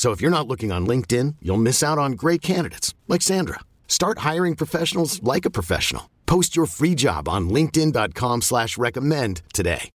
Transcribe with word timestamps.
So 0.00 0.12
if 0.12 0.22
you're 0.22 0.30
not 0.30 0.48
looking 0.48 0.72
on 0.72 0.86
LinkedIn, 0.86 1.36
you'll 1.42 1.58
miss 1.58 1.82
out 1.82 1.98
on 1.98 2.12
great 2.12 2.40
candidates 2.40 2.94
like 3.06 3.20
Sandra. 3.20 3.60
Start 3.86 4.20
hiring 4.20 4.56
professionals 4.56 5.22
like 5.22 5.44
a 5.44 5.50
professional. 5.50 6.08
Post 6.24 6.56
your 6.56 6.64
free 6.64 6.94
job 6.94 7.28
on 7.28 7.50
LinkedIn.com 7.50 8.40
slash 8.40 8.78
recommend 8.78 9.42
today. 9.52 9.90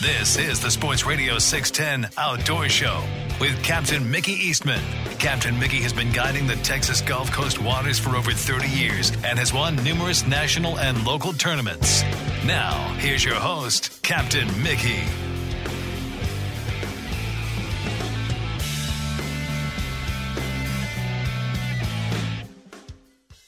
This 0.00 0.38
is 0.38 0.62
the 0.62 0.70
Sports 0.70 1.04
Radio 1.04 1.38
610 1.38 2.10
Outdoor 2.16 2.70
Show 2.70 3.04
with 3.38 3.62
Captain 3.62 4.10
Mickey 4.10 4.32
Eastman. 4.32 4.82
Captain 5.18 5.58
Mickey 5.58 5.82
has 5.82 5.92
been 5.92 6.10
guiding 6.10 6.46
the 6.46 6.56
Texas 6.56 7.02
Gulf 7.02 7.30
Coast 7.30 7.60
waters 7.60 7.98
for 7.98 8.16
over 8.16 8.32
30 8.32 8.66
years 8.66 9.10
and 9.26 9.38
has 9.38 9.52
won 9.52 9.76
numerous 9.84 10.26
national 10.26 10.78
and 10.78 11.04
local 11.04 11.34
tournaments. 11.34 12.02
Now, 12.46 12.94
here's 12.96 13.22
your 13.22 13.34
host, 13.34 14.00
Captain 14.02 14.48
Mickey. 14.62 15.02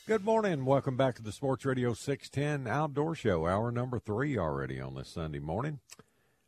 Good 0.06 0.22
morning. 0.22 0.66
Welcome 0.66 0.98
back 0.98 1.14
to 1.14 1.22
the 1.22 1.32
Sports 1.32 1.64
Radio 1.64 1.94
610 1.94 2.70
Outdoor 2.70 3.14
Show, 3.14 3.46
hour 3.46 3.72
number 3.72 3.98
three 3.98 4.36
already 4.36 4.78
on 4.78 4.94
this 4.94 5.08
Sunday 5.08 5.38
morning. 5.38 5.80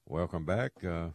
Welcome 0.05 0.45
back. 0.45 0.73
Uh, 0.85 1.09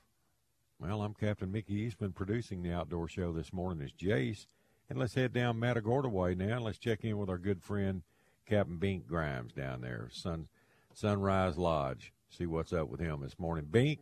well, 0.79 1.03
I'm 1.03 1.13
Captain 1.13 1.51
Mickey 1.51 1.75
Eastman. 1.75 2.13
Producing 2.13 2.63
the 2.63 2.73
Outdoor 2.73 3.07
Show 3.07 3.31
this 3.31 3.53
morning 3.53 3.85
is 3.85 3.91
Jace. 3.91 4.47
And 4.89 4.97
let's 4.97 5.13
head 5.13 5.33
down 5.33 5.59
Matagorda 5.59 6.09
way 6.09 6.33
now. 6.33 6.61
Let's 6.61 6.79
check 6.79 7.03
in 7.03 7.19
with 7.19 7.29
our 7.29 7.37
good 7.37 7.61
friend 7.61 8.01
Captain 8.47 8.77
Bink 8.77 9.05
Grimes 9.05 9.53
down 9.53 9.81
there, 9.81 10.09
Sun 10.11 10.47
Sunrise 10.95 11.59
Lodge. 11.59 12.11
See 12.31 12.47
what's 12.47 12.73
up 12.73 12.89
with 12.89 12.99
him 13.01 13.21
this 13.21 13.37
morning. 13.37 13.67
Bink, 13.69 13.99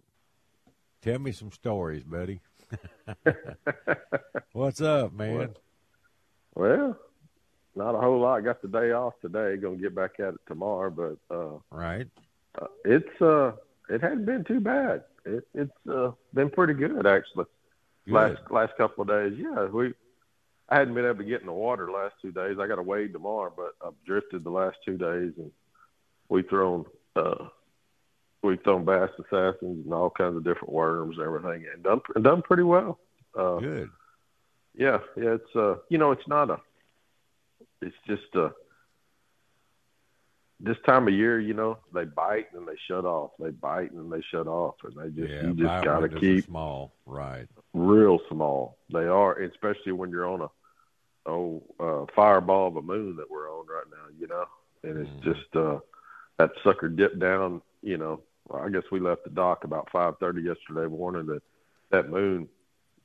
tell 1.01 1.19
me 1.19 1.33
some 1.33 1.51
stories, 1.51 2.05
buddy. 2.05 2.39
what's 4.53 4.79
up, 4.79 5.11
man? 5.11 5.55
Well, 6.55 6.97
not 7.75 7.95
a 7.95 7.99
whole 7.99 8.19
lot. 8.19 8.43
Got 8.43 8.61
the 8.61 8.67
day 8.67 8.91
off 8.91 9.13
today. 9.21 9.57
Going 9.57 9.77
to 9.77 9.81
get 9.81 9.95
back 9.95 10.19
at 10.19 10.33
it 10.33 10.39
tomorrow, 10.47 10.89
but 10.89 11.35
uh, 11.35 11.59
right. 11.71 12.07
Uh, 12.59 12.67
it's 12.85 13.21
uh, 13.21 13.51
it 13.89 14.01
hasn't 14.01 14.25
been 14.25 14.43
too 14.43 14.59
bad. 14.59 15.03
It, 15.25 15.47
it's 15.53 15.87
uh, 15.91 16.11
been 16.33 16.49
pretty 16.49 16.73
good 16.73 17.05
actually. 17.05 17.45
Good. 18.05 18.13
Last 18.13 18.41
last 18.49 18.73
couple 18.77 19.03
of 19.03 19.07
days, 19.07 19.37
yeah. 19.37 19.65
We 19.65 19.93
I 20.69 20.77
hadn't 20.77 20.93
been 20.93 21.05
able 21.05 21.17
to 21.17 21.23
get 21.23 21.41
in 21.41 21.47
the 21.47 21.53
water 21.53 21.85
the 21.85 21.91
last 21.91 22.15
two 22.21 22.31
days. 22.31 22.57
I 22.59 22.67
got 22.67 22.75
to 22.75 22.83
wade 22.83 23.13
tomorrow, 23.13 23.51
but 23.55 23.73
I've 23.85 23.93
drifted 24.05 24.43
the 24.43 24.51
last 24.51 24.77
two 24.85 24.97
days, 24.97 25.33
and 25.37 25.51
we 26.29 26.43
thrown 26.43 26.85
uh, 27.15 27.45
we've 28.43 28.61
thrown 28.63 28.85
bass 28.85 29.09
assassins 29.19 29.85
and 29.85 29.93
all 29.93 30.09
kinds 30.09 30.37
of 30.37 30.43
different 30.43 30.71
worms 30.71 31.17
and 31.17 31.25
everything, 31.25 31.65
and 31.73 31.83
done 31.83 32.01
and 32.15 32.23
done 32.23 32.41
pretty 32.41 32.63
well. 32.63 32.99
Uh, 33.37 33.57
Good. 33.59 33.89
Yeah, 34.75 34.99
yeah. 35.17 35.35
It's 35.35 35.55
uh, 35.55 35.75
you 35.89 35.97
know, 35.97 36.11
it's 36.11 36.27
not 36.27 36.49
a 36.49 36.59
it's 37.81 37.95
just 38.07 38.35
uh 38.35 38.49
this 40.59 40.77
time 40.85 41.07
of 41.07 41.13
year, 41.13 41.39
you 41.39 41.53
know, 41.53 41.77
they 41.93 42.03
bite 42.03 42.47
and 42.53 42.67
they 42.67 42.75
shut 42.87 43.05
off. 43.05 43.31
They 43.39 43.51
bite 43.51 43.91
and 43.91 44.11
they 44.11 44.21
shut 44.29 44.47
off, 44.47 44.75
and 44.83 44.93
they 44.95 45.09
just 45.09 45.31
yeah, 45.31 45.43
you 45.43 45.53
just 45.53 45.85
got 45.85 45.99
to 46.01 46.09
keep 46.19 46.45
small, 46.45 46.93
right? 47.05 47.47
real 47.73 48.19
small. 48.29 48.77
They 48.91 49.05
are, 49.05 49.39
especially 49.39 49.93
when 49.93 50.09
you're 50.09 50.27
on 50.27 50.41
a 50.41 50.49
oh 51.25 51.63
uh, 51.79 52.05
fireball 52.15 52.67
of 52.67 52.75
a 52.77 52.81
moon 52.81 53.15
that 53.17 53.29
we're 53.29 53.49
on 53.51 53.67
right 53.67 53.85
now, 53.89 54.07
you 54.19 54.27
know, 54.27 54.45
and 54.83 54.97
it's 54.97 55.09
Mhm. 55.25 55.33
just 55.33 55.55
uh 55.55 55.79
that 56.37 56.51
sucker 56.63 56.89
dipped 56.89 57.19
down. 57.19 57.61
You 57.81 57.97
know, 57.97 58.21
I 58.53 58.69
guess 58.69 58.83
we 58.91 58.99
left 58.99 59.23
the 59.23 59.29
dock 59.29 59.63
about 59.63 59.89
five 59.91 60.17
thirty 60.19 60.41
yesterday 60.41 60.87
morning. 60.87 61.25
That 61.27 61.43
that 61.91 62.09
moon, 62.09 62.49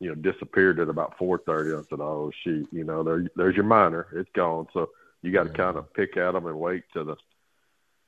you 0.00 0.08
know, 0.08 0.14
disappeared 0.14 0.80
at 0.80 0.88
about 0.88 1.16
four 1.18 1.38
thirty. 1.38 1.72
I 1.72 1.82
said, 1.88 2.00
"Oh 2.00 2.30
shoot, 2.42 2.68
you 2.72 2.84
know, 2.84 3.02
there 3.02 3.26
there's 3.36 3.56
your 3.56 3.64
minor. 3.64 4.06
It's 4.12 4.30
gone." 4.34 4.66
So 4.72 4.90
you 5.22 5.32
got 5.32 5.44
to 5.44 5.50
Yeah. 5.50 5.56
kind 5.56 5.76
of 5.76 5.92
pick 5.94 6.16
at 6.16 6.32
them 6.32 6.46
and 6.46 6.58
wait 6.58 6.84
till 6.92 7.04
the 7.04 7.16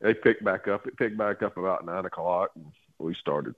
they 0.01 0.13
picked 0.15 0.45
back 0.45 0.69
up. 0.69 0.87
It 0.87 0.97
picked 0.99 1.17
back 1.17 1.43
up 1.43 1.57
about 1.57 1.87
nine 1.87 2.05
o'clock, 2.05 2.51
and 2.55 2.67
we 2.99 3.15
started 3.15 3.55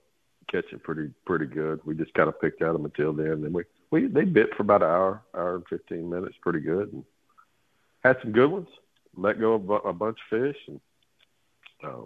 catching 0.49 0.79
pretty 0.79 1.11
pretty 1.25 1.45
good. 1.45 1.81
We 1.85 1.95
just 1.95 2.13
kind 2.13 2.29
of 2.29 2.39
picked 2.39 2.61
at 2.61 2.73
them 2.73 2.85
until 2.85 3.13
then. 3.13 3.41
Then 3.41 3.53
we 3.53 3.63
we 3.91 4.07
they 4.07 4.23
bit 4.23 4.55
for 4.55 4.63
about 4.63 4.81
an 4.83 4.89
hour, 4.89 5.21
hour 5.35 5.55
and 5.55 5.67
fifteen 5.67 6.09
minutes, 6.09 6.37
pretty 6.41 6.61
good, 6.61 6.93
and 6.93 7.03
had 8.03 8.21
some 8.21 8.31
good 8.31 8.49
ones. 8.49 8.69
Let 9.17 9.39
go 9.39 9.55
of 9.55 9.69
a 9.85 9.91
bunch 9.93 10.17
of 10.31 10.39
fish, 10.39 10.57
and 10.67 10.79
uh, 11.83 12.05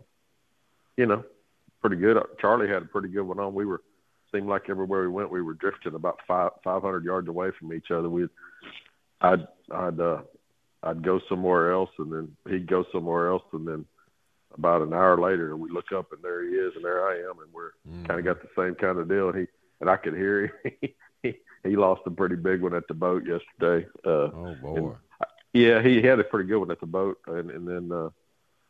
you 0.98 1.06
know, 1.06 1.24
pretty 1.82 1.98
good. 1.98 2.18
Charlie 2.40 2.68
had 2.68 2.82
a 2.82 2.86
pretty 2.86 3.10
good 3.10 3.24
one 3.24 3.40
on. 3.40 3.54
We 3.54 3.66
were 3.66 3.82
seemed 4.34 4.48
like 4.48 4.70
everywhere 4.70 5.02
we 5.04 5.08
went, 5.10 5.32
we 5.32 5.42
were 5.42 5.54
drifting 5.54 5.94
about 5.96 6.20
five 6.28 6.52
five 6.64 6.82
hundred 6.82 7.06
yards 7.06 7.28
away 7.28 7.50
from 7.58 7.72
each 7.74 7.92
other. 7.92 8.10
We, 8.10 8.28
I'd 9.22 9.48
I'd 9.72 10.00
uh, 10.00 10.22
I'd 10.84 11.04
go 11.04 11.20
somewhere 11.30 11.72
else, 11.72 11.90
and 12.00 12.12
then 12.12 12.36
he'd 12.50 12.68
go 12.68 12.84
somewhere 12.92 13.30
else, 13.30 13.44
and 13.54 13.68
then 13.68 13.86
about 14.56 14.82
an 14.82 14.94
hour 14.94 15.20
later, 15.20 15.56
we 15.56 15.70
look 15.72 15.92
up 15.96 16.12
and 16.12 16.22
there 16.22 16.44
he 16.44 16.50
is, 16.56 16.74
and 16.76 16.84
there 16.86 17.08
I 17.08 17.16
am, 17.20 17.40
and 17.42 17.52
we're 17.54 17.72
Mhm. 17.90 18.08
kind 18.08 18.20
of 18.20 18.26
got 18.26 18.42
the 18.42 18.50
same 18.56 18.76
kind 18.76 19.00
of 19.00 19.08
deal. 19.10 19.30
And 19.30 19.40
he 19.40 19.48
and 19.82 19.90
I 19.90 19.98
could 19.98 20.14
hear 20.16 20.46
him. 20.46 20.52
he, 21.24 21.38
he 21.64 21.76
lost 21.76 22.02
a 22.06 22.12
pretty 22.12 22.36
big 22.36 22.62
one 22.62 22.74
at 22.76 22.88
the 22.88 22.94
boat 22.94 23.24
yesterday. 23.26 23.88
Uh, 24.06 24.10
Oh 24.34 24.56
boy. 24.62 24.76
and- 24.78 24.96
yeah, 25.54 25.82
he 25.84 26.02
had 26.02 26.20
a 26.20 26.24
pretty 26.24 26.50
good 26.50 26.58
one 26.58 26.72
at 26.72 26.80
the 26.80 26.86
boat, 26.88 27.20
and 27.28 27.52
and 27.52 27.68
then 27.68 27.92
uh, 27.92 28.10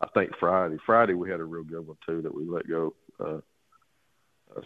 I 0.01 0.07
think 0.13 0.31
Friday, 0.39 0.77
Friday 0.85 1.13
we 1.13 1.29
had 1.29 1.39
a 1.39 1.45
real 1.45 1.63
good 1.63 1.87
one 1.87 1.97
too 2.05 2.21
that 2.21 2.33
we 2.35 2.43
let 2.45 2.67
go. 2.67 2.93
Uh, 3.19 3.39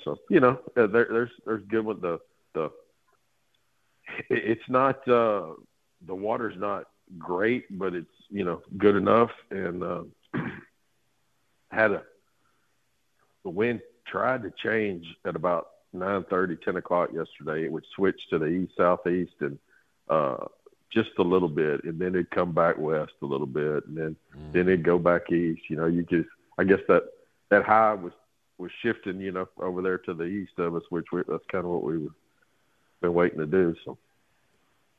so 0.03 0.17
you 0.29 0.39
know, 0.39 0.59
uh, 0.75 0.87
there, 0.87 1.07
there's 1.09 1.31
there's 1.45 1.63
good 1.67 1.85
one. 1.85 1.99
The 2.01 2.19
the 2.53 2.71
it's 4.29 4.67
not 4.69 5.07
uh, 5.07 5.53
the 6.05 6.15
water's 6.15 6.57
not 6.57 6.85
great, 7.17 7.65
but 7.77 7.93
it's 7.93 8.07
you 8.29 8.43
know 8.43 8.61
good 8.77 8.95
enough, 8.95 9.31
and 9.51 9.83
uh, 9.83 10.03
had 11.71 11.91
a 11.91 12.03
the 13.43 13.49
wind 13.49 13.81
tried 14.05 14.43
to 14.43 14.51
change 14.63 15.05
at 15.25 15.35
about 15.35 15.67
nine 15.93 16.23
thirty, 16.29 16.55
ten 16.57 16.77
o'clock 16.77 17.09
yesterday. 17.13 17.65
It 17.65 17.71
would 17.71 17.85
switch 17.95 18.19
to 18.29 18.39
the 18.39 18.47
east 18.47 18.73
southeast 18.77 19.33
and 19.41 19.57
uh, 20.09 20.45
just 20.91 21.09
a 21.19 21.23
little 21.23 21.49
bit, 21.49 21.83
and 21.83 21.99
then 21.99 22.09
it'd 22.09 22.31
come 22.31 22.51
back 22.53 22.77
west 22.77 23.13
a 23.21 23.25
little 23.25 23.47
bit, 23.47 23.85
and 23.87 23.97
then 23.97 24.15
Mhm. 24.35 24.51
then 24.53 24.61
it'd 24.67 24.83
go 24.83 24.97
back 24.97 25.31
east. 25.31 25.69
You 25.69 25.75
know, 25.77 25.85
you 25.85 26.03
just 26.03 26.29
I 26.57 26.63
guess 26.63 26.79
that 26.87 27.03
that 27.49 27.63
high 27.63 27.93
was 27.93 28.13
was 28.57 28.71
shifting, 28.81 29.19
you 29.19 29.31
know, 29.31 29.47
over 29.59 29.81
there 29.81 29.97
to 29.99 30.13
the 30.13 30.23
east 30.25 30.53
of 30.57 30.75
us, 30.75 30.83
which 30.89 31.05
we, 31.11 31.21
that's 31.27 31.43
kind 31.51 31.65
of 31.65 31.71
what 31.71 31.83
we 31.83 31.97
were 31.99 32.09
been 33.01 33.13
waiting 33.13 33.37
to 33.39 33.45
do. 33.45 33.75
So, 33.85 33.97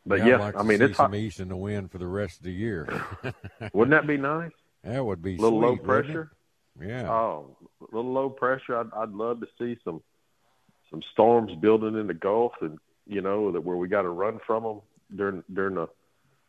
but 0.06 0.20
Yeah, 0.20 0.26
yeah, 0.28 0.37
like 0.38 0.56
I 0.56 0.62
mean, 0.62 0.81
it's 0.81 0.96
hot. 0.96 1.06
some 1.06 1.14
east 1.16 1.40
in 1.40 1.49
the 1.49 1.56
wind 1.56 1.90
for 1.90 1.99
the 1.99 2.06
rest 2.06 2.38
of 2.38 2.44
the 2.44 2.52
year. 2.52 2.87
Wouldn't 3.72 3.90
that 3.90 4.06
be 4.06 4.16
nice? 4.16 4.52
that 4.84 5.05
would 5.05 5.20
be 5.22 5.37
A 5.37 5.40
little 5.40 5.58
low 5.58 5.75
sweet, 5.76 5.87
wouldn't 5.87 6.06
pressure. 6.06 6.31
Yeah. 6.81 7.10
Oh, 7.10 7.56
a 7.81 7.96
little 7.96 8.12
low 8.12 8.31
pressure. 8.31 8.76
I'd, 8.78 8.87
I'd 8.96 9.10
love 9.10 9.40
to 9.40 9.49
see 9.58 9.76
some 9.84 10.00
some 10.90 11.02
storms 11.12 11.52
building 11.60 11.96
in 11.99 12.06
the 12.06 12.14
Gulf, 12.14 12.52
and 12.60 12.78
you 13.06 13.20
know 13.20 13.50
that 13.52 13.60
where 13.64 13.76
we 13.76 13.88
got 13.88 14.02
to 14.02 14.10
run 14.10 14.38
from 14.46 14.62
them 14.62 14.81
during 15.14 15.44
during 15.52 15.75
the 15.75 15.88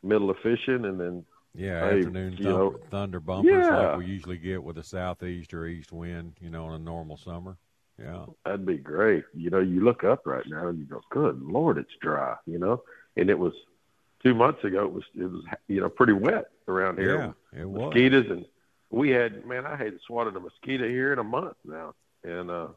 middle 0.04 0.30
of 0.30 0.38
fishing, 0.44 0.86
and 0.86 1.00
then 1.00 1.26
Yeah, 1.60 1.84
afternoon 1.84 2.38
you 2.38 2.44
thumper, 2.46 2.58
know, 2.58 2.80
thunder 2.90 3.20
bumpers 3.20 3.52
yeah. 3.52 3.88
like 3.90 3.98
we 3.98 4.06
usually 4.06 4.38
get 4.38 4.64
with 4.64 4.78
a 4.78 4.84
southeast 4.84 5.54
or 5.54 5.66
east 5.68 5.92
wind, 5.92 6.34
you 6.40 6.50
know, 6.50 6.68
in 6.70 6.74
a 6.74 6.80
normal 6.80 7.18
summer. 7.18 7.58
Yeah. 8.02 8.28
that'd 8.46 8.66
be 8.66 8.78
great. 8.78 9.26
You 9.34 9.50
know, 9.50 9.60
you 9.60 9.82
look 9.82 10.06
up 10.06 10.26
right 10.26 10.46
now 10.48 10.70
and 10.70 10.80
you 10.80 10.86
go, 10.86 11.02
"Good 11.10 11.42
Lord, 11.42 11.78
it's 11.78 11.92
dry," 12.00 12.36
you 12.46 12.60
know. 12.60 12.84
And 13.18 13.30
it 13.30 13.38
was 13.38 13.54
two 14.24 14.34
months 14.34 14.64
ago 14.64 14.86
it 14.86 14.94
was 14.94 15.04
it 15.16 15.26
was 15.26 15.44
you 15.68 15.82
know 15.82 15.90
pretty 15.90 16.14
wet 16.14 16.46
around 16.70 16.98
here. 16.98 17.36
Yeah, 17.54 17.62
it 17.62 17.70
was 17.70 17.94
mosquitoes 17.94 18.26
and 18.30 18.46
we 18.90 19.10
had 19.10 19.46
man 19.46 19.66
I 19.66 19.76
hadn't 19.76 20.02
swatted 20.08 20.36
a 20.36 20.40
mosquito 20.40 20.88
here 20.88 21.14
in 21.14 21.20
a 21.20 21.24
month 21.24 21.58
now, 21.66 21.94
and 22.24 22.50
uh, 22.50 22.68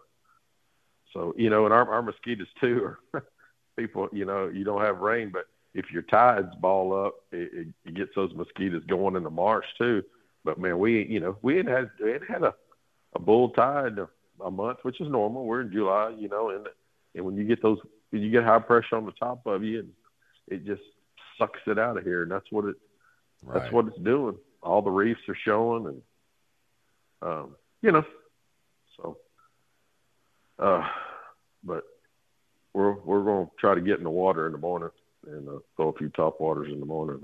so 1.12 1.34
you 1.36 1.50
know, 1.50 1.64
and 1.64 1.74
our 1.74 1.88
our 1.88 2.02
mosquitoes 2.02 2.48
too 2.60 2.96
are 3.14 3.24
people. 3.76 4.08
You 4.12 4.24
know, 4.24 4.48
you 4.48 4.64
don't 4.64 4.82
have 4.82 4.98
rain, 4.98 5.30
but 5.30 5.46
if 5.74 5.90
your 5.90 6.02
tides 6.02 6.54
ball 6.60 7.06
up, 7.06 7.14
it, 7.32 7.68
it, 7.84 7.94
gets 7.94 8.10
those 8.14 8.32
mosquitoes 8.34 8.82
going 8.86 9.16
in 9.16 9.22
the 9.22 9.30
marsh 9.30 9.66
too. 9.78 10.02
But 10.44 10.58
man, 10.58 10.78
we 10.78 11.04
you 11.04 11.20
know 11.20 11.36
we 11.42 11.56
had 11.56 11.66
had 11.66 11.90
it 12.00 12.22
had 12.28 12.42
a 12.42 12.54
a 13.14 13.18
bull 13.18 13.50
tide 13.50 13.98
a, 13.98 14.08
a 14.44 14.50
month, 14.50 14.78
which 14.82 15.00
is 15.00 15.08
normal. 15.08 15.44
We're 15.44 15.62
in 15.62 15.72
July, 15.72 16.14
you 16.18 16.28
know, 16.28 16.50
and 16.50 16.68
and 17.14 17.24
when 17.24 17.36
you 17.36 17.44
get 17.44 17.62
those, 17.62 17.78
you 18.10 18.30
get 18.30 18.44
high 18.44 18.58
pressure 18.58 18.96
on 18.96 19.06
the 19.06 19.12
top 19.12 19.46
of 19.46 19.64
you, 19.64 19.80
and 19.80 19.90
it 20.48 20.66
just 20.66 20.82
sucks 21.38 21.60
it 21.66 21.78
out 21.78 21.96
of 21.96 22.04
here, 22.04 22.22
and 22.22 22.30
that's 22.30 22.50
what 22.50 22.66
it 22.66 22.76
right. 23.44 23.60
that's 23.60 23.72
what 23.72 23.86
it's 23.86 23.98
doing. 23.98 24.36
All 24.62 24.82
the 24.82 24.90
reefs 24.90 25.20
are 25.28 25.36
showing, 25.44 25.86
and 25.86 26.02
um, 27.22 27.56
you 27.80 27.92
know, 27.92 28.04
so. 28.96 29.18
Uh, 30.58 30.86
but 31.64 31.82
we're 32.72 32.92
we're 32.92 33.24
going 33.24 33.46
to 33.46 33.52
try 33.58 33.74
to 33.74 33.80
get 33.80 33.98
in 33.98 34.04
the 34.04 34.10
water 34.10 34.46
in 34.46 34.52
the 34.52 34.58
morning 34.58 34.90
and 35.26 35.48
uh, 35.48 35.58
throw 35.76 35.88
a 35.88 35.92
few 35.94 36.08
top 36.10 36.40
waters 36.40 36.68
in 36.72 36.80
the 36.80 36.86
morning. 36.86 37.20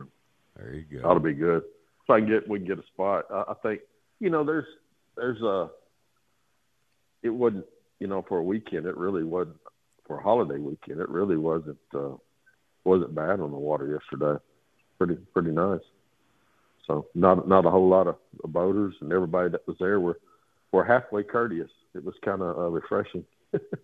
There 0.56 0.74
you 0.74 0.82
go. 0.82 1.08
That'll 1.08 1.20
be 1.20 1.34
good. 1.34 1.62
If 2.04 2.10
I 2.10 2.20
can 2.20 2.28
get 2.28 2.48
we 2.48 2.58
can 2.58 2.68
get 2.68 2.78
a 2.78 2.86
spot. 2.86 3.26
I, 3.30 3.44
I 3.48 3.54
think 3.62 3.80
you 4.20 4.30
know 4.30 4.44
there's 4.44 4.66
there's 5.16 5.40
a 5.42 5.70
it 7.22 7.30
wasn't 7.30 7.66
you 7.98 8.06
know 8.06 8.24
for 8.28 8.38
a 8.38 8.42
weekend 8.42 8.86
it 8.86 8.96
really 8.96 9.24
wasn't 9.24 9.56
for 10.06 10.18
a 10.18 10.22
holiday 10.22 10.58
weekend 10.58 11.00
it 11.00 11.08
really 11.08 11.36
wasn't 11.36 11.78
uh, 11.94 12.16
wasn't 12.84 13.14
bad 13.14 13.40
on 13.40 13.50
the 13.50 13.58
water 13.58 13.86
yesterday. 13.86 14.40
Pretty 14.98 15.16
pretty 15.32 15.50
nice. 15.50 15.80
So 16.86 17.06
not 17.14 17.46
not 17.46 17.66
a 17.66 17.70
whole 17.70 17.88
lot 17.88 18.06
of 18.06 18.16
boaters 18.44 18.94
and 19.00 19.12
everybody 19.12 19.50
that 19.50 19.66
was 19.66 19.76
there 19.78 20.00
were 20.00 20.18
were 20.72 20.84
halfway 20.84 21.22
courteous. 21.22 21.70
It 21.94 22.04
was 22.04 22.14
kind 22.24 22.42
of 22.42 22.56
uh, 22.56 22.68
refreshing 22.68 23.24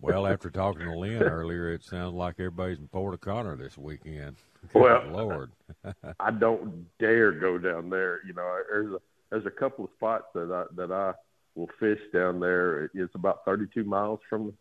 well, 0.01 0.27
after 0.27 0.49
talking 0.49 0.85
to 0.85 0.97
Lynn 0.97 1.23
earlier, 1.23 1.71
it 1.73 1.83
sounds 1.83 2.13
like 2.13 2.35
everybody's 2.39 2.79
in 2.79 2.87
Port 2.87 3.13
O'Connor 3.13 3.55
this 3.57 3.77
weekend. 3.77 4.37
Good 4.73 4.81
well, 4.81 5.03
Lord, 5.11 5.51
I 6.19 6.31
don't 6.31 6.85
dare 6.99 7.31
go 7.31 7.57
down 7.57 7.89
there. 7.89 8.25
You 8.25 8.33
know, 8.33 8.57
there's 8.69 8.93
a 8.93 8.99
there's 9.29 9.45
a 9.45 9.51
couple 9.51 9.85
of 9.85 9.91
spots 9.95 10.25
that 10.33 10.51
I 10.51 10.65
that 10.75 10.91
I 10.91 11.13
will 11.55 11.69
fish 11.79 11.99
down 12.13 12.39
there. 12.39 12.85
It's 12.93 13.15
about 13.15 13.45
32 13.45 13.83
miles 13.83 14.19
from 14.29 14.53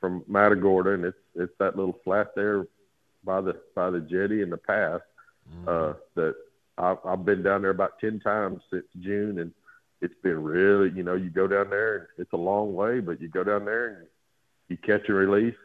from 0.00 0.24
Matagorda, 0.26 0.92
and 0.92 1.04
it's 1.04 1.18
it's 1.34 1.52
that 1.58 1.76
little 1.76 1.98
flat 2.04 2.34
there 2.34 2.66
by 3.24 3.40
the 3.40 3.56
by 3.74 3.90
the 3.90 4.00
jetty 4.00 4.42
and 4.42 4.52
the 4.52 4.56
pass 4.56 5.00
mm-hmm. 5.48 5.68
uh, 5.68 5.94
that 6.14 6.34
I've, 6.78 6.98
I've 7.04 7.24
been 7.24 7.42
down 7.42 7.62
there 7.62 7.70
about 7.70 7.98
10 8.00 8.20
times 8.20 8.62
since 8.70 8.86
June, 9.00 9.38
and 9.38 9.52
it's 10.00 10.14
been 10.22 10.42
really, 10.42 10.90
you 10.96 11.02
know, 11.02 11.14
you 11.14 11.30
go 11.30 11.46
down 11.46 11.70
there 11.70 11.96
and 11.96 12.06
it's 12.18 12.32
a 12.32 12.38
long 12.38 12.74
way, 12.74 13.00
but 13.00 13.20
you 13.20 13.28
go 13.28 13.44
down 13.44 13.64
there 13.64 13.88
and 13.88 14.06
you 14.70 14.76
catch 14.76 15.08
and 15.08 15.16
release, 15.16 15.56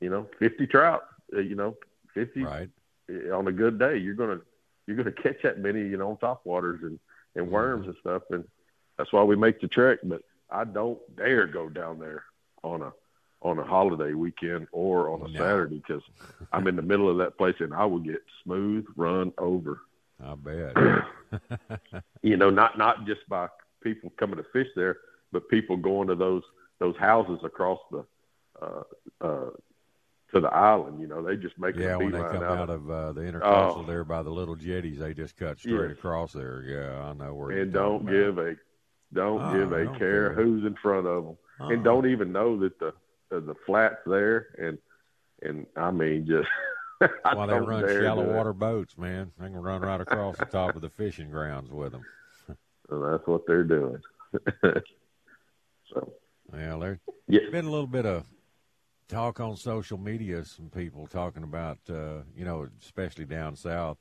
you 0.00 0.10
know, 0.10 0.28
50 0.38 0.66
trout, 0.66 1.02
uh, 1.34 1.40
you 1.40 1.56
know, 1.56 1.76
50 2.14 2.42
right. 2.42 2.68
on 3.32 3.48
a 3.48 3.52
good 3.52 3.78
day. 3.78 3.96
You're 3.96 4.14
going 4.14 4.38
to, 4.38 4.44
you're 4.86 4.96
going 4.96 5.12
to 5.12 5.22
catch 5.22 5.42
that 5.42 5.58
many, 5.58 5.80
you 5.80 5.96
know, 5.96 6.10
on 6.10 6.18
top 6.18 6.44
waters 6.44 6.80
and, 6.82 6.98
and 7.34 7.46
mm-hmm. 7.46 7.54
worms 7.54 7.82
mm-hmm. 7.82 7.90
and 7.90 7.98
stuff. 8.00 8.22
And 8.30 8.44
that's 8.98 9.12
why 9.12 9.22
we 9.22 9.34
make 9.34 9.60
the 9.60 9.68
trek. 9.68 10.00
But 10.04 10.22
I 10.50 10.64
don't 10.64 11.00
dare 11.16 11.46
go 11.46 11.68
down 11.68 11.98
there 11.98 12.24
on 12.62 12.82
a, 12.82 12.92
on 13.40 13.58
a 13.58 13.64
holiday 13.64 14.12
weekend 14.12 14.68
or 14.70 15.10
on 15.10 15.22
a 15.22 15.28
no. 15.28 15.38
Saturday 15.38 15.82
because 15.84 16.02
I'm 16.52 16.68
in 16.68 16.76
the 16.76 16.82
middle 16.82 17.10
of 17.10 17.18
that 17.18 17.36
place 17.36 17.56
and 17.58 17.74
I 17.74 17.86
will 17.86 17.98
get 17.98 18.22
smooth 18.44 18.84
run 18.94 19.32
over. 19.38 19.80
I 20.24 20.34
bet. 20.36 20.76
you 22.22 22.36
know, 22.36 22.50
not 22.50 22.78
not 22.78 23.04
just 23.06 23.28
by 23.28 23.48
people 23.82 24.12
coming 24.16 24.36
to 24.36 24.44
fish 24.52 24.68
there, 24.76 24.98
but 25.32 25.48
people 25.48 25.76
going 25.76 26.06
to 26.06 26.14
those 26.14 26.44
those 26.82 26.96
houses 26.96 27.38
across 27.44 27.78
the 27.92 28.04
uh, 28.60 28.82
uh, 29.20 29.50
to 30.32 30.40
the 30.40 30.48
island. 30.48 31.00
You 31.00 31.06
know, 31.06 31.22
they 31.22 31.36
just 31.36 31.56
make 31.56 31.76
yeah 31.76 31.94
a 31.94 31.98
when 31.98 32.10
they 32.10 32.18
come 32.18 32.42
out, 32.42 32.58
out 32.58 32.70
of 32.70 32.90
uh, 32.90 33.12
the 33.12 33.20
intercoastal 33.20 33.78
oh. 33.78 33.84
there 33.86 34.04
by 34.04 34.22
the 34.22 34.30
little 34.30 34.56
jetties. 34.56 34.98
They 34.98 35.14
just 35.14 35.36
cut 35.36 35.60
straight 35.60 35.90
yes. 35.90 35.98
across 35.98 36.32
there. 36.32 36.64
Yeah, 36.66 37.04
I 37.04 37.12
know 37.12 37.34
where. 37.34 37.50
And 37.50 37.72
don't 37.72 38.04
give 38.04 38.38
a 38.38 38.56
don't 39.14 39.42
oh, 39.42 39.52
give 39.52 39.72
a 39.72 39.84
don't 39.84 39.98
care, 39.98 40.34
care, 40.34 40.34
who's 40.34 40.64
in 40.64 40.74
front 40.82 41.06
of 41.06 41.24
them, 41.24 41.36
oh. 41.60 41.70
and 41.70 41.84
don't 41.84 42.10
even 42.10 42.32
know 42.32 42.58
that 42.58 42.78
the 42.80 42.88
uh, 42.88 43.40
the 43.40 43.54
flats 43.64 43.98
there 44.04 44.48
and 44.58 44.78
and 45.42 45.66
I 45.76 45.90
mean 45.92 46.26
just. 46.26 46.48
Why 47.22 47.46
they 47.46 47.58
run 47.58 47.88
shallow 47.88 48.32
water 48.32 48.52
boats, 48.52 48.96
man? 48.96 49.32
They 49.36 49.46
can 49.46 49.56
run 49.56 49.82
right 49.82 50.00
across 50.00 50.36
the 50.36 50.44
top 50.44 50.76
of 50.76 50.82
the 50.82 50.88
fishing 50.88 51.30
grounds 51.30 51.68
with 51.68 51.90
them. 51.90 52.04
so 52.46 52.54
that's 53.10 53.26
what 53.26 53.44
they're 53.44 53.64
doing. 53.64 54.00
so 54.62 56.12
well, 56.52 56.80
there's 56.80 56.98
yeah. 57.28 57.40
been 57.50 57.64
a 57.64 57.70
little 57.70 57.86
bit 57.86 58.06
of 58.06 58.24
talk 59.08 59.40
on 59.40 59.56
social 59.56 59.98
media. 59.98 60.44
Some 60.44 60.70
people 60.70 61.06
talking 61.06 61.42
about, 61.42 61.78
uh, 61.88 62.22
you 62.36 62.44
know, 62.44 62.68
especially 62.82 63.24
down 63.24 63.56
south, 63.56 63.98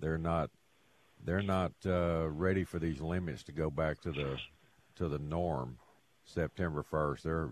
they're 0.00 0.18
not 0.18 0.50
they're 1.24 1.42
not 1.42 1.72
uh, 1.86 2.28
ready 2.28 2.64
for 2.64 2.78
these 2.78 3.00
limits 3.00 3.42
to 3.44 3.52
go 3.52 3.70
back 3.70 4.00
to 4.02 4.12
the 4.12 4.38
to 4.96 5.08
the 5.08 5.18
norm. 5.18 5.78
September 6.24 6.82
first, 6.82 7.24
they're 7.24 7.50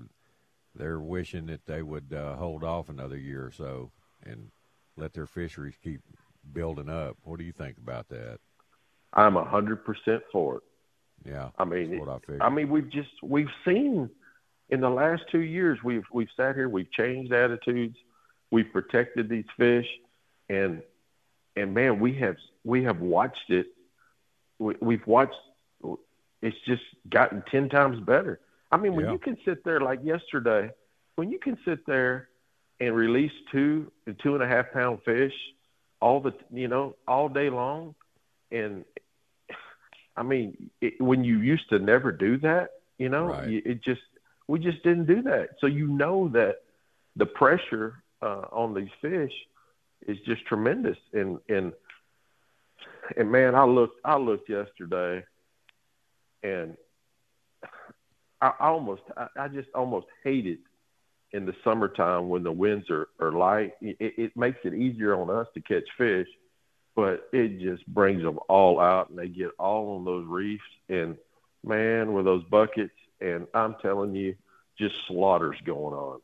they're 0.75 1.01
wishing 1.01 1.47
that 1.47 1.67
they 1.67 1.83
would 1.83 2.13
uh, 2.13 2.37
hold 2.37 2.65
off 2.65 2.89
another 2.89 3.17
year 3.17 3.47
or 3.47 3.53
so 3.53 3.91
and 4.25 4.51
let 4.97 5.13
their 5.13 5.27
fisheries 5.27 5.75
keep 5.83 6.01
building 6.53 6.89
up. 6.89 7.17
What 7.25 7.39
do 7.39 7.45
you 7.45 7.53
think 7.53 7.77
about 7.79 8.09
that? 8.09 8.39
I'm 9.13 9.37
a 9.37 9.45
hundred 9.45 9.85
percent 9.85 10.23
for 10.33 10.57
it. 10.57 10.63
Yeah, 11.25 11.51
I 11.59 11.65
mean, 11.65 12.01
I, 12.09 12.45
I 12.45 12.49
mean, 12.49 12.69
we've 12.69 12.91
just 12.91 13.11
we've 13.23 13.51
seen 13.65 14.11
in 14.73 14.81
the 14.81 14.91
last 14.91 15.23
two 15.31 15.43
years, 15.43 15.79
we've 15.85 16.07
we've 16.11 16.31
sat 16.35 16.57
here, 16.57 16.69
we've 16.69 16.91
changed 16.91 17.31
attitudes, 17.33 17.97
we've 18.51 18.73
protected 18.73 19.29
these 19.29 19.45
fish, 19.59 19.87
and 20.49 20.83
and 21.55 21.75
man, 21.75 22.01
we 22.01 22.15
have 22.15 22.37
we 22.65 22.83
have 22.85 23.01
watched 23.01 23.51
it. 23.51 23.67
We, 24.59 24.75
we've 24.81 25.07
watched. 25.07 25.37
It's 26.41 26.57
just 26.67 26.83
gotten 27.09 27.45
ten 27.51 27.69
times 27.69 28.01
better. 28.01 28.41
I 28.73 28.79
mean, 28.79 28.95
when 28.95 29.05
yeah. 29.05 29.13
you 29.13 29.19
can 29.19 29.37
sit 29.45 29.63
there 29.63 29.79
like 29.79 30.01
yesterday, 30.03 30.71
when 31.17 31.31
you 31.31 31.39
can 31.39 31.59
sit 31.67 31.85
there 31.87 32.31
and 32.81 32.97
release 32.97 33.33
two 33.53 33.93
and 34.07 34.19
two 34.23 34.35
and 34.35 34.43
a 34.43 34.49
half 34.49 34.73
pound 34.73 35.01
fish 35.05 35.35
all 36.01 36.21
the 36.21 36.33
you 36.51 36.69
know 36.69 36.97
all 37.07 37.29
day 37.29 37.51
long, 37.51 37.95
and 38.51 38.87
I 40.17 40.23
mean, 40.23 40.71
it, 40.81 40.99
when 40.99 41.25
you 41.25 41.41
used 41.41 41.69
to 41.69 41.79
never 41.79 42.11
do 42.11 42.39
that, 42.39 42.71
you 42.97 43.11
know, 43.11 43.27
right. 43.27 43.51
it 43.67 43.85
just 43.85 44.01
we 44.49 44.59
just 44.59 44.83
didn't 44.83 45.07
do 45.07 45.23
that. 45.23 45.51
So 45.61 45.67
you 45.67 45.87
know 45.87 46.29
that 46.29 46.57
the 47.17 47.27
pressure 47.27 48.03
uh, 48.21 48.47
on 48.51 48.75
these 48.75 48.91
fish 49.01 49.33
is 50.07 50.19
just 50.27 50.45
tremendous. 50.47 50.99
And 51.13 51.39
and 51.49 51.73
and 53.17 53.31
man, 53.31 53.55
I 53.55 53.65
looked 53.65 54.01
I 54.05 54.17
looked 54.17 54.49
yesterday, 54.49 55.25
and 56.43 56.77
I, 58.41 58.53
almost 58.61 59.03
I, 59.17 59.27
I 59.39 59.49
just 59.49 59.69
almost 59.75 60.07
hate 60.25 60.47
it 60.47 60.59
in 61.33 61.47
the 61.47 61.55
summertime 61.65 62.29
when 62.29 62.43
the 62.43 62.53
winds 62.53 62.91
are 62.91 63.09
are 63.21 63.33
light. 63.33 63.75
It, 63.81 63.97
it 64.01 64.37
makes 64.37 64.59
it 64.65 64.75
easier 64.75 65.15
on 65.15 65.31
us 65.31 65.47
to 65.55 65.61
catch 65.61 65.89
fish, 65.97 66.29
but 66.95 67.29
it 67.33 67.61
just 67.61 67.87
brings 67.87 68.23
them 68.23 68.39
all 68.49 68.81
out, 68.81 69.11
and 69.11 69.19
they 69.19 69.29
get 69.29 69.51
all 69.59 69.97
on 69.97 70.05
those 70.05 70.27
reefs. 70.27 70.63
And 70.89 71.17
man, 71.65 72.13
with 72.13 72.25
those 72.25 72.45
buckets 72.45 72.93
and 73.23 73.47
I'm 73.55 73.77
telling 73.81 74.15
you, 74.15 74.35
just 74.79 74.95
slaughters 75.07 75.57
going 75.65 75.95
on. 75.95 76.21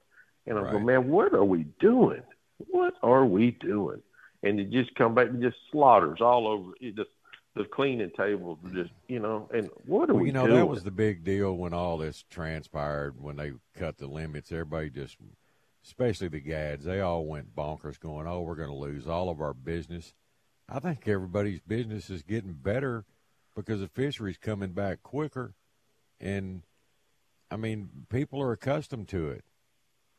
And 0.47 0.59
I'm 0.59 0.65
right. 0.65 0.73
going, 0.73 0.87
man, 0.87 1.09
what 1.09 1.35
are 1.35 1.45
we 1.45 1.67
doing? 1.81 2.23
What 2.57 2.95
are 3.03 3.25
we 3.25 3.53
doing? 3.53 4.03
And 4.43 4.59
you 4.59 4.65
just 4.65 4.95
come 4.97 5.15
back 5.15 5.29
and 5.29 5.43
just 5.43 5.57
slaughters 5.71 6.21
all 6.21 6.47
over. 6.49 6.73
It 6.81 6.97
just 6.97 7.11
the 7.59 7.65
cleaning 7.65 8.11
tables 8.17 8.59
just 8.73 8.91
you 9.09 9.19
know. 9.19 9.49
And 9.53 9.69
what 9.85 10.09
are 10.09 10.15
well, 10.15 10.23
we? 10.23 10.29
You 10.29 10.33
know 10.33 10.47
doing? 10.47 10.59
that 10.59 10.67
was 10.67 10.85
the 10.85 10.91
big 10.91 11.25
deal 11.25 11.55
when 11.55 11.75
all 11.75 11.99
this 11.99 12.25
transpired 12.31 13.21
when 13.21 13.37
they 13.37 13.53
cut 13.77 13.99
the 13.99 14.07
limits. 14.07 14.53
Everybody 14.53 14.91
just, 14.91 15.17
especially 15.85 16.29
the 16.29 16.41
gads, 16.41 16.85
they 16.85 17.01
all 17.01 17.27
went 17.27 17.55
bonkers, 17.55 17.99
going, 17.99 18.27
"Oh, 18.27 18.43
we're 18.43 18.55
going 18.55 18.71
to 18.71 18.77
lose 18.77 19.07
all 19.07 19.29
of 19.29 19.41
our 19.41 19.55
business." 19.55 20.15
I 20.69 20.79
think 20.79 21.09
everybody's 21.09 21.61
business 21.61 22.11
is 22.11 22.23
getting 22.23 22.53
better 22.53 23.05
because 23.57 23.81
the 23.81 23.89
fishery's 23.89 24.39
coming 24.39 24.71
back 24.71 25.03
quicker, 25.03 25.55
and 26.21 26.63
I 27.51 27.57
mean, 27.57 27.89
people 28.09 28.41
are 28.43 28.53
accustomed 28.53 29.09
to 29.09 29.31
it. 29.31 29.45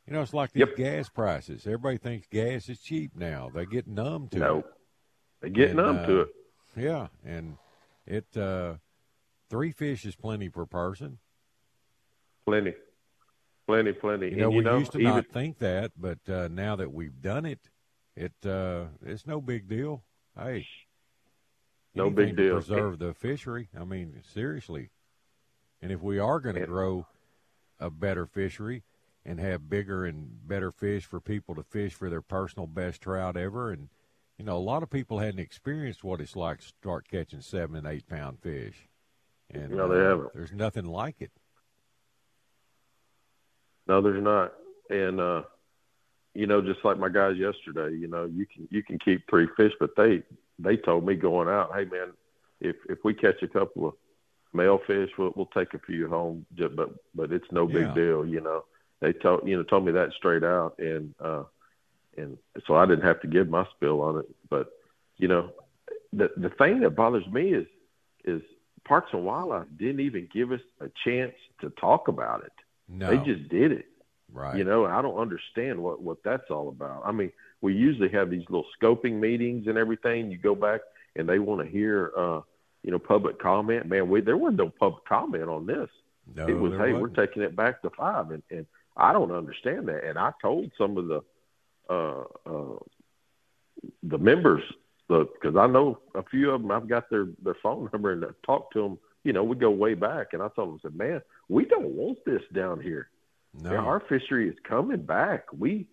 You 0.06 0.14
know, 0.14 0.22
it's 0.22 0.34
like 0.34 0.52
these 0.52 0.66
yep. 0.66 0.76
gas 0.76 1.08
prices. 1.08 1.66
Everybody 1.66 1.98
thinks 1.98 2.26
gas 2.26 2.68
is 2.68 2.80
cheap 2.80 3.12
now. 3.14 3.50
They 3.54 3.66
get 3.66 3.86
numb 3.86 4.28
to 4.28 4.38
no. 4.38 4.58
it. 4.58 4.64
They 5.40 5.50
get 5.50 5.68
and, 5.70 5.76
numb 5.76 5.98
uh, 5.98 6.06
to 6.06 6.20
it. 6.22 6.28
Yeah, 6.76 7.08
and 7.24 7.56
it 8.06 8.36
uh 8.36 8.74
three 9.48 9.72
fish 9.72 10.04
is 10.04 10.16
plenty 10.16 10.48
per 10.48 10.66
person. 10.66 11.18
Plenty. 12.46 12.74
Plenty, 13.66 13.92
plenty. 13.92 14.30
You 14.30 14.36
know, 14.36 14.44
and, 14.44 14.50
we 14.50 14.56
you 14.56 14.62
know, 14.62 14.78
used 14.78 14.92
to 14.92 14.98
even, 14.98 15.14
not 15.14 15.26
think 15.28 15.58
that, 15.58 15.92
but 15.96 16.18
uh 16.28 16.48
now 16.48 16.74
that 16.76 16.92
we've 16.92 17.20
done 17.22 17.46
it, 17.46 17.60
it 18.16 18.32
uh, 18.44 18.86
it's 19.04 19.26
no 19.26 19.40
big 19.40 19.68
deal. 19.68 20.02
Hey, 20.36 20.66
no 21.94 22.10
big 22.10 22.36
to 22.36 22.42
deal. 22.42 22.54
Preserve 22.54 22.98
the 22.98 23.14
fishery. 23.14 23.68
I 23.78 23.84
mean, 23.84 24.22
seriously. 24.32 24.90
And 25.82 25.90
if 25.90 26.02
we 26.02 26.18
are 26.18 26.40
going 26.40 26.56
to 26.56 26.66
grow 26.66 27.06
a 27.80 27.90
better 27.90 28.26
fishery 28.26 28.82
and 29.24 29.40
have 29.40 29.68
bigger 29.68 30.04
and 30.04 30.46
better 30.46 30.70
fish 30.70 31.04
for 31.04 31.20
people 31.20 31.54
to 31.54 31.62
fish 31.62 31.94
for 31.94 32.08
their 32.08 32.22
personal 32.22 32.66
best 32.66 33.02
trout 33.02 33.36
ever, 33.36 33.70
and 33.70 33.88
you 34.38 34.46
know, 34.46 34.56
a 34.56 34.58
lot 34.58 34.82
of 34.82 34.88
people 34.88 35.18
hadn't 35.18 35.40
experienced 35.40 36.02
what 36.02 36.20
it's 36.20 36.34
like 36.34 36.60
to 36.60 36.66
start 36.66 37.06
catching 37.06 37.42
seven 37.42 37.76
and 37.76 37.86
eight 37.86 38.08
pound 38.08 38.38
fish. 38.40 38.88
And 39.50 39.70
No, 39.70 39.86
they 39.86 40.00
uh, 40.00 40.08
haven't. 40.08 40.34
There's 40.34 40.52
nothing 40.52 40.86
like 40.86 41.16
it. 41.20 41.30
No, 43.86 44.00
there's 44.00 44.22
not. 44.22 44.54
And 44.88 45.20
uh 45.20 45.42
you 46.34 46.46
know, 46.46 46.62
just 46.62 46.84
like 46.84 46.98
my 46.98 47.08
guys 47.08 47.36
yesterday, 47.36 47.94
you 47.96 48.06
know, 48.06 48.24
you 48.24 48.46
can 48.46 48.66
you 48.70 48.82
can 48.82 48.98
keep 48.98 49.28
three 49.28 49.48
fish, 49.56 49.72
but 49.78 49.90
they 49.96 50.22
they 50.58 50.76
told 50.76 51.04
me 51.04 51.16
going 51.16 51.48
out, 51.48 51.72
hey 51.74 51.84
man, 51.84 52.12
if 52.60 52.76
if 52.88 52.98
we 53.04 53.12
catch 53.12 53.42
a 53.42 53.48
couple 53.48 53.88
of 53.88 53.94
male 54.52 54.78
fish, 54.86 55.10
we'll 55.18 55.32
we'll 55.36 55.46
take 55.46 55.74
a 55.74 55.78
few 55.78 56.08
home, 56.08 56.46
but 56.76 56.90
but 57.14 57.32
it's 57.32 57.50
no 57.52 57.66
big 57.66 57.86
Yeah. 57.88 57.94
deal, 57.94 58.26
you 58.26 58.40
know. 58.40 58.64
They 59.00 59.12
told 59.12 59.46
you 59.46 59.56
know 59.56 59.62
told 59.64 59.84
me 59.84 59.92
that 59.92 60.12
straight 60.12 60.44
out, 60.44 60.74
and 60.78 61.14
uh 61.20 61.44
and 62.16 62.36
so 62.66 62.74
I 62.74 62.86
didn't 62.86 63.04
have 63.04 63.20
to 63.22 63.28
give 63.28 63.48
my 63.48 63.64
spill 63.76 64.00
on 64.00 64.18
it. 64.18 64.26
But 64.48 64.68
you 65.18 65.28
know, 65.28 65.50
the 66.12 66.30
the 66.36 66.50
thing 66.50 66.80
that 66.80 66.96
bothers 66.96 67.26
me 67.28 67.54
is 67.54 67.66
is 68.24 68.42
Parks 68.84 69.10
and 69.12 69.24
Wildlife 69.24 69.66
didn't 69.78 70.00
even 70.00 70.28
give 70.32 70.52
us 70.52 70.60
a 70.80 70.88
chance 71.04 71.34
to 71.60 71.70
talk 71.70 72.08
about 72.08 72.44
it. 72.44 72.52
No, 72.88 73.08
They 73.08 73.18
just 73.24 73.48
did 73.48 73.72
it. 73.72 73.86
right. 74.32 74.56
You 74.56 74.64
know, 74.64 74.84
I 74.86 75.00
don't 75.02 75.18
understand 75.18 75.80
what 75.82 76.02
what 76.02 76.18
that's 76.24 76.50
all 76.50 76.68
about. 76.68 77.02
I 77.04 77.12
mean, 77.12 77.30
we 77.60 77.74
usually 77.74 78.08
have 78.10 78.30
these 78.30 78.44
little 78.48 78.66
scoping 78.80 79.14
meetings 79.20 79.66
and 79.68 79.78
everything. 79.78 80.30
You 80.30 80.38
go 80.38 80.54
back 80.54 80.80
and 81.16 81.28
they 81.28 81.38
want 81.38 81.60
to 81.64 81.70
hear, 81.70 82.12
uh, 82.16 82.40
you 82.82 82.90
know, 82.90 82.98
public 82.98 83.38
comment. 83.38 83.86
Man, 83.86 84.08
we 84.08 84.20
there 84.20 84.36
was 84.36 84.54
no 84.54 84.68
public 84.68 85.04
comment 85.04 85.48
on 85.48 85.66
this. 85.66 85.88
no, 86.34 86.48
it 86.48 86.54
was, 86.54 86.72
hey, 86.72 86.92
wasn't. 86.92 87.00
we're 87.00 87.26
taking 87.26 87.42
it 87.42 87.56
back 87.56 87.82
to 87.82 87.90
five, 87.90 88.30
and 88.30 88.42
and 88.50 88.66
I 88.96 89.12
don't 89.12 89.32
understand 89.32 89.88
that. 89.88 90.04
And 90.04 90.18
I 90.18 90.32
told 90.40 90.70
some 90.76 90.96
of 90.96 91.06
the 91.06 91.22
uh, 91.88 92.24
uh, 92.46 92.78
the 94.02 94.18
members 94.18 94.62
because 95.08 95.56
I 95.56 95.66
know 95.66 95.98
a 96.14 96.22
few 96.22 96.50
of 96.50 96.62
them. 96.62 96.70
I've 96.70 96.88
got 96.88 97.10
their 97.10 97.28
their 97.42 97.56
phone 97.62 97.88
number 97.92 98.12
and 98.12 98.24
I 98.24 98.28
talked 98.44 98.74
to 98.74 98.82
them. 98.82 98.98
You 99.24 99.34
know, 99.34 99.44
we 99.44 99.56
go 99.56 99.70
way 99.70 99.94
back, 99.94 100.28
and 100.32 100.42
I 100.42 100.48
told 100.48 100.68
them, 100.68 100.80
I 100.82 100.88
said, 100.88 100.96
man, 100.96 101.20
we 101.48 101.66
don't 101.66 101.90
want 101.90 102.24
this 102.24 102.42
down 102.54 102.80
here. 102.80 103.10
no. 103.60 103.76
Our 103.76 104.00
fishery 104.00 104.48
is 104.48 104.56
coming 104.64 105.02
back. 105.02 105.44
We, 105.52 105.86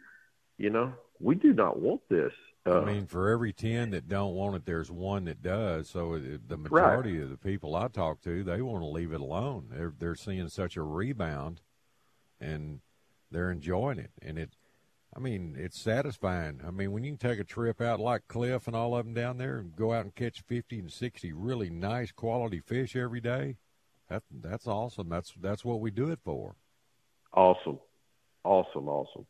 you 0.57 0.69
know, 0.69 0.93
we 1.19 1.35
do 1.35 1.51
not 1.51 1.77
want 1.77 2.01
this. 2.09 2.31
Uh, 2.67 2.81
I 2.81 2.85
mean, 2.85 3.07
for 3.07 3.29
every 3.29 3.53
ten 3.53 3.91
that 3.91 4.09
don't 4.09 4.33
want 4.33 4.55
it, 4.55 4.65
there's 4.65 4.91
one 4.91 5.25
that 5.25 5.41
does. 5.41 5.89
So 5.89 6.15
it, 6.15 6.49
the 6.49 6.57
majority 6.57 7.21
of 7.21 7.29
the 7.29 7.37
people 7.37 7.75
I 7.75 7.87
talk 7.87 8.21
to, 8.23 8.43
they 8.43 8.61
want 8.61 8.81
to 8.81 8.87
leave 8.87 9.13
it 9.13 9.21
alone. 9.21 9.67
They're 9.71 9.93
they're 9.97 10.15
seeing 10.15 10.49
such 10.49 10.75
a 10.75 10.81
rebound, 10.81 11.61
and 12.41 12.81
they're 13.31 13.51
enjoying 13.51 13.99
it. 13.99 14.11
And 14.21 14.37
it, 14.37 14.57
I 15.15 15.19
mean, 15.19 15.55
it's 15.57 15.79
satisfying. 15.79 16.59
I 16.67 16.71
mean, 16.71 16.91
when 16.91 17.05
you 17.05 17.11
can 17.11 17.29
take 17.29 17.39
a 17.39 17.45
trip 17.45 17.79
out 17.79 18.01
like 18.01 18.27
Cliff 18.27 18.67
and 18.67 18.75
all 18.75 18.95
of 18.95 19.05
them 19.05 19.13
down 19.13 19.37
there 19.37 19.59
and 19.59 19.75
go 19.75 19.93
out 19.93 20.03
and 20.03 20.13
catch 20.13 20.41
fifty 20.41 20.77
and 20.79 20.91
sixty 20.91 21.31
really 21.31 21.69
nice 21.69 22.11
quality 22.11 22.59
fish 22.59 22.97
every 22.97 23.21
day, 23.21 23.55
that 24.09 24.23
that's 24.29 24.67
awesome. 24.67 25.07
That's 25.07 25.33
that's 25.39 25.63
what 25.63 25.79
we 25.79 25.89
do 25.89 26.09
it 26.09 26.19
for. 26.21 26.55
awesome, 27.33 27.79
awesome, 28.43 28.89
awesome. 28.89 29.25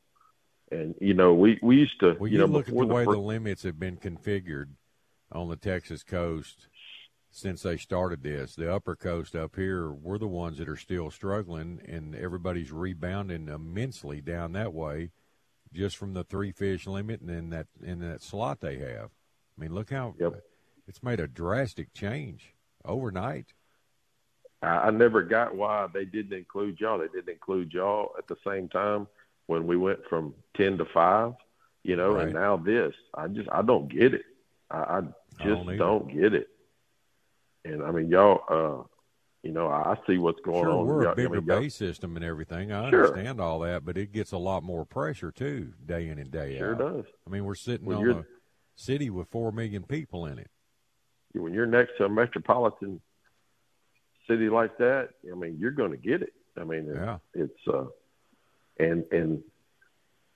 And 0.71 0.95
you 0.99 1.13
know, 1.13 1.33
we 1.33 1.59
we 1.61 1.77
used 1.77 1.99
to, 2.01 2.17
Well, 2.17 2.29
you 2.29 2.37
you, 2.37 2.37
know, 2.37 2.45
look 2.45 2.67
at 2.69 2.75
before 2.75 2.85
the 2.85 2.87
way 2.87 3.03
the 3.05 3.17
limits 3.17 3.63
have 3.63 3.79
been 3.79 3.97
configured 3.97 4.69
on 5.31 5.49
the 5.49 5.55
Texas 5.55 6.03
coast 6.03 6.67
since 7.31 7.61
they 7.63 7.77
started 7.77 8.23
this. 8.23 8.55
The 8.55 8.73
upper 8.73 8.95
coast 8.95 9.35
up 9.35 9.55
here, 9.55 9.91
we're 9.91 10.17
the 10.17 10.27
ones 10.27 10.57
that 10.57 10.69
are 10.69 10.77
still 10.77 11.11
struggling, 11.11 11.81
and 11.87 12.15
everybody's 12.15 12.71
rebounding 12.71 13.47
immensely 13.47 14.21
down 14.21 14.53
that 14.53 14.73
way, 14.73 15.11
just 15.73 15.97
from 15.97 16.13
the 16.13 16.23
three 16.23 16.51
fish 16.51 16.87
limit 16.87 17.21
and 17.21 17.29
then 17.29 17.49
that 17.51 17.67
in 17.83 17.99
that 17.99 18.21
slot 18.21 18.59
they 18.61 18.77
have. 18.77 19.11
I 19.57 19.61
mean, 19.61 19.73
look 19.73 19.91
how 19.91 20.15
Yep. 20.19 20.41
it's 20.87 21.03
made 21.03 21.19
a 21.19 21.27
drastic 21.27 21.93
change 21.93 22.55
overnight. 22.85 23.53
I, 24.61 24.67
I 24.67 24.89
never 24.91 25.21
got 25.23 25.55
why 25.55 25.87
they 25.93 26.05
didn't 26.05 26.33
include 26.37 26.79
y'all. 26.79 26.97
They 26.99 27.07
didn't 27.07 27.29
include 27.29 27.73
y'all 27.73 28.13
at 28.17 28.27
the 28.27 28.37
same 28.45 28.69
time 28.69 29.07
when 29.47 29.65
we 29.67 29.75
went 29.77 29.99
from 30.09 30.33
ten 30.55 30.77
to 30.77 30.85
five. 30.93 31.33
You 31.83 31.95
know, 31.95 32.13
Right. 32.15 32.25
and 32.25 32.33
now 32.33 32.57
this. 32.57 32.93
I 33.15 33.27
just 33.27 33.49
I 33.51 33.61
don't 33.61 33.87
get 33.89 34.13
it. 34.13 34.23
I, 34.69 34.77
I 34.77 34.97
I 34.99 35.01
just 35.43 35.65
don't 35.65 35.77
don't 35.77 36.13
get 36.13 36.33
it. 36.33 36.47
And 37.65 37.81
I 37.83 37.91
mean, 37.91 38.09
y'all. 38.09 38.41
uh 38.49 38.83
You 39.43 39.53
know, 39.53 39.67
I, 39.67 39.93
I 39.93 39.95
see 40.05 40.17
what's 40.17 40.41
going 40.41 40.63
Sure, 40.63 40.71
on. 40.71 40.85
we're 40.87 41.03
Y'all- 41.03 41.13
a 41.13 41.15
bigger 41.15 41.35
I 41.37 41.39
mean, 41.39 41.45
bay 41.45 41.69
system 41.69 42.17
and 42.17 42.25
everything. 42.25 42.71
I 42.73 42.89
Sure. 42.89 43.05
understand 43.07 43.39
all 43.39 43.59
that, 43.59 43.85
but 43.85 43.97
it 43.97 44.11
gets 44.11 44.33
a 44.33 44.37
lot 44.37 44.63
more 44.63 44.83
pressure 44.85 45.31
too, 45.31 45.71
day 45.85 46.09
in 46.09 46.19
and 46.19 46.29
day 46.31 46.57
Sure 46.57 46.73
out. 46.73 46.77
Sure 46.79 46.91
does. 46.97 47.05
I 47.25 47.29
mean, 47.29 47.45
we're 47.45 47.55
sitting 47.55 47.85
When 47.87 47.97
on 47.97 48.09
a 48.09 48.25
city 48.75 49.09
with 49.09 49.29
four 49.29 49.51
million 49.53 49.83
people 49.83 50.25
in 50.25 50.39
it. 50.39 50.49
when 51.33 51.53
you're 51.53 51.67
next 51.67 51.91
to 51.99 52.05
a 52.05 52.09
metropolitan 52.09 52.99
city 54.27 54.49
like 54.49 54.77
that, 54.79 55.11
I 55.31 55.35
mean, 55.35 55.57
you're 55.59 55.71
going 55.71 55.91
to 55.91 55.97
get 55.97 56.21
it. 56.23 56.33
I 56.57 56.63
mean, 56.65 56.87
Yeah. 56.93 57.19
it's 57.33 57.67
uh, 57.67 57.85
and 58.79 59.03
and 59.11 59.43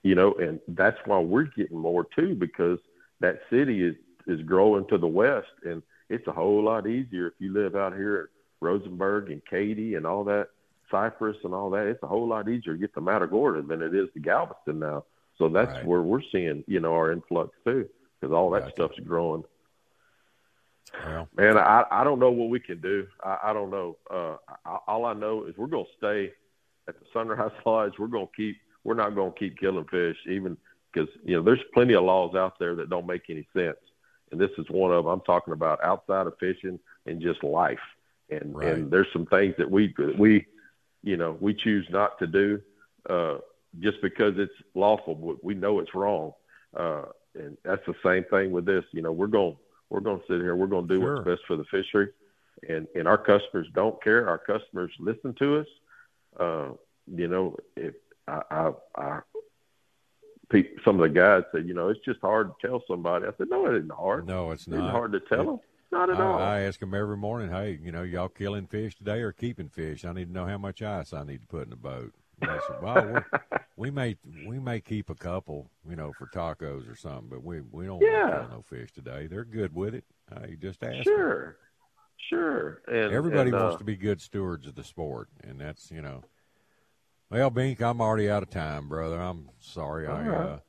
you 0.04 0.16
know, 0.16 0.34
and 0.34 0.60
that's 0.70 0.98
why 1.06 1.20
we're 1.20 1.44
getting 1.44 1.78
more 1.78 2.06
too 2.16 2.36
because 2.36 2.80
that 3.20 3.42
city 3.50 3.84
is 3.84 3.96
is 4.28 4.42
growing 4.44 4.88
to 4.88 4.98
the 4.98 5.08
west, 5.08 5.48
and 5.64 5.82
it's 6.10 6.28
a 6.28 6.32
whole 6.32 6.64
lot 6.64 6.88
easier 6.88 7.28
if 7.28 7.34
you 7.40 7.54
live 7.54 7.76
out 7.76 7.94
here 7.96 8.18
at 8.18 8.30
Rosenberg 8.60 9.32
and 9.32 9.42
Katy 9.50 9.96
and 9.96 10.06
all 10.06 10.24
that, 10.26 10.50
Cypress 10.90 11.38
and 11.44 11.54
all 11.54 11.70
that. 11.72 11.88
It's 11.88 12.04
a 12.04 12.08
whole 12.08 12.28
lot 12.28 12.50
easier 12.50 12.74
to 12.74 12.80
get 12.80 12.94
to 12.96 13.02
Matagorda 13.02 13.62
than 13.62 13.82
it 13.82 13.96
is 13.96 14.10
to 14.14 14.20
Galveston 14.20 14.80
now. 14.80 15.06
So 15.38 15.50
that's 15.50 15.72
Right. 15.74 15.86
where 15.86 16.02
we're 16.02 16.22
seeing, 16.32 16.64
you 16.68 16.80
know, 16.80 16.94
our 16.94 17.12
influx 17.12 17.56
too, 17.66 17.88
because 18.20 18.34
all 18.34 18.50
that 18.52 18.66
Gotcha. 18.66 18.74
stuff's 18.74 19.00
growing. 19.00 19.44
Man, 21.36 21.58
I 21.58 21.86
I 21.90 22.04
don't 22.04 22.20
know 22.20 22.32
what 22.32 22.50
we 22.50 22.60
can 22.60 22.82
do. 22.82 23.08
I, 23.24 23.38
I 23.46 23.54
don't 23.54 23.70
know. 23.72 23.98
Uh, 24.10 24.36
I, 24.66 24.78
all 24.88 25.06
I 25.06 25.14
know 25.14 25.46
is 25.46 25.56
we're 25.58 25.68
going 25.68 25.86
to 25.86 25.98
stay 25.98 26.34
at 26.96 27.00
the 27.00 27.06
Sunrise 27.14 27.52
Lodge. 27.66 27.94
We're 27.98 28.08
going 28.08 28.28
to 28.28 28.34
keep. 28.36 28.58
We're 28.84 28.96
not 28.96 29.16
going 29.16 29.32
to 29.32 29.40
keep 29.40 29.60
killing 29.60 29.86
fish, 29.86 30.18
even 30.28 30.58
because 30.92 31.10
you 31.24 31.36
know 31.38 31.44
there's 31.44 31.60
plenty 31.74 31.94
of 31.94 32.04
laws 32.04 32.36
out 32.36 32.58
there 32.60 32.76
that 32.76 32.90
don't 32.90 33.06
make 33.08 33.24
any 33.30 33.48
sense, 33.56 33.78
and 34.32 34.40
this 34.42 34.50
is 34.58 34.66
one 34.70 34.92
of 34.92 35.04
them. 35.04 35.12
I'm 35.14 35.22
talking 35.22 35.54
about 35.54 35.84
outside 35.84 36.28
of 36.28 36.34
fishing 36.40 36.80
and 37.06 37.22
just 37.22 37.44
life, 37.44 37.80
and 38.30 38.56
Right. 38.56 38.68
and 38.74 38.92
there's 38.92 39.08
some 39.14 39.26
things 39.28 39.56
that 39.58 39.70
we 39.70 39.94
that 39.98 40.18
we, 40.18 40.46
you 41.04 41.18
know, 41.18 41.38
we 41.40 41.54
choose 41.54 41.88
not 41.92 42.18
to 42.20 42.28
do, 42.28 42.62
uh, 43.10 43.38
just 43.80 44.02
because 44.02 44.34
it's 44.38 44.54
lawful. 44.74 45.16
but 45.16 45.44
We 45.44 45.54
know 45.54 45.80
it's 45.80 45.94
wrong, 45.94 46.34
uh, 46.76 47.04
and 47.36 47.58
that's 47.64 47.86
the 47.86 47.96
same 48.04 48.24
thing 48.26 48.52
with 48.52 48.66
this. 48.66 48.84
You 48.92 49.02
know, 49.04 49.12
we're 49.12 49.28
going 49.28 49.56
we're 49.90 50.00
going 50.00 50.20
to 50.22 50.26
sit 50.28 50.42
here. 50.42 50.56
We're 50.56 50.68
going 50.68 50.88
to 50.88 50.94
do 50.96 51.02
Sure. 51.02 51.16
what's 51.18 51.28
best 51.28 51.42
for 51.46 51.56
the 51.56 51.66
fishery, 51.66 52.10
and 52.68 52.88
and 52.96 53.08
our 53.08 53.18
customers 53.20 53.68
don't 53.76 54.02
care. 54.04 54.28
Our 54.28 54.40
customers 54.40 54.92
listen 55.00 55.34
to 55.36 55.60
us. 55.60 55.68
Uh, 56.40 56.70
you 57.14 57.28
know, 57.28 57.56
if 57.76 57.94
I, 58.28 58.42
I, 58.52 58.72
I 58.96 59.20
pe- 60.50 60.76
some 60.86 61.00
of 61.00 61.02
the 61.14 61.20
guys 61.20 61.44
said, 61.52 61.68
you 61.68 61.74
know, 61.74 61.90
it's 61.90 62.00
just 62.06 62.20
hard 62.22 62.52
to 62.62 62.68
tell 62.68 62.84
somebody. 62.88 63.26
I 63.26 63.32
said, 63.38 63.48
no, 63.50 63.66
it 63.68 63.76
isn't 63.78 63.92
hard. 63.92 64.28
no, 64.28 64.52
it's 64.52 64.68
not. 64.68 64.92
hard 64.92 65.12
to 65.14 65.20
tell 65.20 65.42
It- 65.42 65.46
them. 65.46 65.60
Not 65.94 66.10
at 66.10 66.22
I, 66.22 66.24
all. 66.24 66.40
I 66.40 66.60
ask 66.62 66.80
them 66.80 66.94
every 66.94 67.18
morning, 67.18 67.50
hey, 67.52 67.78
you 67.84 67.92
know, 67.92 68.04
y'all 68.04 68.30
killing 68.30 68.66
fish 68.66 68.96
today 68.96 69.20
or 69.20 69.34
keeping 69.34 69.68
fish? 69.68 70.06
I 70.06 70.14
need 70.14 70.28
to 70.30 70.32
know 70.32 70.46
how 70.46 70.58
much 70.58 70.82
ice 70.82 71.12
I 71.12 71.24
need 71.26 71.42
to 71.42 71.48
put 71.48 71.64
in 71.64 71.70
the 71.72 71.76
boat. 71.76 72.14
And 72.42 72.50
they 72.50 72.60
said, 72.66 72.82
well, 72.82 73.26
we 73.76 73.92
may 73.92 74.16
we 74.48 74.58
may 74.58 74.80
keep 74.80 75.10
a 75.10 75.16
couple, 75.16 75.70
you 75.86 75.98
know, 75.98 76.14
for 76.18 76.28
tacos 76.28 76.90
or 76.90 76.96
something, 76.96 77.28
but 77.30 77.44
we 77.44 77.60
we 77.74 77.88
don't 77.88 78.02
Yeah. 78.02 78.22
want 78.24 78.32
to 78.34 78.40
kill 78.48 78.56
no 78.56 78.62
fish 78.62 78.94
today. 78.94 79.28
They're 79.28 79.44
good 79.44 79.76
with 79.76 79.94
it. 79.94 80.06
Hey, 80.34 80.56
just 80.58 80.82
ask. 80.82 81.04
them. 81.04 81.56
Sure. 82.30 82.82
And 82.88 83.14
Everybody 83.14 83.50
and, 83.50 83.60
wants 83.60 83.76
uh, 83.76 83.80
to 83.80 83.84
be 83.84 83.96
good 83.96 84.22
stewards 84.22 84.68
of 84.68 84.76
the 84.76 84.84
sport, 84.84 85.30
and 85.44 85.60
that's 85.60 85.92
you 85.92 86.02
know. 86.02 86.24
Well, 87.30 87.50
Bink, 87.50 87.82
I'm 87.82 88.02
already 88.02 88.30
out 88.30 88.44
of 88.44 88.50
time, 88.50 88.90
brother. 88.90 89.20
I'm 89.20 89.50
sorry 89.60 90.06
I 90.06 90.28
right. 90.28 90.38
uh, 90.38 90.60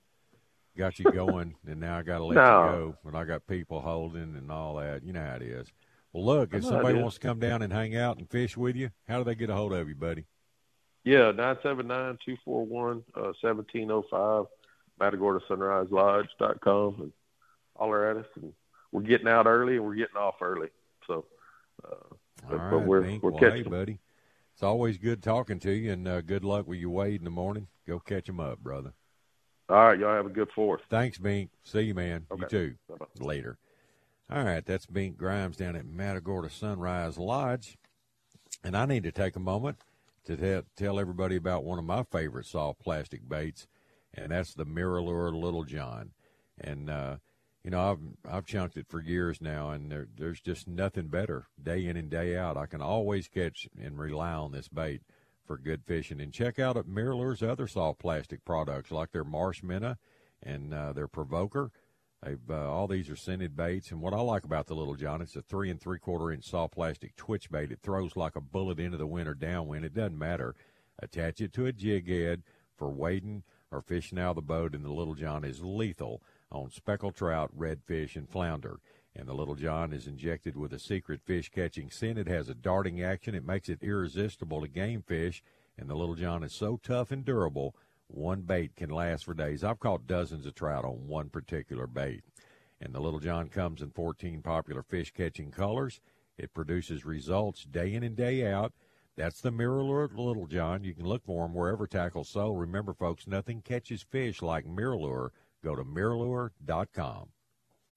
got 0.76 0.99
you 0.99 1.11
going, 1.12 1.56
and 1.66 1.80
now 1.80 1.99
I 1.99 2.02
got 2.02 2.18
to 2.18 2.25
let 2.25 2.37
No. 2.37 2.42
you 2.42 2.73
go. 2.73 2.97
And 3.09 3.16
I 3.16 3.25
got 3.25 3.47
people 3.47 3.80
holding 3.80 4.37
and 4.37 4.50
all 4.50 4.76
that. 4.76 5.02
You 5.02 5.12
know 5.12 5.25
how 5.25 5.37
it 5.37 5.42
is. 5.42 5.73
Well, 6.12 6.25
look, 6.25 6.54
if 6.54 6.64
somebody 6.64 6.99
wants 6.99 7.16
to 7.16 7.26
come 7.26 7.40
down 7.40 7.62
and 7.62 7.73
hang 7.73 7.97
out 7.97 8.18
and 8.18 8.30
fish 8.30 8.56
with 8.56 8.76
you, 8.76 8.90
how 9.09 9.18
do 9.18 9.25
they 9.25 9.35
get 9.35 9.50
a 9.50 9.54
hold 9.54 9.73
of 9.73 9.88
you, 9.88 9.94
buddy? 9.94 10.26
Yeah, 11.04 11.32
nine 11.32 11.56
seven 11.62 11.88
nine 11.88 12.18
two 12.25 12.37
four 12.44 12.64
one 12.64 13.02
uh 13.16 13.32
seventeen 13.40 13.90
oh 13.90 14.04
five, 14.09 14.44
Matagorda 15.00 15.40
Sunrise 15.49 15.88
Lodge 15.90 16.28
dot 16.38 16.61
com 16.61 16.97
and 17.00 17.12
holler 17.76 18.11
at 18.11 18.18
us 18.18 18.26
and 18.37 18.52
we're 18.92 19.02
getting 19.02 19.26
out 19.26 19.47
early 19.47 19.76
and 19.76 19.85
we're 19.85 19.94
getting 19.94 20.16
off 20.16 20.37
early. 20.40 20.68
Uh 21.85 22.15
but, 22.49 22.61
all 22.61 22.71
but 22.71 22.87
we're 22.87 23.03
Bink. 23.03 23.23
we're 23.23 23.31
well, 23.31 23.41
catching 23.41 23.65
hey, 23.65 23.71
buddy. 23.71 23.99
It's 24.55 24.62
always 24.62 24.99
good 24.99 25.23
talking 25.23 25.59
to 25.61 25.71
you, 25.73 25.93
and 25.93 26.07
uh, 26.07 26.21
good 26.21 26.45
luck 26.45 26.67
with 26.67 26.79
your 26.79 26.91
wade 26.91 27.21
in 27.21 27.25
the 27.25 27.31
morning. 27.31 27.69
Go 27.87 27.99
catch 28.01 28.29
'em 28.29 28.41
up, 28.41 28.59
brother. 28.59 28.93
All 29.69 29.87
right, 29.87 29.99
y'all 29.99 30.15
have 30.15 30.27
a 30.27 30.31
good 30.31 30.51
fourth. 30.55 30.83
Thanks, 30.91 31.19
Bink. 31.19 31.51
See 31.62 31.83
you, 31.83 31.95
man. 31.95 32.27
Okay. 32.31 32.43
You 32.43 32.49
too. 32.49 32.75
Bye-bye. 32.89 33.25
Later. 33.25 33.59
All 34.31 34.45
right, 34.45 34.65
that's 34.65 34.87
Bink 34.87 35.17
Grimes 35.17 35.57
down 35.57 35.77
at 35.77 35.87
Matagorda 35.87 36.51
Sunrise 36.51 37.17
Lodge. 37.17 37.79
And 38.62 38.77
I 38.77 38.87
need 38.87 39.03
to 39.05 39.12
take 39.12 39.37
a 39.37 39.41
moment 39.41 39.79
to 40.25 40.37
te- 40.37 40.67
tell 40.77 41.01
everybody 41.01 41.37
about 41.37 41.65
one 41.65 41.79
of 41.79 41.85
my 41.85 42.03
favorite 42.03 42.47
soft 42.47 42.81
plastic 42.81 43.29
baits, 43.29 43.67
and 44.15 44.31
that's 44.31 44.55
the 44.55 44.67
MirrOlure 44.67 45.33
Little 45.33 45.65
John. 45.65 46.11
And 46.61 46.91
uh, 46.91 47.17
you 47.64 47.71
know, 47.71 47.92
I've 47.92 48.33
I've 48.33 48.47
chunked 48.47 48.76
it 48.76 48.88
for 48.88 49.00
years 49.00 49.40
now, 49.40 49.71
and 49.71 49.90
there, 49.90 50.09
there's 50.16 50.40
just 50.40 50.66
nothing 50.66 51.09
better 51.09 51.47
day 51.62 51.87
in 51.87 51.97
and 51.97 52.11
day 52.11 52.37
out. 52.37 52.57
I 52.57 52.66
can 52.66 52.83
always 52.83 53.28
catch 53.28 53.69
and 53.81 53.99
rely 53.99 54.33
on 54.33 54.52
this 54.52 54.69
bait 54.69 55.02
for 55.47 55.57
good 55.57 55.85
fishing. 55.85 56.21
And 56.21 56.33
check 56.33 56.59
out 56.59 56.76
at 56.76 56.88
Mirror's 56.88 57.42
other 57.42 57.69
soft 57.69 58.00
plastic 58.00 58.45
products 58.45 58.90
like 58.90 59.12
their 59.12 59.25
Marsh 59.25 59.62
Minnow 59.62 59.97
and 60.42 60.75
uh, 60.75 60.92
their 60.92 61.07
Provoker. 61.07 61.71
They've 62.23 62.50
uh, 62.50 62.71
all 62.71 62.88
these 62.88 63.09
are 63.11 63.16
scented 63.16 63.57
baits, 63.57 63.92
and 63.92 64.00
what 64.00 64.14
I 64.14 64.21
like 64.21 64.45
about 64.45 64.66
the 64.66 64.75
Little 64.75 64.97
John, 64.97 65.23
it's 65.23 65.37
a 65.37 65.42
three 65.42 65.71
and 65.71 65.81
three 65.81 66.00
quarter 66.00 66.33
inch 66.33 66.45
soft 66.45 66.75
plastic 66.75 67.14
twitch 67.14 67.49
bait. 67.49 67.71
It 67.71 67.81
throws 67.81 68.16
like 68.16 68.35
a 68.35 68.40
bullet 68.40 68.81
into 68.81 68.97
the 68.97 69.07
wind 69.07 69.28
or 69.28 69.35
downwind. 69.35 69.85
It 69.85 69.95
doesn't 69.95 70.19
matter. 70.19 70.54
Attach 71.00 71.40
it 71.40 71.52
to 71.54 71.66
a 71.66 71.73
jig 71.73 72.09
head 72.09 72.42
for 72.76 72.90
wading 72.90 73.45
or 73.71 73.81
fishing 73.81 74.19
out 74.19 74.31
of 74.31 74.37
the 74.37 74.42
boat, 74.42 74.75
and 74.75 74.85
the 74.85 74.92
Little 74.92 75.14
John 75.14 75.45
is 75.45 75.62
lethal 75.62 76.23
on 76.52 76.71
speckled 76.71 77.16
trout, 77.16 77.50
redfish, 77.56 78.16
and 78.16 78.28
flounder. 78.28 78.80
And 79.14 79.28
the 79.28 79.35
Little 79.35 79.54
John 79.54 79.92
is 79.92 80.06
injected 80.06 80.56
with 80.56 80.73
a 80.73 80.78
secret 80.78 81.21
fish 81.25 81.50
catching 81.50 81.90
scent. 81.90 82.18
It 82.18 82.28
has 82.28 82.49
a 82.49 82.54
darting 82.54 83.02
action. 83.02 83.35
It 83.35 83.44
makes 83.44 83.68
it 83.68 83.82
irresistible 83.82 84.61
to 84.61 84.68
game 84.68 85.02
fish. 85.02 85.42
And 85.76 85.88
the 85.88 85.94
Little 85.94 86.14
John 86.14 86.42
is 86.42 86.52
so 86.52 86.78
tough 86.82 87.11
and 87.11 87.25
durable, 87.25 87.75
one 88.06 88.42
bait 88.42 88.76
can 88.76 88.90
last 88.90 89.25
for 89.25 89.35
days. 89.35 89.64
I've 89.64 89.80
caught 89.80 90.06
dozens 90.06 90.47
of 90.47 90.54
trout 90.54 90.85
on 90.85 91.09
one 91.09 91.30
particular 91.30 91.87
bait. 91.87 92.23
And 92.80 92.94
the 92.94 93.00
Little 93.00 93.21
John 93.21 93.49
comes 93.49 93.80
in 93.80 93.90
14 93.90 94.42
popular 94.42 94.82
fish 94.82 95.12
catching 95.12 95.50
colors. 95.50 96.00
It 96.37 96.54
produces 96.54 97.04
results 97.04 97.64
day 97.64 97.94
in 97.94 98.02
and 98.02 98.16
day 98.16 98.47
out. 98.47 98.73
That's 99.16 99.40
the 99.40 99.52
MirrOlure 99.52 100.16
Little 100.16 100.47
John. 100.47 100.85
You 100.85 100.94
can 100.94 101.06
look 101.06 101.25
for 101.25 101.47
them 101.47 101.54
wherever 101.54 101.87
tackles 101.87 102.30
sold. 102.30 102.59
Remember, 102.59 102.94
folks, 102.94 103.26
nothing 103.26 103.61
catches 103.61 104.02
fish 104.02 104.40
like 104.40 104.64
MirrOlure. 104.64 105.30
Go 105.64 105.76
to 105.76 105.85
mirrolure.com. 105.85 107.28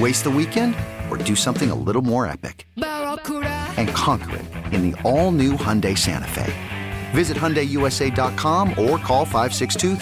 Waste 0.00 0.24
the 0.24 0.30
weekend 0.30 0.74
or 1.10 1.18
do 1.18 1.36
something 1.36 1.70
a 1.70 1.74
little 1.74 2.02
more 2.02 2.26
epic? 2.26 2.66
And 2.76 3.88
conquer 3.90 4.36
it 4.36 4.44
in 4.72 4.90
the 4.90 5.02
all-new 5.02 5.52
Hyundai 5.52 5.96
Santa 5.96 6.28
Fe. 6.28 6.52
Visit 7.10 7.36
HyundaiUSA.com 7.36 8.70
or 8.70 8.98
call 8.98 9.24
562 9.24 9.96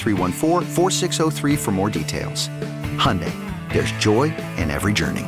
for 1.56 1.70
more 1.72 1.90
details. 1.90 2.48
Hyundai, 2.98 3.32
there's 3.72 3.90
joy 3.92 4.34
in 4.58 4.70
every 4.70 4.92
journey. 4.92 5.26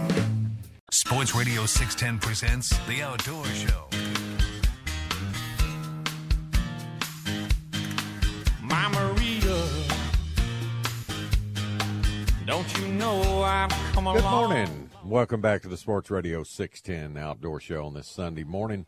Sports 0.93 1.35
Radio 1.35 1.67
610 1.67 2.19
presents 2.21 2.79
The 2.87 3.03
Outdoor 3.03 3.45
Show. 3.47 3.89
I've 14.05 14.17
Good 14.17 14.25
along? 14.25 14.49
morning. 14.49 14.91
Welcome 15.05 15.41
back 15.41 15.63
to 15.63 15.69
the 15.69 15.77
Sports 15.77 16.11
Radio 16.11 16.43
610 16.43 17.23
Outdoor 17.23 17.61
Show 17.61 17.87
on 17.87 17.95
this 17.95 18.09
Sunday 18.09 18.43
morning. 18.43 18.87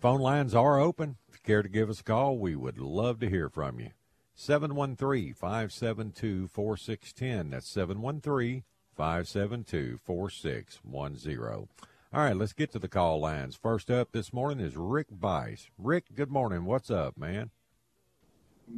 Phone 0.00 0.20
lines 0.20 0.54
are 0.54 0.80
open. 0.80 1.16
If 1.28 1.34
you 1.34 1.40
care 1.44 1.62
to 1.62 1.68
give 1.68 1.90
us 1.90 2.00
a 2.00 2.04
call, 2.04 2.38
we 2.38 2.56
would 2.56 2.78
love 2.78 3.20
to 3.20 3.28
hear 3.28 3.50
from 3.50 3.78
you. 3.78 3.90
713 4.34 5.34
572 5.34 6.48
4610. 6.48 7.50
That's 7.50 7.68
713 7.68 8.64
572 8.96 9.98
4610. 10.02 11.68
All 12.12 12.20
right, 12.22 12.36
let's 12.36 12.54
get 12.54 12.72
to 12.72 12.78
the 12.78 12.88
call 12.88 13.20
lines. 13.20 13.56
First 13.56 13.90
up 13.90 14.12
this 14.12 14.32
morning 14.32 14.64
is 14.64 14.76
Rick 14.78 15.08
Bice. 15.10 15.68
Rick, 15.76 16.06
good 16.14 16.30
morning. 16.30 16.64
What's 16.64 16.90
up, 16.90 17.18
man? 17.18 17.50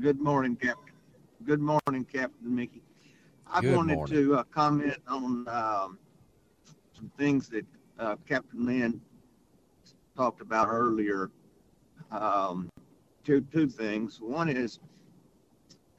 Good 0.01 0.20
morning, 0.20 0.57
Captain. 0.57 0.94
Good 1.44 1.61
morning, 1.61 2.05
Captain 2.12 2.55
Mickey. 2.57 2.83
I 3.50 3.61
Good 3.61 3.76
wanted 3.76 3.94
morning. 3.96 4.14
to 4.16 4.35
uh, 4.37 4.42
comment 4.44 4.96
on 5.06 5.48
um, 5.48 5.98
some 6.92 7.11
things 7.16 7.48
that 7.48 7.64
uh, 7.98 8.16
Captain 8.28 8.66
Lynn 8.66 9.00
talked 10.16 10.40
about 10.40 10.68
earlier. 10.68 11.30
Um, 12.11 12.68
two 13.24 13.40
two 13.52 13.68
things. 13.68 14.20
One 14.20 14.48
is 14.48 14.78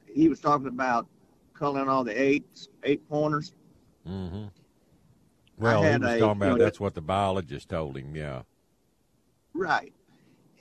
he 0.06 0.28
was 0.28 0.40
talking 0.40 0.68
about 0.68 1.06
culling 1.54 1.88
all 1.88 2.04
the 2.04 2.20
eights, 2.20 2.68
eight 2.84 3.06
pointers. 3.08 3.52
Mm-hmm. 4.06 4.46
Well, 5.58 5.82
he 5.82 5.98
was 5.98 6.14
a- 6.14 6.18
talking 6.18 6.42
you 6.42 6.46
about 6.46 6.58
know, 6.58 6.64
that's 6.64 6.80
what 6.80 6.94
the 6.94 7.00
biologist 7.00 7.68
told 7.68 7.96
him, 7.96 8.14
yeah. 8.14 8.42
Right. 9.54 9.92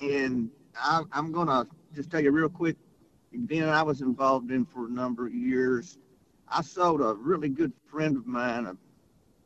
And 0.02 0.50
I, 0.76 1.04
I'm 1.12 1.32
going 1.32 1.47
to 1.47 1.67
just 1.93 2.10
tell 2.10 2.19
you 2.19 2.32
real 2.32 2.50
quick. 2.50 2.76
Then 3.32 3.69
I 3.69 3.84
was 3.84 4.02
involved 4.02 4.52
in 4.52 4.65
for 4.65 4.88
a 4.88 4.89
number 4.89 5.28
of 5.28 5.34
years. 5.34 6.00
I 6.49 6.62
sold 6.62 7.01
a 7.01 7.13
really 7.13 7.49
good 7.49 7.73
friend 7.89 8.15
of 8.17 8.25
mine 8.25 8.65
a, 8.65 8.77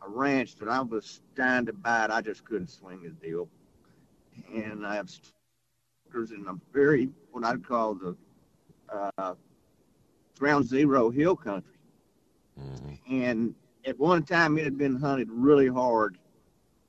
a 0.06 0.10
ranch 0.10 0.56
that 0.56 0.70
I 0.70 0.82
was 0.82 1.22
dying 1.36 1.66
to 1.66 1.74
buy. 1.74 2.06
It. 2.06 2.12
I 2.12 2.22
just 2.22 2.46
couldn't 2.46 2.70
swing 2.70 3.02
the 3.04 3.10
deal. 3.10 3.48
And 4.54 4.86
I 4.86 4.96
have 4.96 5.10
stickers 5.10 6.32
in 6.32 6.46
a 6.48 6.54
very, 6.74 7.10
what 7.32 7.44
I'd 7.44 7.66
call 7.66 7.96
the 7.96 8.16
uh, 9.18 9.34
ground 10.38 10.66
zero 10.66 11.10
hill 11.10 11.36
country. 11.36 11.74
Mm-hmm. 12.60 13.14
And 13.14 13.56
at 13.86 13.98
one 13.98 14.24
time 14.24 14.58
it 14.58 14.64
had 14.64 14.78
been 14.78 14.96
hunted 14.96 15.30
really 15.32 15.68
hard, 15.68 16.18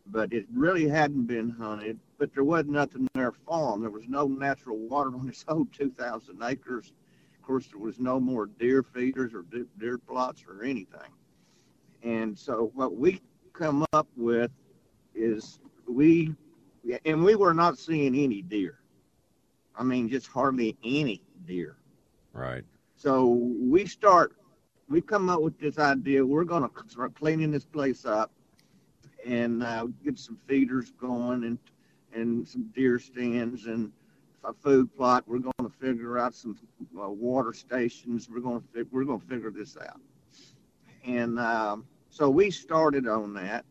but 0.06 0.32
it 0.32 0.46
really 0.52 0.88
hadn't 0.88 1.26
been 1.26 1.50
hunted. 1.50 1.98
but 2.18 2.34
there 2.34 2.44
wasn't 2.44 2.70
nothing 2.70 3.08
there 3.14 3.32
for 3.32 3.72
them. 3.72 3.80
There 3.80 3.90
was 3.90 4.08
no 4.08 4.26
natural 4.26 4.76
water 4.76 5.14
on 5.14 5.26
this 5.26 5.44
whole 5.46 5.66
2,000 5.72 6.42
acres. 6.42 6.92
Of 7.42 7.46
course, 7.48 7.66
there 7.66 7.80
was 7.80 7.98
no 7.98 8.20
more 8.20 8.46
deer 8.46 8.84
feeders 8.84 9.34
or 9.34 9.44
deer 9.80 9.98
plots 9.98 10.44
or 10.48 10.62
anything. 10.62 11.10
And 12.04 12.38
so 12.38 12.70
what 12.72 12.94
we 12.96 13.20
come 13.52 13.84
up 13.92 14.06
with 14.16 14.52
is 15.12 15.58
we, 15.88 16.36
and 17.04 17.24
we 17.24 17.34
were 17.34 17.52
not 17.52 17.80
seeing 17.80 18.14
any 18.14 18.42
deer. 18.42 18.78
I 19.76 19.82
mean, 19.82 20.08
just 20.08 20.28
hardly 20.28 20.76
any 20.84 21.20
deer. 21.44 21.78
Right. 22.32 22.62
So 22.94 23.26
we 23.26 23.86
start, 23.86 24.36
we 24.88 25.00
come 25.00 25.28
up 25.28 25.40
with 25.40 25.58
this 25.58 25.80
idea. 25.80 26.24
We're 26.24 26.44
going 26.44 26.62
to 26.62 26.70
start 26.86 27.16
cleaning 27.16 27.50
this 27.50 27.64
place 27.64 28.04
up 28.04 28.30
and 29.26 29.64
uh, 29.64 29.88
get 30.04 30.16
some 30.16 30.38
feeders 30.46 30.92
going 30.92 31.42
and 31.42 31.58
and 32.14 32.46
some 32.46 32.70
deer 32.74 32.98
stands 32.98 33.66
and 33.66 33.90
a 34.44 34.52
food 34.52 34.94
plot. 34.94 35.24
We're 35.26 35.38
going 35.38 35.52
to 35.62 35.70
figure 35.80 36.18
out 36.18 36.34
some 36.34 36.58
uh, 37.00 37.08
water 37.08 37.52
stations. 37.52 38.28
We're 38.28 38.40
going 38.40 38.62
to 38.74 38.86
we're 38.90 39.04
going 39.04 39.20
to 39.20 39.26
figure 39.26 39.50
this 39.50 39.76
out. 39.76 40.00
And 41.04 41.38
um, 41.38 41.86
so 42.10 42.30
we 42.30 42.50
started 42.50 43.08
on 43.08 43.34
that, 43.34 43.64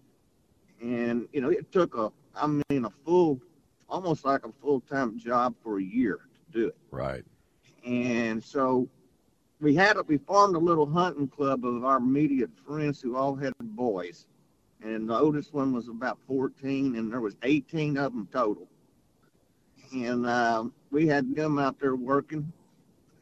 and 0.81 1.27
you 1.33 1.41
know 1.41 1.49
it 1.49 1.71
took 1.71 1.95
a 1.95 2.11
I 2.35 2.47
mean 2.47 2.85
a 2.85 2.91
full, 3.05 3.39
almost 3.89 4.25
like 4.25 4.45
a 4.45 4.51
full 4.61 4.81
time 4.81 5.17
job 5.17 5.55
for 5.63 5.79
a 5.79 5.83
year 5.83 6.19
to 6.33 6.59
do 6.59 6.67
it. 6.67 6.77
Right. 6.91 7.23
And 7.85 8.43
so 8.43 8.87
we 9.59 9.75
had 9.75 9.97
a, 9.97 10.03
we 10.03 10.17
formed 10.17 10.55
a 10.55 10.59
little 10.59 10.85
hunting 10.85 11.27
club 11.27 11.65
of 11.65 11.83
our 11.83 11.97
immediate 11.97 12.51
friends 12.65 13.01
who 13.01 13.15
all 13.15 13.35
had 13.35 13.53
boys 13.59 14.25
and 14.83 15.07
the 15.07 15.17
oldest 15.17 15.53
one 15.53 15.73
was 15.73 15.87
about 15.87 16.17
14, 16.27 16.95
and 16.95 17.11
there 17.11 17.21
was 17.21 17.35
18 17.43 17.97
of 17.97 18.13
them 18.13 18.27
total. 18.31 18.67
And 19.93 20.25
uh, 20.25 20.65
we 20.89 21.07
had 21.07 21.35
them 21.35 21.59
out 21.59 21.79
there 21.79 21.95
working, 21.95 22.51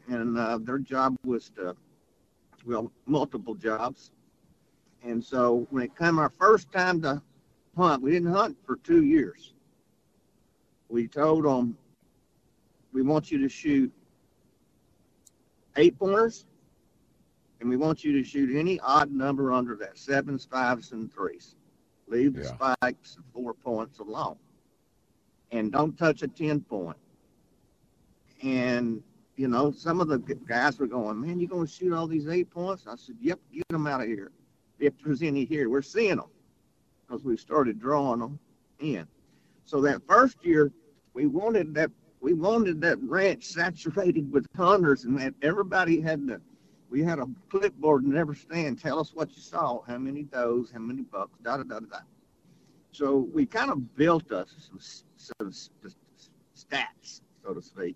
and 0.07 0.37
uh, 0.37 0.59
their 0.59 0.77
job 0.77 1.15
was 1.25 1.49
to, 1.55 1.75
well, 2.65 2.91
multiple 3.05 3.55
jobs. 3.55 4.11
And 5.03 5.23
so 5.23 5.67
when 5.71 5.83
it 5.83 5.97
came 5.97 6.19
our 6.19 6.31
first 6.37 6.71
time 6.71 7.01
to 7.01 7.21
hunt, 7.75 8.03
we 8.03 8.11
didn't 8.11 8.31
hunt 8.31 8.57
for 8.65 8.75
two 8.77 9.03
years. 9.03 9.53
We 10.89 11.07
told 11.07 11.45
them, 11.45 11.77
we 12.91 13.01
want 13.01 13.31
you 13.31 13.37
to 13.39 13.49
shoot 13.49 13.91
eight 15.77 15.97
pointers 15.97 16.45
and 17.61 17.69
we 17.69 17.77
want 17.77 18.03
you 18.03 18.11
to 18.13 18.23
shoot 18.23 18.55
any 18.55 18.79
odd 18.79 19.11
number 19.11 19.51
under 19.53 19.75
that 19.75 19.97
sevens, 19.97 20.45
fives, 20.45 20.91
and 20.91 21.11
threes. 21.13 21.55
Leave 22.07 22.33
the 22.33 22.41
Yeah. 22.41 22.73
spikes 22.75 23.15
and 23.17 23.25
four 23.33 23.53
points 23.53 23.99
alone, 23.99 24.37
and 25.51 25.71
don't 25.71 25.97
touch 25.97 26.21
a 26.23 26.27
ten 26.27 26.61
point. 26.61 26.97
And 28.43 29.03
you 29.35 29.47
know, 29.47 29.71
some 29.71 30.01
of 30.01 30.07
the 30.07 30.19
guys 30.19 30.79
were 30.79 30.87
going, 30.87 31.21
"Man, 31.21 31.39
you're 31.39 31.49
going 31.49 31.65
to 31.65 31.71
shoot 31.71 31.93
all 31.93 32.07
these 32.07 32.27
eight 32.27 32.49
points?" 32.49 32.85
I 32.87 32.95
said, 32.95 33.15
"Yep, 33.21 33.39
get 33.53 33.67
them 33.69 33.87
out 33.87 34.01
of 34.01 34.07
here. 34.07 34.31
If 34.79 34.93
there's 35.03 35.21
any 35.21 35.45
here, 35.45 35.69
we're 35.69 35.81
seeing 35.81 36.17
them 36.17 36.29
because 37.07 37.23
we 37.23 37.37
started 37.37 37.79
drawing 37.79 38.19
them 38.19 38.39
in." 38.79 39.07
So 39.65 39.81
that 39.81 40.01
first 40.07 40.43
year, 40.43 40.71
we 41.13 41.25
wanted 41.25 41.73
that 41.75 41.91
we 42.21 42.33
wanted 42.33 42.81
that 42.81 43.01
ranch 43.01 43.45
saturated 43.45 44.31
with 44.31 44.45
hunters, 44.55 45.05
and 45.05 45.17
that 45.19 45.33
everybody 45.41 46.01
had 46.01 46.27
to 46.27 46.41
we 46.89 47.03
had 47.03 47.19
a 47.19 47.27
clipboard 47.49 48.03
in 48.03 48.17
every 48.17 48.35
stand. 48.35 48.81
Tell 48.81 48.99
us 48.99 49.13
what 49.13 49.35
you 49.35 49.41
saw, 49.41 49.81
how 49.83 49.97
many 49.97 50.23
does, 50.23 50.71
how 50.71 50.79
many 50.79 51.03
bucks, 51.03 51.37
da 51.43 51.57
da 51.57 51.63
da. 51.63 51.79
da. 51.79 51.99
So 52.91 53.29
we 53.31 53.45
kind 53.45 53.69
of 53.69 53.95
built 53.95 54.31
us 54.31 54.49
some, 54.57 54.79
some 55.19 55.51
stats, 56.55 57.21
so 57.43 57.53
to 57.53 57.61
speak. 57.61 57.95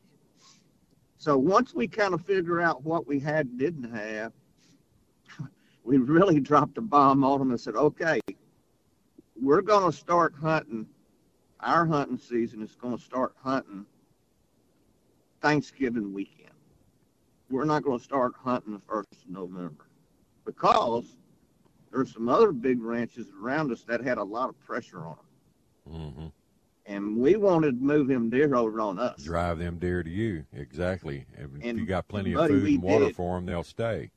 So 1.17 1.37
once 1.37 1.73
we 1.73 1.87
kind 1.87 2.13
of 2.13 2.25
figure 2.25 2.59
out 2.59 2.83
what 2.83 3.07
we 3.07 3.19
had 3.19 3.47
and 3.47 3.59
didn't 3.59 3.93
have, 3.93 4.33
we 5.83 5.97
really 5.97 6.39
dropped 6.39 6.77
a 6.77 6.81
bomb 6.81 7.23
on 7.23 7.39
them 7.39 7.51
and 7.51 7.59
said, 7.59 7.75
okay, 7.75 8.19
we're 9.41 9.61
going 9.61 9.89
to 9.89 9.97
start 9.97 10.33
hunting. 10.39 10.85
Our 11.59 11.85
hunting 11.85 12.17
season 12.17 12.61
is 12.61 12.75
going 12.75 12.97
to 12.97 13.03
start 13.03 13.33
hunting 13.41 13.85
Thanksgiving 15.41 16.13
weekend 16.13 16.43
we're 17.53 17.65
not 17.65 17.83
going 17.83 17.99
to 17.99 18.03
start 18.03 18.33
hunting 18.35 18.73
the 18.73 18.79
first 18.79 19.07
of 19.11 19.29
November 19.29 19.85
because 20.43 21.17
there's 21.91 22.11
some 22.11 22.27
other 22.27 22.51
big 22.51 22.81
ranches 22.81 23.27
around 23.41 23.71
us 23.71 23.83
that 23.83 24.01
had 24.01 24.17
a 24.17 24.23
lot 24.23 24.49
of 24.49 24.59
pressure 24.59 24.99
on 24.99 25.15
them, 25.15 25.17
Mm-hmm. 25.85 26.27
And 26.85 27.17
we 27.17 27.37
wanted 27.37 27.79
to 27.79 27.83
move 27.85 28.07
them 28.07 28.29
deer 28.29 28.53
over 28.55 28.81
on 28.81 28.99
us. 28.99 29.23
Drive 29.23 29.57
them 29.57 29.79
deer 29.79 30.03
to 30.03 30.09
you. 30.09 30.45
Exactly. 30.51 31.25
If 31.37 31.49
And, 31.61 31.79
you 31.79 31.85
got 31.85 32.07
plenty 32.09 32.33
of 32.33 32.47
food 32.47 32.65
and 32.67 32.83
water 32.83 33.05
did. 33.05 33.15
for 33.15 33.37
them, 33.37 33.45
they'll 33.45 33.63
stay. 33.63 34.11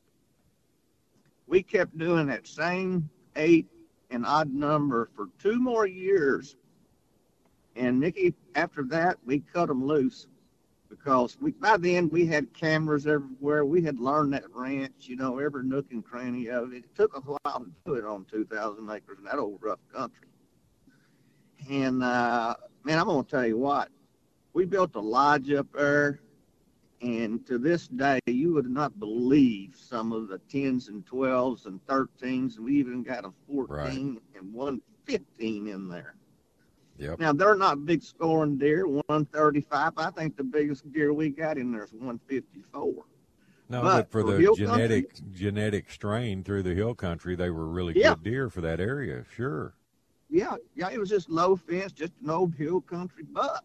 We 1.47 1.63
kept 1.63 1.97
doing 1.97 2.27
that 2.27 2.47
same 2.49 3.09
eight 3.37 3.67
and 4.11 4.27
odd 4.27 4.53
number 4.53 5.11
for 5.15 5.29
two 5.39 5.61
more 5.61 5.87
years, 5.87 6.57
and 7.77 8.01
Mickey, 8.01 8.35
after 8.57 8.83
that, 8.85 9.19
we 9.25 9.41
cut 9.41 9.69
them 9.69 9.85
loose 9.85 10.27
because 10.89 11.37
we 11.41 11.53
by 11.53 11.77
then 11.77 12.09
we 12.11 12.27
had 12.27 12.53
cameras 12.53 13.07
everywhere. 13.07 13.65
We 13.65 13.83
had 13.83 14.01
learned 14.01 14.33
that 14.33 14.45
ranch, 14.53 14.93
you 15.07 15.15
know, 15.17 15.39
every 15.39 15.63
nook 15.65 15.87
and 15.93 16.05
cranny 16.05 16.49
of 16.49 16.73
it. 16.73 16.79
It 16.85 16.95
took 16.97 17.17
a 17.17 17.21
while 17.21 17.61
to 17.61 17.71
do 17.85 17.95
it 17.95 18.05
on 18.05 18.25
2,000 18.25 18.89
acres 18.91 19.19
in 19.19 19.25
that 19.25 19.39
old 19.39 19.59
rough 19.63 19.81
country. 19.93 20.27
And 21.71 22.03
uh, 22.03 22.55
man, 22.85 22.99
I'm 22.99 23.07
gonna 23.07 23.25
tell 23.25 23.47
you 23.47 23.59
what, 23.59 23.89
we 24.53 24.65
built 24.65 24.95
a 24.95 25.01
lodge 25.01 25.51
up 25.51 25.67
there, 25.75 26.21
and 27.03 27.45
to 27.47 27.59
this 27.59 27.89
day, 27.89 28.21
you 28.27 28.53
would 28.55 28.71
not 28.71 28.99
believe 28.99 29.75
some 29.77 30.13
of 30.13 30.29
the 30.29 30.39
tens 30.51 30.89
and 30.89 31.05
twelves 31.07 31.67
and 31.67 31.85
thirteens, 31.87 32.57
and 32.57 32.65
we 32.65 32.77
even 32.77 33.03
got 33.03 33.25
a 33.25 33.33
14 33.49 34.21
and 34.37 34.53
one 34.53 34.81
fifteen 35.05 35.67
in 35.67 35.89
there. 35.89 36.15
Yep. 36.99 37.19
Now 37.19 37.33
they're 37.33 37.57
not 37.57 37.85
big 37.85 38.03
scoring 38.03 38.57
deer, 38.57 38.87
135. 38.87 39.93
I 39.97 40.11
think 40.11 40.37
the 40.37 40.45
biggest 40.45 40.91
deer 40.93 41.13
we 41.13 41.29
got 41.29 41.59
in 41.59 41.71
there 41.73 41.85
is 41.85 41.93
154. 41.93 43.05
No, 43.69 43.83
but 43.83 43.97
but, 43.97 44.11
for 44.11 44.23
for 44.23 44.33
the 44.33 44.55
genetic 44.57 45.13
genetic 45.33 45.91
strain 45.91 46.43
through 46.45 46.63
the 46.63 46.75
hill 46.75 46.95
country, 46.95 47.35
they 47.35 47.51
were 47.51 47.67
really 47.69 47.95
Yeah. 47.97 48.15
good 48.15 48.23
deer 48.23 48.49
for 48.49 48.61
that 48.63 48.81
area. 48.81 49.25
Sure. 49.35 49.75
Yeah, 50.29 50.57
yeah, 50.75 50.91
it 50.91 50.99
was 50.99 51.09
just 51.09 51.31
low 51.31 51.57
fence, 51.57 51.93
just 51.93 52.13
an 52.23 52.31
old 52.31 52.55
hill 52.55 52.81
country 52.81 53.25
buck. 53.25 53.65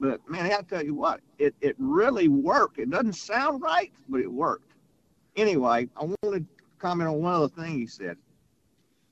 But 0.00 0.20
man, 0.28 0.50
I 0.52 0.62
tell 0.62 0.84
you 0.84 0.94
what, 0.94 1.20
it, 1.38 1.54
it 1.60 1.74
really 1.78 2.28
worked. 2.28 2.78
It 2.78 2.90
doesn't 2.90 3.14
sound 3.14 3.62
right, 3.62 3.92
but 4.08 4.20
it 4.20 4.30
worked. 4.30 4.72
Anyway, 5.36 5.88
I 5.96 6.04
wanted 6.04 6.40
to 6.40 6.44
comment 6.78 7.08
on 7.08 7.20
one 7.22 7.34
other 7.34 7.48
thing 7.48 7.78
he 7.78 7.86
said. 7.86 8.16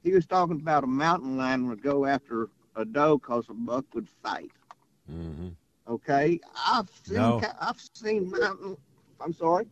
He 0.04 0.12
was 0.12 0.26
talking 0.26 0.56
about 0.60 0.84
a 0.84 0.88
mountain 0.88 1.36
lion 1.36 1.68
would 1.68 1.82
go 1.82 2.06
after 2.06 2.48
a 2.76 2.84
doe 2.84 3.18
because 3.18 3.46
a 3.48 3.54
buck 3.54 3.84
would 3.94 4.08
fight. 4.22 4.50
Mm-hmm. 5.10 5.48
Okay, 5.88 6.40
I've 6.66 6.90
seen 7.04 7.16
No. 7.16 7.40
I've 7.60 7.80
seen 7.94 8.30
mountain. 8.30 8.76
I'm 9.20 9.32
sorry. 9.32 9.66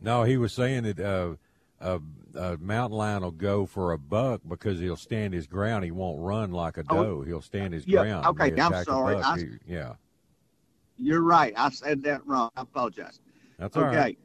No, 0.00 0.22
he 0.22 0.36
was 0.36 0.52
saying 0.52 0.84
that 0.84 1.00
uh, 1.00 1.34
a, 1.80 2.00
a 2.34 2.56
mountain 2.58 2.98
lion 2.98 3.22
will 3.22 3.30
go 3.30 3.66
for 3.66 3.92
a 3.92 3.98
buck 3.98 4.40
because 4.48 4.78
he'll 4.80 4.96
stand 4.96 5.34
his 5.34 5.46
ground. 5.46 5.84
He 5.84 5.90
won't 5.90 6.20
run 6.20 6.52
like 6.52 6.76
a 6.76 6.84
Oh, 6.88 7.04
doe. 7.04 7.20
He'll 7.22 7.40
stand 7.40 7.74
his 7.74 7.86
yeah, 7.86 8.02
ground. 8.02 8.26
okay, 8.26 8.54
I'm 8.60 8.84
sorry. 8.84 9.16
I- 9.16 9.38
he- 9.38 9.58
yeah, 9.66 9.94
You're 10.96 11.22
right. 11.22 11.52
I 11.56 11.70
said 11.70 12.02
that 12.04 12.26
wrong. 12.26 12.50
I 12.56 12.62
apologize. 12.62 13.20
that's 13.58 13.76
all 13.76 13.84
okay. 13.84 13.96
right. 13.96 14.18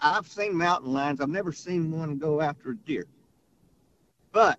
I've 0.00 0.26
seen 0.26 0.54
mountain 0.54 0.92
lions. 0.92 1.20
I've 1.20 1.28
never 1.28 1.52
seen 1.52 1.90
one 1.90 2.18
go 2.18 2.40
after 2.40 2.70
a 2.70 2.76
deer. 2.76 3.06
But 4.32 4.58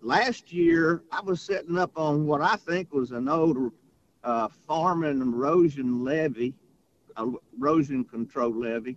last 0.00 0.52
year, 0.52 1.02
I 1.12 1.20
was 1.20 1.40
setting 1.40 1.78
up 1.78 1.92
on 1.96 2.26
what 2.26 2.40
I 2.40 2.56
think 2.56 2.92
was 2.92 3.10
an 3.12 3.28
old 3.28 3.72
uh, 4.22 4.48
farm 4.48 5.04
and 5.04 5.20
erosion 5.22 6.02
levee, 6.04 6.54
a 7.16 7.26
erosion 7.58 8.04
control 8.04 8.50
levee, 8.52 8.96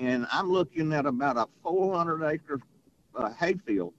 and 0.00 0.26
I'm 0.32 0.50
looking 0.50 0.92
at 0.94 1.04
about 1.04 1.36
a 1.36 1.46
400 1.62 2.24
acre 2.24 2.60
uh, 3.14 3.32
hayfield. 3.34 3.92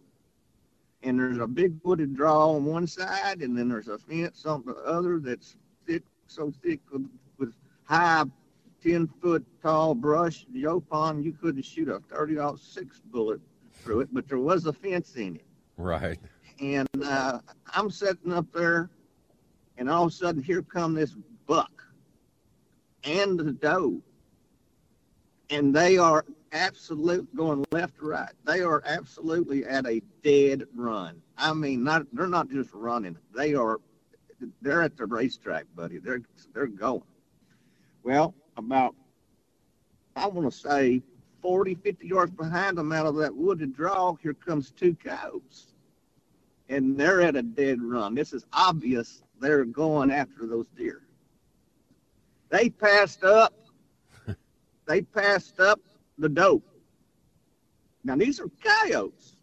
And 1.04 1.20
there's 1.20 1.38
a 1.38 1.48
big 1.48 1.76
wooded 1.84 2.16
draw 2.16 2.50
on 2.50 2.66
one 2.66 2.88
side, 2.88 3.42
and 3.42 3.58
then 3.58 3.70
there's 3.70 3.88
a 3.88 3.98
fence 3.98 4.46
on 4.46 4.64
the 4.66 4.76
other 4.76 5.20
that's 5.20 5.56
thick, 5.86 6.04
so 6.28 6.52
thick 6.64 6.80
with, 6.92 7.08
with 7.38 7.54
high 7.84 8.26
10 8.84 9.08
foot 9.22 9.46
tall 9.62 9.94
brush, 9.94 10.46
Yaupon, 10.54 11.24
you 11.24 11.34
couldn't 11.34 11.64
shoot 11.64 11.88
a 11.88 12.00
30 12.00 12.58
6 12.58 13.02
bullet 13.06 13.40
through 13.74 14.02
it, 14.02 14.10
but 14.12 14.28
there 14.28 14.40
was 14.40 14.66
a 14.66 14.74
fence 14.74 15.16
in 15.16 15.36
it. 15.36 15.46
Right. 15.78 16.20
And 16.60 16.88
uh, 17.04 17.40
I'm 17.74 17.90
sitting 17.90 18.34
up 18.34 18.52
there, 18.54 18.90
and 19.78 19.90
all 19.90 20.06
of 20.06 20.12
a 20.12 20.16
sudden, 20.16 20.42
here 20.42 20.64
come 20.64 20.94
this 20.94 21.16
buck 21.46 21.84
and 23.04 23.40
the 23.40 23.52
doe. 23.52 24.02
And 25.52 25.76
they 25.76 25.98
are 25.98 26.26
absolute 26.54 27.34
going 27.36 27.64
left 27.72 27.98
to 28.00 28.06
right. 28.06 28.32
They 28.46 28.62
are 28.62 28.82
absolutely 28.86 29.66
at 29.66 29.86
a 29.86 30.02
dead 30.24 30.64
run. 30.76 31.22
I 31.38 31.54
mean, 31.54 31.84
not 31.84 32.08
they're 32.14 32.28
not 32.28 32.50
just 32.50 32.74
running. 32.74 33.18
They 33.36 33.54
are 33.54 33.80
they're 34.62 34.82
at 34.82 34.98
the 34.98 35.06
racetrack, 35.06 35.66
buddy. 35.76 35.98
They're 35.98 36.22
they're 36.54 36.68
going. 36.68 37.04
Well, 38.04 38.34
about 38.58 38.96
I 40.16 40.28
want 40.28 40.52
to 40.52 40.58
say 40.58 41.02
40, 41.42 41.76
50 41.76 42.08
yards 42.08 42.32
behind 42.32 42.78
them 42.78 42.92
out 42.92 43.06
of 43.06 43.16
that 43.16 43.36
wooded 43.36 43.76
draw, 43.76 44.16
here 44.16 44.34
comes 44.34 44.72
two 44.72 44.96
cows. 44.96 45.74
And 46.70 46.98
they're 46.98 47.22
at 47.22 47.36
a 47.36 47.42
dead 47.42 47.82
run. 47.82 48.16
This 48.16 48.34
is 48.34 48.46
obvious 48.54 49.24
they're 49.40 49.66
going 49.66 50.12
after 50.12 50.46
those 50.46 50.68
deer. 50.78 51.02
They 52.50 52.70
passed 52.70 53.24
up. 53.24 53.54
They 54.88 55.02
passed 55.02 55.60
up 55.60 55.80
the 56.18 56.30
doe. 56.30 56.62
Now 58.04 58.16
these 58.16 58.40
are 58.40 58.50
coyotes. 58.64 59.36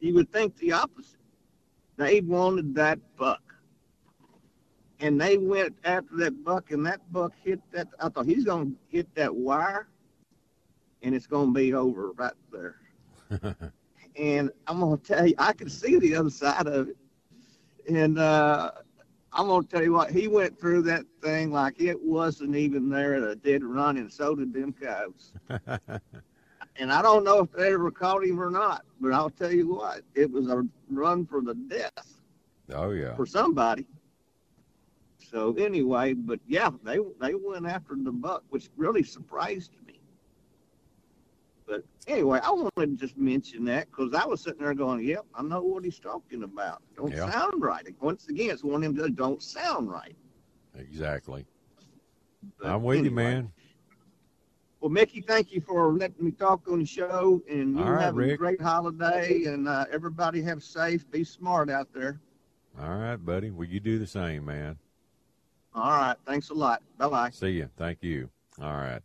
You 0.00 0.14
would 0.14 0.30
think 0.32 0.56
the 0.58 0.72
opposite. 0.72 1.20
They 1.96 2.20
wanted 2.20 2.74
that 2.74 2.98
buck. 3.16 3.40
And 5.00 5.20
they 5.20 5.36
went 5.36 5.76
after 5.84 6.16
that 6.16 6.44
buck, 6.44 6.70
and 6.70 6.84
that 6.86 7.00
buck 7.12 7.32
hit 7.42 7.60
that. 7.72 7.88
I 8.00 8.08
thought 8.08 8.26
he's 8.26 8.44
going 8.44 8.72
to 8.72 8.76
hit 8.88 9.12
that 9.14 9.34
wire, 9.34 9.88
and 11.02 11.14
it's 11.14 11.26
going 11.26 11.48
to 11.48 11.52
be 11.52 11.74
over 11.74 12.12
right 12.12 12.32
there. 12.52 12.76
and 14.16 14.50
I'm 14.66 14.80
going 14.80 14.98
to 14.98 15.04
tell 15.04 15.26
you, 15.26 15.34
I 15.38 15.52
could 15.52 15.70
see 15.70 15.98
the 15.98 16.16
other 16.16 16.30
side 16.30 16.66
of 16.66 16.88
it. 16.88 16.96
And 17.88 18.18
uh, 18.18 18.70
I'm 19.34 19.48
going 19.48 19.64
to 19.64 19.68
tell 19.68 19.82
you 19.82 19.92
what, 19.92 20.12
he 20.12 20.28
went 20.28 20.58
through 20.58 20.82
that 20.82 21.04
thing 21.20 21.50
like 21.50 21.80
it 21.80 22.00
wasn't 22.00 22.54
even 22.54 22.88
there 22.88 23.14
at 23.14 23.24
a 23.24 23.34
dead 23.34 23.64
run, 23.64 23.96
and 23.96 24.10
so 24.10 24.36
did 24.36 24.52
them 24.52 24.72
cows. 24.72 25.32
and 26.76 26.92
I 26.92 27.02
don't 27.02 27.24
know 27.24 27.40
if 27.40 27.50
they 27.50 27.72
ever 27.72 27.90
caught 27.90 28.24
him 28.24 28.40
or 28.40 28.50
not, 28.50 28.84
but 29.00 29.12
I'll 29.12 29.30
tell 29.30 29.52
you 29.52 29.74
what, 29.74 30.02
it 30.14 30.30
was 30.30 30.48
a 30.48 30.64
run 30.88 31.26
for 31.26 31.40
the 31.40 31.54
death. 31.54 32.16
Oh 32.72 32.90
yeah. 32.90 33.16
For 33.16 33.26
somebody. 33.26 33.86
So 35.18 35.52
anyway, 35.54 36.14
but 36.14 36.38
yeah, 36.46 36.70
they 36.84 36.98
they 37.20 37.34
went 37.34 37.66
after 37.66 37.96
the 37.96 38.12
buck, 38.12 38.44
which 38.50 38.70
really 38.76 39.02
surprised 39.02 39.72
me. 39.83 39.83
But 41.66 41.84
anyway, 42.06 42.40
I 42.42 42.50
wanted 42.50 42.72
to 42.76 43.06
just 43.06 43.16
mention 43.16 43.64
that 43.66 43.90
because 43.90 44.12
I 44.14 44.26
was 44.26 44.42
sitting 44.42 44.60
there 44.62 44.74
going, 44.74 45.04
"Yep, 45.04 45.24
I 45.34 45.42
know 45.42 45.62
what 45.62 45.84
he's 45.84 45.98
talking 45.98 46.42
about. 46.42 46.82
Don't 46.96 47.12
Yeah. 47.12 47.30
sound 47.30 47.62
right." 47.62 47.94
Once 48.00 48.28
again, 48.28 48.50
it's 48.50 48.62
one 48.64 48.84
of 48.84 48.94
them 48.94 49.02
that 49.02 49.16
don't 49.16 49.42
sound 49.42 49.90
right. 49.90 50.16
Exactly. 50.74 51.46
But 52.58 52.70
I'm 52.70 52.82
with 52.82 53.04
you, 53.04 53.10
man. 53.10 53.52
Well, 54.80 54.90
Mickey, 54.90 55.22
thank 55.22 55.50
you 55.52 55.62
for 55.62 55.94
letting 55.94 56.22
me 56.22 56.30
talk 56.30 56.68
on 56.68 56.80
the 56.80 56.84
show, 56.84 57.42
and 57.48 57.74
you 57.78 57.84
right, 57.84 58.02
have 58.02 58.18
a 58.18 58.36
great 58.36 58.60
holiday, 58.60 59.44
and 59.44 59.66
uh, 59.66 59.86
everybody 59.90 60.42
have 60.42 60.62
safe, 60.62 61.10
be 61.10 61.24
smart 61.24 61.70
out 61.70 61.90
there. 61.94 62.20
All 62.78 62.98
right, 62.98 63.16
buddy. 63.16 63.50
Well, 63.50 63.66
you 63.66 63.80
do 63.80 63.98
the 63.98 64.06
same, 64.06 64.44
man. 64.44 64.76
All 65.74 65.90
right, 65.90 66.16
thanks 66.26 66.50
a 66.50 66.54
lot. 66.54 66.82
Bye 66.98 67.08
bye. 67.08 67.30
See 67.30 67.52
you. 67.52 67.70
Thank 67.78 68.02
you. 68.02 68.28
All 68.60 68.74
right. 68.74 69.00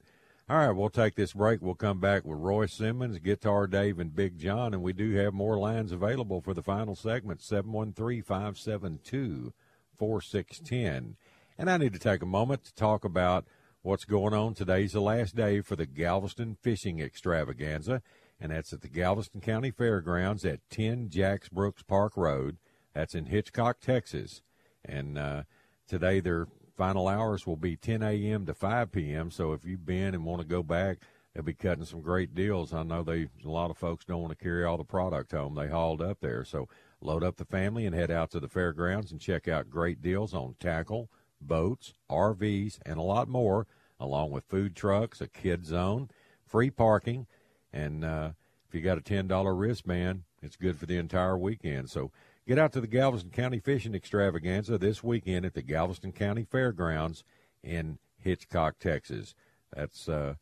All 0.50 0.58
right, 0.58 0.72
we'll 0.72 0.90
take 0.90 1.14
this 1.14 1.34
break. 1.34 1.62
We'll 1.62 1.76
come 1.76 2.00
back 2.00 2.26
with 2.26 2.40
Roy 2.40 2.66
Simmons, 2.66 3.20
Guitar 3.20 3.68
Dave, 3.68 4.00
and 4.00 4.16
Big 4.16 4.40
John, 4.40 4.74
and 4.74 4.82
we 4.82 4.94
do 4.94 5.14
have 5.14 5.32
more 5.32 5.60
lines 5.60 5.92
available 5.92 6.42
for 6.42 6.56
the 6.56 6.64
final 6.64 6.96
segment 6.96 7.44
713 7.44 8.24
572 8.24 9.54
4610. 9.96 11.18
And 11.56 11.70
I 11.70 11.78
need 11.78 11.94
to 11.94 12.00
take 12.00 12.24
a 12.24 12.26
moment 12.26 12.64
to 12.64 12.74
talk 12.74 13.06
about 13.06 13.46
what's 13.84 14.06
going 14.06 14.34
on. 14.34 14.56
Today's 14.56 14.94
the 14.94 15.02
last 15.02 15.36
day 15.36 15.62
for 15.62 15.76
the 15.76 15.86
Galveston 15.86 16.58
Fishing 16.60 17.00
Extravaganza, 17.00 18.02
and 18.42 18.52
that's 18.52 18.74
at 18.74 18.82
the 18.82 18.90
Galveston 18.90 19.42
County 19.42 19.70
Fairgrounds 19.70 20.44
at 20.46 20.68
10 20.72 21.10
Jacks 21.10 21.50
Brooks 21.50 21.84
Park 21.84 22.18
Road. 22.18 22.58
That's 22.96 23.14
in 23.14 23.28
Hitchcock, 23.28 23.82
Texas. 23.82 24.42
And 24.84 25.16
uh, 25.16 25.44
today 25.88 26.22
their 26.22 26.48
final 26.80 27.10
hours 27.10 27.46
will 27.46 27.58
be 27.58 27.76
10 27.76 28.02
a.m. 28.02 28.46
to 28.46 28.54
5 28.54 28.94
p.m. 28.94 29.32
So 29.32 29.52
if 29.52 29.66
you've 29.66 29.86
been 29.86 30.16
and 30.16 30.24
want 30.24 30.42
to 30.42 30.48
go 30.48 30.64
back, 30.64 31.00
they'll 31.34 31.44
be 31.44 31.54
cutting 31.54 31.84
some 31.84 32.00
great 32.00 32.34
deals. 32.34 32.74
I 32.74 32.84
know 32.84 33.04
they 33.04 33.28
a 33.44 33.50
lot 33.50 33.70
of 33.70 33.78
folks 33.78 34.06
don't 34.06 34.22
want 34.22 34.32
to 34.32 34.42
carry 34.42 34.64
all 34.64 34.78
the 34.78 34.86
product 34.86 35.34
home. 35.34 35.56
They 35.56 35.68
hauled 35.68 36.02
up 36.02 36.22
there, 36.22 36.46
so 36.46 36.70
load 37.02 37.22
up 37.22 37.36
the 37.36 37.44
family 37.44 37.86
and 37.86 37.94
head 37.94 38.10
out 38.10 38.32
to 38.32 38.40
the 38.40 38.48
fairgrounds 38.48 39.12
and 39.12 39.20
check 39.20 39.46
out 39.50 39.70
great 39.70 40.02
deals 40.02 40.34
on 40.34 40.56
tackle, 40.58 41.10
boats, 41.42 41.96
RVs, 42.10 42.80
and 42.86 42.98
a 42.98 43.02
lot 43.02 43.28
more, 43.28 43.68
along 44.00 44.32
with 44.32 44.46
food 44.46 44.74
trucks, 44.74 45.20
a 45.20 45.28
kid 45.28 45.66
zone, 45.66 46.10
free 46.48 46.70
parking, 46.70 47.28
and 47.74 48.06
uh, 48.06 48.32
if 48.70 48.74
you 48.74 48.80
got 48.80 48.98
a 48.98 49.02
ten 49.02 49.28
dollar 49.28 49.54
wristband, 49.54 50.24
it's 50.42 50.56
good 50.56 50.78
for 50.78 50.86
the 50.86 50.98
entire 50.98 51.38
weekend. 51.38 51.90
So 51.90 52.14
get 52.50 52.58
out 52.58 52.74
to 52.74 52.82
the 52.82 52.88
Galveston 52.88 53.30
County 53.30 53.60
Fishing 53.60 53.94
Extravaganza 53.94 54.80
this 54.80 55.04
weekend 55.04 55.46
at 55.46 55.54
the 55.54 55.62
Galveston 55.62 56.12
County 56.12 56.48
Fairgrounds 56.50 57.24
in 57.64 58.00
Hitchcock, 58.18 58.80
Texas. 58.80 59.36
That's 59.72 60.10
uh, 60.10 60.34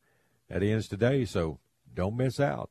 that 0.50 0.64
ends 0.64 0.88
today, 0.88 1.26
so 1.26 1.60
don't 1.94 2.16
miss 2.16 2.40
out. 2.40 2.70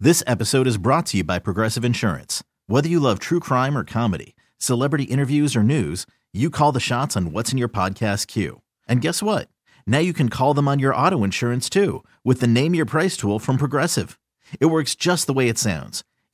This 0.00 0.22
episode 0.26 0.66
is 0.66 0.78
brought 0.78 1.04
to 1.06 1.18
you 1.18 1.24
by 1.24 1.38
Progressive 1.38 1.84
Insurance. 1.84 2.42
Whether 2.66 2.88
you 2.88 3.00
love 3.00 3.18
true 3.18 3.38
crime 3.38 3.76
or 3.76 3.84
comedy, 3.84 4.34
celebrity 4.56 5.04
interviews 5.04 5.54
or 5.54 5.62
news, 5.62 6.06
you 6.32 6.48
call 6.48 6.72
the 6.72 6.80
shots 6.80 7.18
on 7.18 7.32
what's 7.32 7.52
in 7.52 7.58
your 7.58 7.68
podcast 7.68 8.28
queue. 8.28 8.62
And 8.88 9.02
guess 9.02 9.22
what? 9.22 9.50
Now 9.86 9.98
you 9.98 10.14
can 10.14 10.30
call 10.30 10.54
them 10.54 10.68
on 10.68 10.78
your 10.78 10.94
auto 10.94 11.22
insurance 11.22 11.68
too 11.68 12.02
with 12.24 12.40
the 12.40 12.46
Name 12.46 12.74
Your 12.74 12.86
Price 12.86 13.18
tool 13.18 13.38
from 13.38 13.58
Progressive. 13.58 14.18
It 14.58 14.66
works 14.66 14.94
just 14.94 15.26
the 15.26 15.34
way 15.34 15.50
it 15.50 15.58
sounds. 15.58 16.02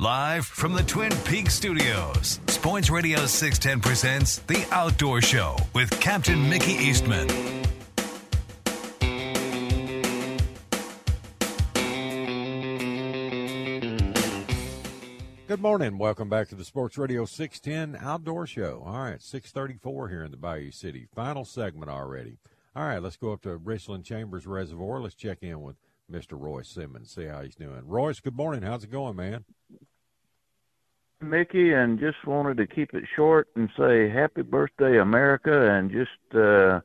Live 0.00 0.44
from 0.44 0.72
the 0.72 0.82
Twin 0.82 1.12
Peaks 1.24 1.54
studios, 1.54 2.40
Sports 2.48 2.90
Radio 2.90 3.26
610 3.26 3.80
presents 3.80 4.38
The 4.38 4.66
Outdoor 4.72 5.20
Show 5.22 5.56
with 5.72 5.88
Captain 6.00 6.48
Mickey 6.48 6.72
Eastman. 6.72 7.28
Good 15.46 15.60
morning. 15.60 15.96
Welcome 15.96 16.28
back 16.28 16.48
to 16.48 16.56
the 16.56 16.64
Sports 16.64 16.98
Radio 16.98 17.24
610 17.24 18.04
Outdoor 18.04 18.48
Show. 18.48 18.82
All 18.84 18.98
right, 18.98 19.22
634 19.22 20.08
here 20.08 20.24
in 20.24 20.32
the 20.32 20.36
Bayou 20.36 20.72
City. 20.72 21.06
Final 21.14 21.44
segment 21.44 21.88
already. 21.88 22.38
All 22.74 22.84
right, 22.84 23.00
let's 23.00 23.16
go 23.16 23.32
up 23.32 23.42
to 23.42 23.56
Richland 23.56 24.04
Chambers 24.04 24.44
Reservoir. 24.44 25.00
Let's 25.00 25.14
check 25.14 25.38
in 25.42 25.62
with 25.62 25.76
Mr. 26.10 26.38
Roy 26.38 26.62
Simmons, 26.62 27.12
see 27.12 27.26
how 27.26 27.42
he's 27.42 27.54
doing. 27.54 27.82
Royce, 27.86 28.20
good 28.20 28.36
morning. 28.36 28.62
How's 28.62 28.84
it 28.84 28.90
going, 28.90 29.16
man? 29.16 29.44
Mickey, 31.20 31.72
and 31.72 31.98
just 31.98 32.26
wanted 32.26 32.58
to 32.58 32.66
keep 32.66 32.92
it 32.94 33.04
short 33.16 33.48
and 33.56 33.70
say 33.78 34.08
happy 34.10 34.42
birthday, 34.42 34.98
America, 34.98 35.70
and 35.70 35.90
just 35.90 36.10
uh 36.34 36.80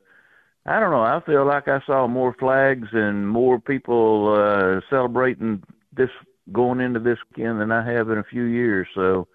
I 0.66 0.78
don't 0.78 0.90
know, 0.90 1.02
I 1.02 1.20
feel 1.24 1.46
like 1.46 1.68
I 1.68 1.80
saw 1.86 2.06
more 2.06 2.34
flags 2.38 2.88
and 2.92 3.28
more 3.28 3.60
people 3.60 4.34
uh 4.34 4.80
celebrating 4.88 5.62
this 5.92 6.10
going 6.52 6.80
into 6.80 7.00
this 7.00 7.18
weekend 7.30 7.60
than 7.60 7.70
I 7.70 7.84
have 7.92 8.10
in 8.10 8.18
a 8.18 8.24
few 8.24 8.44
years. 8.44 8.88
So 8.94 9.28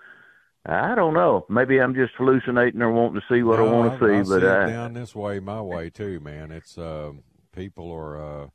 I 0.66 0.96
don't 0.96 1.14
know. 1.14 1.46
Maybe 1.48 1.80
I'm 1.80 1.94
just 1.94 2.14
hallucinating 2.18 2.82
or 2.82 2.92
wanting 2.92 3.22
to 3.22 3.34
see 3.34 3.44
what 3.44 3.60
no, 3.60 3.68
I 3.68 3.72
want 3.72 4.00
to 4.00 4.06
see. 4.06 4.16
I 4.16 4.24
but 4.24 4.42
see 4.42 4.48
I, 4.48 4.70
down 4.70 4.94
this 4.94 5.14
way, 5.14 5.40
my 5.40 5.62
way 5.62 5.92
too, 5.92 6.20
man. 6.20 6.52
It's 6.52 6.78
uh, 6.78 7.12
people 7.52 7.92
are 7.92 8.20
uh, 8.20 8.48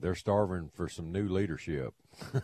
they're 0.00 0.14
starving 0.14 0.70
for 0.74 0.88
some 0.88 1.12
new 1.12 1.28
leadership. 1.28 1.94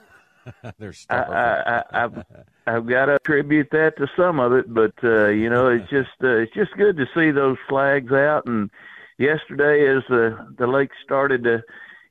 they're 0.79 0.93
starving. 0.93 1.35
I, 1.35 1.79
I, 1.79 2.05
I've, 2.05 2.25
I've 2.67 2.87
got 2.87 3.07
to 3.07 3.17
attribute 3.17 3.69
that 3.73 3.97
to 3.99 4.09
some 4.17 4.41
of 4.41 4.53
it, 4.53 4.73
but 4.73 4.95
uh, 5.03 5.29
you 5.29 5.49
know, 5.49 5.69
it's 5.69 5.89
just 5.91 6.11
uh, 6.23 6.37
it's 6.37 6.55
just 6.55 6.73
good 6.77 6.97
to 6.97 7.07
see 7.15 7.31
those 7.31 7.57
flags 7.69 8.13
out. 8.13 8.47
And 8.47 8.71
yesterday, 9.19 9.89
as 9.89 10.03
the 10.09 10.55
the 10.59 10.67
lake 10.67 10.91
started 11.05 11.45
to, 11.45 11.63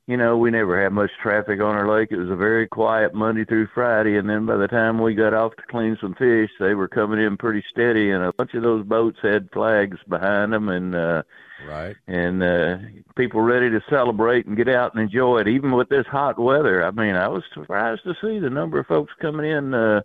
you 0.06 0.16
know, 0.16 0.36
we 0.36 0.50
never 0.50 0.82
had 0.82 0.92
much 0.92 1.10
traffic 1.22 1.60
on 1.60 1.74
our 1.74 1.88
lake. 1.88 2.08
It 2.10 2.18
was 2.18 2.30
a 2.30 2.36
very 2.36 2.66
quiet 2.68 3.14
Monday 3.14 3.44
through 3.44 3.68
Friday, 3.74 4.18
and 4.18 4.28
then 4.28 4.44
by 4.44 4.56
the 4.56 4.68
time 4.68 5.00
we 5.00 5.14
got 5.14 5.32
off 5.32 5.56
to 5.56 5.62
clean 5.70 5.96
some 6.00 6.14
fish, 6.14 6.50
they 6.60 6.74
were 6.74 6.88
coming 6.88 7.20
in 7.20 7.36
pretty 7.36 7.64
steady, 7.70 8.10
and 8.10 8.22
a 8.22 8.32
bunch 8.32 8.52
of 8.54 8.62
those 8.62 8.84
boats 8.84 9.18
had 9.22 9.48
flags 9.52 9.96
behind 10.08 10.52
them, 10.52 10.68
and 10.68 10.94
uh, 10.94 11.22
right, 11.66 11.96
and 12.06 12.42
uh, 12.42 12.76
people 13.16 13.40
ready 13.40 13.70
to 13.70 13.80
celebrate 13.88 14.46
and 14.46 14.56
get 14.58 14.68
out 14.68 14.94
and 14.94 15.02
enjoy 15.02 15.38
it, 15.38 15.48
even 15.48 15.72
with 15.72 15.88
this 15.88 16.06
hot 16.06 16.38
weather. 16.38 16.84
I 16.84 16.90
mean, 16.90 17.14
I 17.14 17.28
was 17.28 17.42
surprised 17.54 18.02
to 18.04 18.14
see 18.20 18.38
the 18.38 18.50
number 18.50 18.78
of 18.78 18.86
folks 18.86 19.12
coming 19.20 19.50
in. 19.50 19.74
uh 19.74 20.02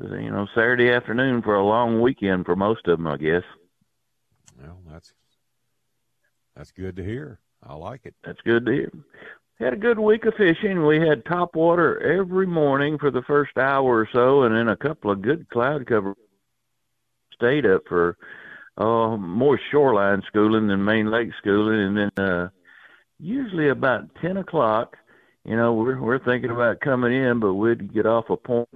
you 0.00 0.30
know, 0.30 0.46
Saturday 0.54 0.90
afternoon 0.90 1.42
for 1.42 1.54
a 1.54 1.64
long 1.64 2.00
weekend 2.00 2.44
for 2.44 2.56
most 2.56 2.86
of 2.88 2.98
them, 2.98 3.06
I 3.06 3.16
guess. 3.16 3.44
Well, 4.60 4.78
that's 4.90 5.12
that's 6.56 6.72
good 6.72 6.96
to 6.96 7.04
hear. 7.04 7.38
I 7.66 7.74
like 7.74 8.00
it. 8.04 8.14
That's 8.24 8.40
good 8.42 8.66
to 8.66 8.72
hear. 8.72 8.92
Had 9.58 9.74
a 9.74 9.76
good 9.76 9.98
week 9.98 10.24
of 10.24 10.34
fishing. 10.34 10.84
We 10.84 10.98
had 10.98 11.24
top 11.24 11.54
water 11.54 12.00
every 12.00 12.46
morning 12.46 12.98
for 12.98 13.10
the 13.10 13.22
first 13.22 13.56
hour 13.56 13.84
or 13.84 14.08
so, 14.12 14.42
and 14.42 14.54
then 14.54 14.68
a 14.68 14.76
couple 14.76 15.10
of 15.10 15.22
good 15.22 15.48
cloud 15.50 15.86
cover. 15.86 16.14
Stayed 17.34 17.66
up 17.66 17.82
for 17.88 18.16
uh, 18.76 19.16
more 19.16 19.60
shoreline 19.70 20.22
schooling 20.26 20.68
than 20.68 20.84
main 20.84 21.10
lake 21.10 21.30
schooling, 21.38 21.80
and 21.80 21.96
then 21.96 22.24
uh, 22.24 22.48
usually 23.20 23.68
about 23.68 24.14
ten 24.20 24.36
o'clock. 24.36 24.96
You 25.44 25.56
know, 25.56 25.74
we're 25.74 26.00
we're 26.00 26.24
thinking 26.24 26.50
about 26.50 26.80
coming 26.80 27.12
in, 27.12 27.40
but 27.40 27.54
we'd 27.54 27.92
get 27.92 28.06
off 28.06 28.30
a 28.30 28.36
point 28.36 28.68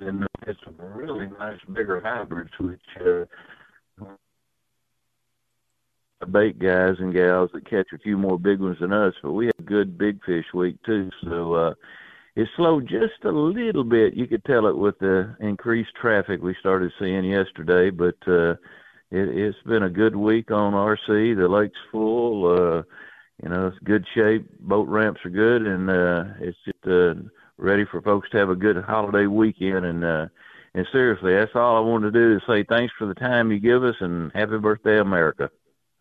and 0.00 0.26
had 0.46 0.56
some 0.64 0.74
really 0.78 1.28
nice 1.38 1.58
bigger 1.72 2.00
hybrids, 2.00 2.50
which 2.58 2.80
uh, 3.00 3.24
bait 6.26 6.58
guys 6.58 6.96
and 6.98 7.14
gals 7.14 7.50
that 7.52 7.68
catch 7.68 7.88
a 7.92 7.98
few 7.98 8.18
more 8.18 8.38
big 8.38 8.60
ones 8.60 8.78
than 8.80 8.92
us. 8.92 9.14
But 9.22 9.32
we 9.32 9.46
had 9.46 9.54
a 9.58 9.62
good 9.62 9.96
big 9.96 10.24
fish 10.24 10.46
week 10.52 10.76
too, 10.84 11.10
so 11.22 11.54
uh, 11.54 11.74
it 12.36 12.48
slowed 12.56 12.88
just 12.88 13.24
a 13.24 13.30
little 13.30 13.84
bit. 13.84 14.14
You 14.14 14.26
could 14.26 14.44
tell 14.44 14.66
it 14.66 14.76
with 14.76 14.98
the 14.98 15.36
increased 15.40 15.94
traffic 16.00 16.42
we 16.42 16.54
started 16.60 16.92
seeing 16.98 17.24
yesterday, 17.24 17.90
but 17.90 18.16
uh, 18.26 18.52
it, 19.10 19.28
it's 19.28 19.58
been 19.66 19.84
a 19.84 19.90
good 19.90 20.16
week 20.16 20.50
on 20.50 20.72
RC. 20.72 21.36
The 21.36 21.48
lake's 21.48 21.78
full. 21.90 22.46
Uh, 22.46 22.82
you 23.42 23.48
know, 23.48 23.68
it's 23.68 23.78
good 23.84 24.04
shape. 24.14 24.48
Boat 24.60 24.88
ramps 24.88 25.20
are 25.24 25.30
good, 25.30 25.62
and 25.62 25.88
uh, 25.88 26.24
it's 26.40 26.58
just 26.64 26.86
uh, 26.86 27.14
ready 27.56 27.84
for 27.84 28.02
folks 28.02 28.28
to 28.30 28.38
have 28.38 28.50
a 28.50 28.56
good 28.56 28.76
holiday 28.84 29.26
weekend. 29.26 29.84
And 29.84 30.04
uh, 30.04 30.26
and 30.74 30.86
seriously, 30.92 31.34
that's 31.34 31.54
all 31.54 31.76
I 31.76 31.80
wanted 31.80 32.12
to 32.12 32.18
do 32.18 32.36
is 32.36 32.42
say 32.48 32.64
thanks 32.64 32.92
for 32.98 33.06
the 33.06 33.14
time 33.14 33.50
you 33.50 33.60
give 33.60 33.84
us, 33.84 33.96
and 34.00 34.32
happy 34.34 34.58
birthday, 34.58 34.98
America. 34.98 35.50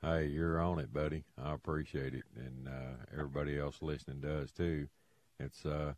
Hey, 0.02 0.28
you're 0.28 0.60
on 0.60 0.80
it, 0.80 0.94
buddy. 0.94 1.24
I 1.44 1.54
appreciate 1.54 2.14
it, 2.14 2.24
and 2.36 2.68
uh, 2.68 3.04
everybody 3.14 3.60
else 3.60 3.82
listening 3.82 4.22
does 4.22 4.52
too. 4.52 4.88
It's 5.40 5.66
uh, 5.66 5.94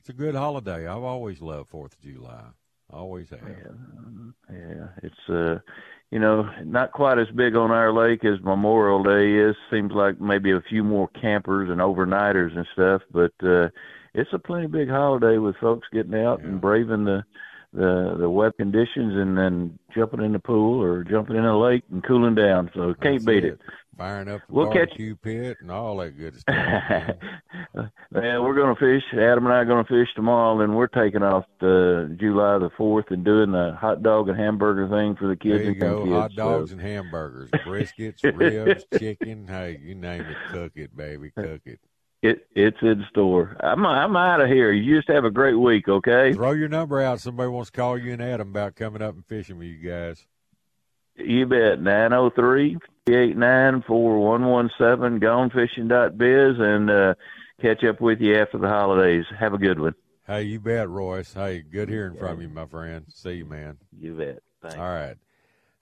it's 0.00 0.08
a 0.08 0.12
good 0.12 0.34
holiday. 0.34 0.88
I've 0.88 1.02
always 1.02 1.40
loved 1.40 1.68
Fourth 1.68 1.92
of 1.92 2.00
July. 2.00 2.44
Always 2.92 3.30
have. 3.30 3.40
Yeah, 3.46 4.56
yeah. 4.56 4.88
It's 5.02 5.28
uh, 5.28 5.60
you 6.10 6.18
know, 6.18 6.50
not 6.64 6.90
quite 6.90 7.18
as 7.18 7.28
big 7.36 7.54
on 7.54 7.70
our 7.70 7.92
lake 7.92 8.24
as 8.24 8.40
Memorial 8.42 9.02
Day 9.04 9.32
is. 9.34 9.54
Seems 9.70 9.92
like 9.92 10.20
maybe 10.20 10.50
a 10.50 10.62
few 10.68 10.82
more 10.82 11.08
campers 11.20 11.70
and 11.70 11.80
overnighters 11.80 12.56
and 12.56 12.66
stuff, 12.72 13.02
but 13.12 13.32
uh, 13.44 13.68
it's 14.12 14.32
a 14.32 14.38
plenty 14.40 14.66
big 14.66 14.88
holiday 14.88 15.38
with 15.38 15.56
folks 15.56 15.86
getting 15.92 16.16
out 16.16 16.40
yeah. 16.40 16.48
and 16.48 16.60
braving 16.60 17.04
the 17.04 17.24
the 17.72 18.16
the 18.18 18.28
wet 18.28 18.56
conditions 18.56 19.14
and 19.16 19.36
then 19.38 19.78
jumping 19.94 20.22
in 20.22 20.32
the 20.32 20.38
pool 20.38 20.82
or 20.82 21.04
jumping 21.04 21.36
in 21.36 21.44
a 21.44 21.58
lake 21.58 21.82
and 21.90 22.02
cooling 22.04 22.34
down. 22.34 22.70
So 22.74 22.94
can't 22.94 23.14
That's 23.14 23.24
beat 23.26 23.44
it. 23.44 23.54
it. 23.54 23.60
Firing 23.96 24.28
up 24.28 24.40
the 24.48 24.54
We'll 24.54 24.66
catch- 24.68 24.88
barbecue 24.88 25.14
pit 25.16 25.58
and 25.60 25.70
all 25.70 25.98
that 25.98 26.16
good 26.16 26.40
stuff. 26.40 26.54
man. 26.56 27.14
yeah, 28.14 28.38
we're 28.38 28.54
going 28.54 28.74
to 28.74 28.80
fish. 28.80 29.02
Adam 29.12 29.44
and 29.44 29.52
I 29.54 29.58
are 29.58 29.64
going 29.66 29.84
to 29.84 29.88
fish 29.88 30.08
tomorrow, 30.16 30.60
and 30.62 30.74
we're 30.74 30.86
taking 30.86 31.22
off 31.22 31.44
the 31.60 32.16
July 32.18 32.56
the 32.58 32.70
fourth 32.78 33.06
and 33.10 33.24
doing 33.24 33.52
the 33.52 33.76
hot 33.78 34.02
dog 34.02 34.28
and 34.30 34.38
hamburger 34.38 34.88
thing 34.88 35.16
for 35.16 35.28
the 35.28 35.36
kids 35.36 35.56
there 35.58 35.62
you 35.64 35.70
and 35.72 35.80
go. 35.80 36.02
kids. 36.04 36.12
Hot 36.14 36.34
dogs 36.34 36.70
so. 36.70 36.72
and 36.76 36.80
hamburgers, 36.82 37.50
briskets, 37.50 38.22
ribs, 38.38 38.84
chicken. 38.98 39.46
Hey, 39.46 39.78
you 39.82 39.94
name 39.94 40.22
it, 40.22 40.36
cook 40.50 40.72
it, 40.76 40.96
baby, 40.96 41.30
cook 41.36 41.60
it. 41.66 41.78
It 42.22 42.46
it's 42.54 42.76
in 42.82 43.04
store. 43.10 43.56
I'm 43.60 43.84
I'm 43.86 44.14
out 44.14 44.42
of 44.42 44.48
here. 44.48 44.72
You 44.72 44.96
just 44.96 45.08
have 45.08 45.24
a 45.24 45.30
great 45.30 45.54
week, 45.54 45.88
okay? 45.88 46.34
Throw 46.34 46.52
your 46.52 46.68
number 46.68 47.00
out. 47.00 47.20
Somebody 47.20 47.48
wants 47.48 47.70
to 47.70 47.76
call 47.80 47.96
you 47.96 48.12
and 48.12 48.22
Adam 48.22 48.50
about 48.50 48.76
coming 48.76 49.00
up 49.00 49.14
and 49.14 49.24
fishing 49.24 49.56
with 49.56 49.68
you 49.68 49.90
guys. 49.90 50.26
You 51.16 51.46
bet. 51.46 51.80
Nine 51.80 52.10
zero 52.10 52.30
three 52.30 52.76
eight 53.08 53.36
nine 53.36 53.82
four 53.86 54.18
one 54.18 54.44
one 54.44 54.70
seven 54.76 55.18
gonefishing.biz 55.18 56.56
and 56.58 56.90
uh, 56.90 57.14
catch 57.60 57.84
up 57.84 58.00
with 58.02 58.20
you 58.20 58.36
after 58.36 58.58
the 58.58 58.68
holidays. 58.68 59.24
Have 59.38 59.54
a 59.54 59.58
good 59.58 59.80
one. 59.80 59.94
Hey, 60.26 60.42
you 60.42 60.60
bet, 60.60 60.88
Royce. 60.88 61.32
Hey, 61.32 61.62
good 61.62 61.88
hearing 61.88 62.16
from 62.16 62.40
you, 62.40 62.48
my 62.48 62.66
friend. 62.66 63.06
See 63.08 63.32
you, 63.32 63.46
man. 63.46 63.78
You 63.98 64.14
bet. 64.14 64.42
Thanks. 64.62 64.76
All 64.76 64.82
right. 64.84 65.16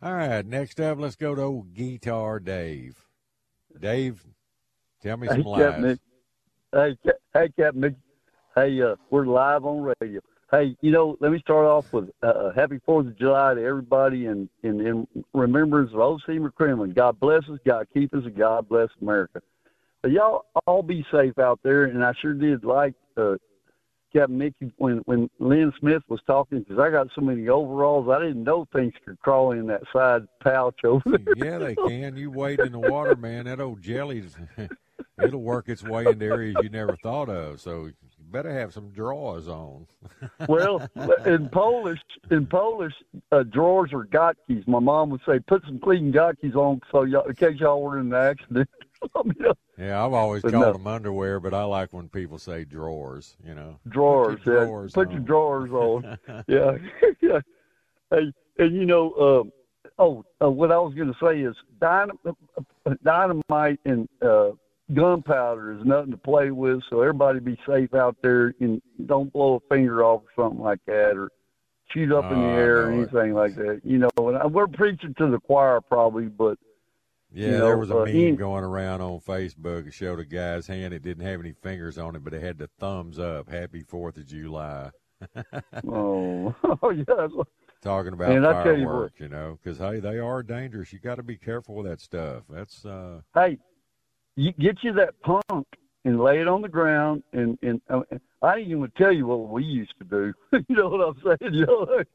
All 0.01 0.14
right. 0.14 0.46
Next 0.46 0.81
up, 0.81 0.98
let's 0.98 1.16
go 1.16 1.35
to 1.35 1.42
old 1.42 1.74
Guitar 1.74 2.38
Dave. 2.38 2.96
Dave, 3.79 4.24
tell 5.03 5.16
me 5.16 5.29
some 5.29 5.42
Hey, 5.42 5.42
lies. 5.42 5.98
Hey, 6.72 6.98
hey, 7.33 7.48
Captain. 7.57 7.81
Mickey. 7.81 7.96
Hey, 8.54 8.83
uh, 8.83 8.96
we're 9.09 9.24
live 9.24 9.64
on 9.64 9.94
radio. 10.00 10.20
Hey, 10.50 10.76
you 10.83 10.90
know, 10.90 11.16
let 11.20 11.33
me 11.33 11.38
start 11.40 11.64
off 11.64 11.90
with 11.94 12.11
uh, 12.22 12.50
Happy 12.54 12.78
Fourth 12.85 13.07
of 13.07 13.18
July 13.18 13.54
to 13.54 13.64
everybody, 13.64 14.26
and 14.26 14.50
in, 14.62 14.87
in 14.87 15.24
remembrance 15.33 15.92
of 15.94 16.00
Old 16.00 16.22
Seymour 16.26 16.50
Kremlin. 16.50 16.92
God 16.92 17.18
bless 17.20 17.42
us, 17.50 17.59
God 17.66 17.87
keep 17.94 18.12
us, 18.12 18.24
and 18.24 18.37
God 18.37 18.68
bless 18.68 18.90
America. 19.00 19.40
But 20.02 20.11
y'all 20.11 20.44
all 20.66 20.83
be 20.83 21.07
safe 21.11 21.38
out 21.38 21.59
there, 21.62 21.85
and 21.85 22.04
I 22.04 22.12
sure 22.20 22.35
did 22.35 22.64
like 22.64 22.92
uh, 23.16 23.37
Captain 24.12 24.37
Mickey 24.37 24.70
when 24.76 24.98
when 25.07 25.31
Lynn 25.38 25.72
Smith 25.81 26.02
was 26.09 26.20
talking 26.26 26.61
because 26.61 26.78
I 26.78 26.90
got 26.90 27.09
so 27.14 27.22
many 27.22 27.48
overalls 27.48 28.09
I 28.11 28.18
didn't 28.18 28.44
know 28.44 28.66
things 28.74 28.92
could 29.07 29.18
crawl 29.20 29.52
in 29.52 29.66
that 29.68 29.83
side 29.90 30.26
pouch 30.42 30.85
over 30.85 31.02
there. 31.07 31.35
Yeah, 31.35 31.59
they 31.59 31.76
can. 31.76 32.16
You 32.16 32.31
wade 32.31 32.61
in 32.61 32.72
the 32.72 32.78
water, 32.78 33.16
man. 33.16 33.46
That 33.46 33.59
old 33.59 33.81
jelly's 33.81 34.37
it'll 35.22 35.42
work 35.42 35.68
its 35.68 35.82
way 35.82 36.06
into 36.06 36.24
areas 36.24 36.56
you 36.62 36.68
never 36.68 36.96
thought 37.02 37.28
of. 37.28 37.61
So 37.61 37.87
you 37.87 37.94
better 38.30 38.52
have 38.52 38.72
some 38.72 38.90
drawers 38.90 39.48
on. 39.48 39.87
well, 40.48 40.87
in 41.26 41.48
Polish, 41.48 42.00
in 42.30 42.46
Polish, 42.46 42.94
uh, 43.32 43.42
drawers 43.44 43.92
are 43.92 44.04
gotkis. 44.04 44.66
My 44.66 44.78
mom 44.80 45.11
would 45.11 45.20
say, 45.26 45.38
"Put 45.40 45.64
some 45.64 45.78
clean 45.78 46.12
gotkis 46.12 46.54
on, 46.54 46.80
so 46.92 47.04
y'all, 47.04 47.26
in 47.26 47.34
case 47.34 47.58
y'all 47.58 47.82
were 47.82 47.98
in 47.98 48.12
an 48.12 48.14
accident." 48.14 48.68
Yeah, 49.78 50.04
I've 50.04 50.12
always 50.12 50.42
But 50.42 50.50
called 50.54 50.64
no. 50.66 50.72
them 50.72 50.87
underwear, 50.88 51.38
but 51.38 51.54
I 51.54 51.62
like 51.62 51.92
when 51.92 52.08
people 52.08 52.37
say 52.38 52.64
drawers. 52.64 53.37
You 53.46 53.54
know, 53.54 53.78
drawers, 53.88 54.38
Put 54.38 54.46
your 54.46 54.58
yeah. 54.58 54.64
drawers 54.64 54.92
Put 54.92 55.06
on. 55.06 55.12
your 55.12 55.22
drawers 55.22 55.70
on. 55.70 56.18
yeah, 56.48 56.78
yeah. 57.20 57.40
Hey, 58.11 58.32
and 58.58 58.74
you 58.74 58.87
know, 58.87 59.14
um, 59.14 59.52
oh, 60.00 60.24
uh, 60.42 60.50
what 60.50 60.72
I 60.72 60.78
was 60.78 60.94
going 60.94 61.12
to 61.12 61.18
say 61.24 61.42
is 61.42 61.54
dynamite, 61.80 62.34
dynamite 63.04 63.78
and 63.84 64.08
uh, 64.20 64.50
gunpowder 64.94 65.72
is 65.72 65.85
nothing 65.85 66.11
to 66.11 66.16
play 66.16 66.51
with. 66.51 66.81
So 66.90 67.01
everybody 67.01 67.40
be 67.40 67.59
safe 67.66 67.94
out 67.94 68.16
there 68.22 68.55
and 68.61 68.81
don't 69.07 69.33
blow 69.33 69.57
a 69.57 69.74
finger 69.74 70.05
off 70.05 70.22
or 70.22 70.42
something 70.44 70.62
like 70.62 70.81
that, 70.87 71.16
or 71.16 71.31
shoot 71.92 72.12
up 72.12 72.31
in 72.31 72.38
the 72.38 72.46
Oh, 72.46 72.55
air 72.55 72.83
or 72.87 72.90
it. 72.92 72.96
anything 72.96 73.35
like 73.35 73.55
that. 73.57 73.80
You 73.84 73.99
know, 73.99 74.09
and 74.28 74.39
I, 74.39 74.47
we're 74.47 74.66
preaching 74.66 75.14
to 75.18 75.30
the 75.30 75.39
choir 75.41 75.80
probably, 75.80 76.26
but 76.26 76.59
Yeah, 77.32 77.47
you 77.47 77.53
know, 77.59 77.64
there 77.66 77.78
was 77.78 77.91
a 77.91 77.99
uh, 77.99 78.05
meme 78.05 78.16
Ian- 78.16 78.36
going 78.36 78.64
around 78.64 79.01
on 79.01 79.20
Facebook. 79.20 79.86
It 79.86 79.95
showed 79.95 80.18
a 80.20 80.24
guy's 80.24 80.66
hand. 80.66 80.95
It 80.95 81.03
didn't 81.03 81.24
have 81.26 81.41
any 81.41 81.53
fingers 81.53 81.99
on 81.99 82.16
it, 82.16 82.24
but 82.24 82.34
it 82.34 82.43
had 82.43 82.59
the 82.59 82.68
thumbs 82.78 83.18
up. 83.18 83.49
Happy 83.51 83.82
Fourth 83.82 84.16
of 84.16 84.26
July. 84.26 84.91
oh, 85.86 86.55
oh 86.82 86.91
yeah. 86.91 87.26
Talking 87.80 88.12
about 88.12 88.32
And 88.32 88.43
tell 88.45 88.76
you 88.76 88.84
fireworks, 88.86 89.20
you, 89.20 89.28
know, 89.28 89.59
because 89.62 89.78
hey, 89.78 90.01
they 90.01 90.18
are 90.18 90.43
dangerous. 90.43 90.93
You 90.93 90.99
got 90.99 91.14
to 91.16 91.22
be 91.22 91.36
careful 91.36 91.76
with 91.76 91.86
that 91.86 92.01
stuff. 92.01 92.43
That's 92.51 92.84
uh, 92.84 93.20
hey, 93.34 93.59
you 94.39 94.53
get 94.53 94.78
you 94.84 94.93
that 94.93 95.20
punk 95.22 95.66
and 96.05 96.20
lay 96.20 96.41
it 96.41 96.47
on 96.47 96.62
the 96.62 96.68
ground, 96.68 97.24
and 97.32 97.59
and 97.62 97.80
uh, 97.91 98.03
I 98.41 98.59
ain't 98.59 98.68
even 98.68 98.93
tell 98.97 99.12
you 99.12 99.26
what 99.26 99.49
we 99.49 99.64
used 99.64 99.95
to 99.99 100.05
do. 100.05 100.32
you 100.68 100.76
know 100.76 100.89
what 100.89 101.01
I'm 101.01 101.39
saying? 101.41 101.55
You 101.55 101.66
know, 101.66 101.86
like, 101.97 102.07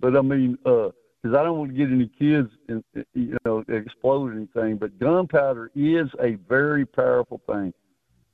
but 0.00 0.16
I 0.16 0.22
mean, 0.22 0.56
uh 0.64 0.88
'cause 1.22 1.34
I 1.36 1.42
don't 1.42 1.58
want 1.58 1.72
to 1.72 1.76
get 1.76 1.90
any 1.92 2.10
kids, 2.18 2.48
and 2.68 2.82
you 3.12 3.36
know, 3.44 3.62
explode 3.68 4.34
anything. 4.34 4.78
But 4.78 4.98
gunpowder 4.98 5.70
is 5.74 6.08
a 6.22 6.36
very 6.48 6.86
powerful 6.86 7.42
thing, 7.46 7.74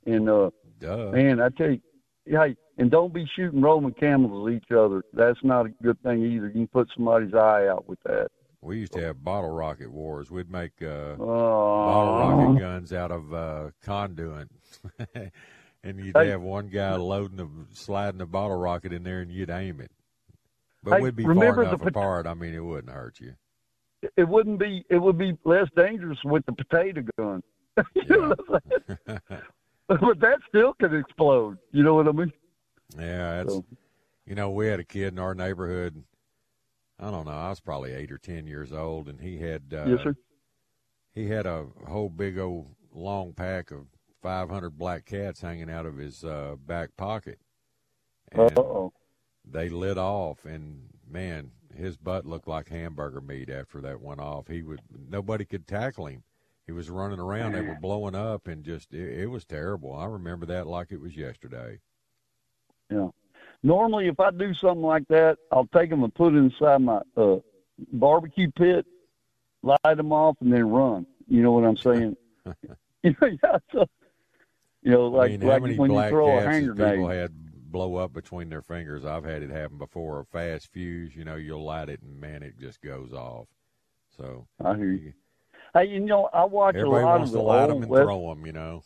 and 0.05 0.29
uh, 0.29 0.51
duh. 0.79 1.11
man, 1.11 1.41
I 1.41 1.49
tell 1.49 1.71
you, 1.71 1.81
hey, 2.25 2.55
and 2.77 2.89
don't 2.89 3.13
be 3.13 3.27
shooting 3.35 3.61
Roman 3.61 3.91
candles 3.91 4.47
at 4.47 4.53
each 4.53 4.71
other. 4.71 5.03
That's 5.11 5.43
not 5.43 5.65
a 5.65 5.69
good 5.83 6.01
thing 6.03 6.23
either. 6.23 6.47
You 6.47 6.53
can 6.53 6.67
put 6.67 6.89
somebody's 6.95 7.33
eye 7.33 7.67
out 7.67 7.85
with 7.85 7.99
that. 8.05 8.29
We 8.65 8.79
used 8.79 8.93
to 8.93 9.01
have 9.01 9.23
bottle 9.23 9.51
rocket 9.51 9.91
wars. 9.91 10.31
We'd 10.31 10.49
make 10.49 10.81
uh, 10.81 11.15
Oh. 11.19 11.85
bottle 11.85 12.45
rocket 12.47 12.59
guns 12.59 12.91
out 12.93 13.11
of 13.11 13.31
uh, 13.31 13.69
conduit, 13.83 14.49
and 15.83 15.99
you'd 16.03 16.17
Hey. 16.17 16.29
have 16.29 16.41
one 16.41 16.67
guy 16.69 16.95
loading 16.95 17.37
the 17.37 17.47
sliding 17.73 18.17
the 18.17 18.25
bottle 18.25 18.57
rocket 18.57 18.91
in 18.91 19.03
there, 19.03 19.21
and 19.21 19.31
you'd 19.31 19.51
aim 19.51 19.81
it. 19.81 19.91
But 20.83 20.95
Hey, 20.97 21.01
we'd 21.03 21.15
be 21.15 21.23
far 21.25 21.61
enough 21.61 21.79
pot- 21.79 21.89
apart. 21.89 22.25
I 22.27 22.33
mean, 22.33 22.55
it 22.55 22.59
wouldn't 22.63 22.91
hurt 22.91 23.19
you. 23.19 23.35
It 24.17 24.27
wouldn't 24.27 24.59
be. 24.59 24.83
It 24.89 24.97
would 24.97 25.17
be 25.19 25.37
less 25.45 25.67
dangerous 25.75 26.19
with 26.25 26.43
the 26.47 26.53
potato 26.53 27.03
gun. 27.19 27.43
You 27.93 28.03
know 28.07 28.35
what 28.47 28.63
I'm 29.07 29.19
but 29.87 30.19
that 30.21 30.39
still 30.49 30.73
could 30.79 30.93
explode. 30.95 31.57
You 31.71 31.83
know 31.83 31.93
what 31.95 32.07
I 32.07 32.11
mean? 32.13 32.31
Yeah, 32.97 33.41
it's 33.41 33.59
you 34.25 34.33
know 34.33 34.49
we 34.49 34.65
had 34.67 34.79
a 34.79 34.83
kid 34.83 35.13
in 35.13 35.19
our 35.19 35.35
neighborhood. 35.35 36.03
I 36.99 37.11
don't 37.11 37.25
know. 37.25 37.31
I 37.31 37.49
was 37.49 37.59
probably 37.59 37.93
eight 37.93 38.11
or 38.11 38.17
ten 38.17 38.47
years 38.47 38.71
old, 38.71 39.07
and 39.09 39.19
he 39.21 39.37
had 39.39 39.63
uh, 39.73 39.85
Yes, 39.85 39.99
sir. 40.03 40.15
he 41.13 41.27
had 41.27 41.45
a 41.45 41.65
whole 41.87 42.09
big 42.09 42.37
old 42.37 42.67
long 42.93 43.33
pack 43.33 43.71
of 43.71 43.87
500 44.21 44.71
black 44.77 45.05
cats 45.05 45.41
hanging 45.41 45.69
out 45.69 45.85
of 45.85 45.97
his 45.97 46.23
uh, 46.23 46.55
back 46.65 46.95
pocket. 46.97 47.39
And 48.31 48.57
Uh-oh. 48.57 48.93
They 49.47 49.69
lit 49.69 49.97
off, 49.97 50.45
and 50.45 50.87
man, 51.07 51.51
his 51.75 51.97
butt 51.97 52.25
looked 52.25 52.47
like 52.47 52.69
hamburger 52.69 53.21
meat 53.21 53.49
after 53.49 53.79
that 53.81 54.01
went 54.01 54.19
off. 54.21 54.47
He 54.47 54.63
would 54.63 54.81
nobody 55.09 55.45
could 55.45 55.67
tackle 55.67 56.07
him. 56.07 56.23
He 56.65 56.71
was 56.71 56.89
running 56.89 57.19
around. 57.19 57.51
They 57.51 57.61
were 57.61 57.77
blowing 57.79 58.15
up, 58.15 58.47
and 58.47 58.63
just 58.63 58.91
it, 58.93 59.19
it 59.19 59.25
was 59.27 59.45
terrible. 59.45 59.93
I 59.93 60.05
remember 60.05 60.47
that 60.47 60.65
like 60.65 60.91
it 60.91 60.99
was 60.99 61.15
yesterday. 61.15 61.79
Yeah. 62.89 63.09
Normally, 63.65 64.07
if 64.07 64.19
I 64.19 64.29
do 64.29 64.53
something 64.53 64.83
like 64.83 65.07
that, 65.07 65.39
I'll 65.51 65.67
take 65.75 65.89
them 65.89 66.03
and 66.03 66.13
put 66.13 66.35
it 66.35 66.37
inside 66.37 66.83
my 66.83 67.01
uh, 67.17 67.37
barbecue 67.93 68.51
pit, 68.51 68.85
light 69.63 69.97
them 69.97 70.11
off, 70.11 70.37
and 70.41 70.53
then 70.53 70.69
run. 70.69 71.07
You 71.27 71.41
know 71.41 71.53
what 71.53 71.63
I'm 71.63 71.75
saying? 71.77 72.15
you 73.03 73.15
know, 73.19 73.27
yeah, 73.43 73.57
so, 73.71 73.85
you 74.83 74.91
know, 74.91 75.07
like 75.07 75.31
I 75.31 75.37
mean, 75.37 75.41
like 75.41 75.61
when 75.79 75.91
you 75.91 76.09
throw 76.09 76.37
a 76.37 76.41
hand 76.43 76.79
has 76.79 76.91
people 76.91 77.07
had 77.07 77.31
blow 77.71 77.95
up 77.95 78.13
between 78.13 78.49
their 78.49 78.61
fingers? 78.61 79.03
I've 79.03 79.23
had 79.23 79.41
it 79.41 79.49
happen 79.49 79.79
before. 79.79 80.19
A 80.19 80.25
fast 80.25 80.71
fuse, 80.71 81.15
you 81.15 81.25
know, 81.25 81.35
you'll 81.35 81.63
light 81.63 81.89
it 81.89 82.03
and 82.03 82.21
man, 82.21 82.43
it 82.43 82.59
just 82.59 82.81
goes 82.81 83.13
off. 83.13 83.47
So 84.15 84.45
I 84.63 84.75
hear 84.75 84.91
you. 84.91 85.13
Hey, 85.73 85.85
you 85.85 86.01
know, 86.01 86.29
I 86.31 86.45
watch 86.45 86.75
a 86.75 86.77
everybody 86.77 87.03
lot 87.03 87.17
wants 87.17 87.29
of 87.31 87.33
to 87.33 87.37
the 87.39 87.43
light 87.43 87.67
them 87.67 87.81
and 87.81 87.91
West- 87.91 88.03
throw 88.03 88.29
them, 88.29 88.45
you 88.45 88.53
know. 88.53 88.83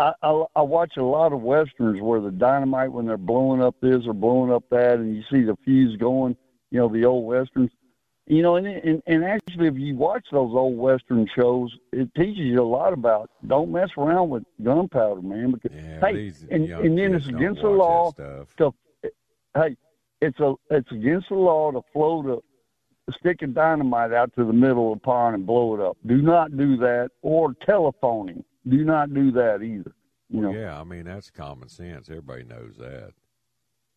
I, 0.00 0.12
I 0.22 0.44
I 0.56 0.62
watch 0.62 0.92
a 0.96 1.02
lot 1.02 1.32
of 1.32 1.40
westerns 1.40 2.00
where 2.00 2.20
the 2.20 2.30
dynamite 2.30 2.92
when 2.92 3.06
they're 3.06 3.16
blowing 3.16 3.62
up 3.62 3.74
this 3.80 4.06
or 4.06 4.14
blowing 4.14 4.52
up 4.52 4.64
that, 4.70 4.94
and 4.94 5.16
you 5.16 5.22
see 5.30 5.42
the 5.44 5.56
fuse 5.64 5.96
going. 5.96 6.36
You 6.70 6.80
know 6.80 6.88
the 6.88 7.04
old 7.04 7.26
westerns. 7.26 7.70
You 8.26 8.42
know, 8.42 8.56
and 8.56 8.66
and, 8.66 9.02
and 9.06 9.24
actually, 9.24 9.68
if 9.68 9.76
you 9.76 9.96
watch 9.96 10.26
those 10.30 10.54
old 10.54 10.76
western 10.76 11.26
shows, 11.34 11.74
it 11.92 12.14
teaches 12.14 12.38
you 12.38 12.62
a 12.62 12.62
lot 12.62 12.92
about 12.92 13.30
don't 13.46 13.72
mess 13.72 13.88
around 13.96 14.28
with 14.28 14.44
gunpowder, 14.62 15.22
man. 15.22 15.52
Because 15.52 15.76
hey, 16.00 16.14
these 16.14 16.46
and 16.50 16.70
and 16.70 16.98
then 16.98 17.14
it's 17.14 17.26
against 17.26 17.62
the 17.62 17.68
law 17.68 18.12
to 18.58 18.74
hey, 19.54 19.76
it's 20.20 20.38
a 20.40 20.54
it's 20.70 20.92
against 20.92 21.30
the 21.30 21.36
law 21.36 21.72
to 21.72 21.80
float 21.92 22.26
a, 22.26 23.10
a 23.10 23.14
stick 23.18 23.42
of 23.42 23.54
dynamite 23.54 24.12
out 24.12 24.32
to 24.36 24.44
the 24.44 24.52
middle 24.52 24.92
of 24.92 24.98
the 24.98 25.02
pond 25.04 25.34
and 25.34 25.46
blow 25.46 25.74
it 25.74 25.80
up. 25.80 25.96
Do 26.06 26.20
not 26.20 26.56
do 26.56 26.76
that, 26.76 27.10
or 27.22 27.54
telephoning. 27.64 28.44
Do 28.68 28.84
not 28.84 29.12
do 29.14 29.30
that 29.32 29.62
either. 29.62 29.94
You 30.28 30.40
know. 30.42 30.52
Yeah, 30.52 30.78
I 30.78 30.84
mean 30.84 31.04
that's 31.04 31.30
common 31.30 31.68
sense. 31.68 32.08
Everybody 32.08 32.44
knows 32.44 32.76
that. 32.78 33.12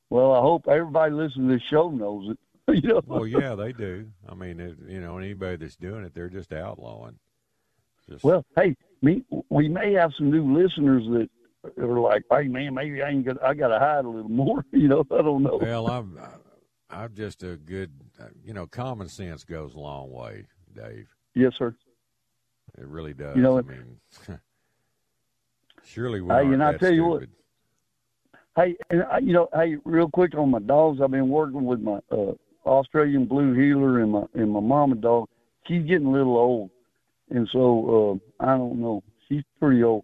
Well, 0.10 0.34
I 0.34 0.40
hope 0.40 0.68
everybody 0.68 1.14
listening 1.14 1.50
to 1.50 1.56
this 1.56 1.64
show 1.70 1.90
knows 1.90 2.32
it. 2.32 2.38
you 2.84 2.90
know. 2.90 3.02
Well, 3.06 3.28
yeah, 3.28 3.56
they 3.56 3.74
do. 3.74 4.08
I 4.28 4.36
mean, 4.36 4.60
it, 4.60 4.78
you 4.88 5.02
know, 5.02 5.18
anybody 5.18 5.58
that's 5.58 5.76
doing 5.76 6.04
it, 6.04 6.14
they're 6.14 6.30
just 6.30 6.54
outlawing. 6.54 7.18
Just 8.10 8.24
Well, 8.24 8.46
hey, 8.56 8.76
me, 9.02 9.24
we 9.50 9.68
may 9.68 9.94
have 9.94 10.12
some 10.18 10.32
new 10.32 10.54
listeners 10.58 11.04
that 11.10 11.84
are 11.84 12.00
like, 12.00 12.24
"Hey, 12.32 12.48
man, 12.48 12.74
maybe 12.74 13.02
I 13.02 13.10
ain't 13.10 13.26
got, 13.26 13.44
I 13.44 13.54
got 13.54 13.70
to 13.70 13.80
hide 13.80 14.06
a 14.06 14.10
little 14.10 14.30
more." 14.30 14.66
You 14.74 14.88
know, 14.88 15.06
I 15.12 15.22
don't 15.22 15.44
know. 15.44 15.60
Well, 15.62 15.88
I'm 15.88 16.20
I'm 16.90 17.14
just 17.16 17.44
a 17.44 17.56
good, 17.56 17.92
you 18.44 18.54
know, 18.54 18.68
common 18.68 19.08
sense 19.08 19.44
goes 19.44 19.74
a 19.76 19.80
long 19.80 20.12
way, 20.12 20.46
Dave. 20.76 21.08
Yes, 21.36 21.54
sir. 21.58 21.76
It 22.78 22.88
really 22.88 23.14
does. 23.14 23.36
You 23.36 23.42
know, 23.44 23.60
I 23.60 23.62
mean, 23.62 23.98
surely 25.92 26.22
we 26.22 26.34
Hey, 26.34 26.46
and 26.46 26.64
I 26.64 26.78
tell 26.78 26.92
you 26.92 27.06
what, 27.06 27.18
stupid. 27.22 27.36
Hey, 28.56 28.76
and 28.90 29.04
I, 29.04 29.20
you 29.20 29.34
know, 29.34 29.48
hey, 29.54 29.78
real 29.86 30.10
quick 30.10 30.36
on 30.36 30.52
my 30.52 30.60
dogs, 30.60 31.00
I've 31.02 31.12
been 31.12 31.30
working 31.30 31.64
with 31.64 31.80
my 31.80 32.00
uh, 32.12 32.34
Australian 32.66 33.26
blue 33.26 33.54
heeler 33.54 34.00
and 34.00 34.12
my 34.12 34.24
and 34.34 34.52
my 34.52 34.60
mama 34.60 34.96
dog. 34.96 35.30
She's 35.68 35.84
getting 35.84 36.08
a 36.08 36.12
little 36.12 36.38
old, 36.38 36.70
and 37.30 37.48
so 37.52 38.22
uh, 38.42 38.44
I 38.46 38.58
don't 38.58 38.82
know. 38.82 39.04
She's 39.30 39.44
pretty 39.60 39.84
old, 39.84 40.04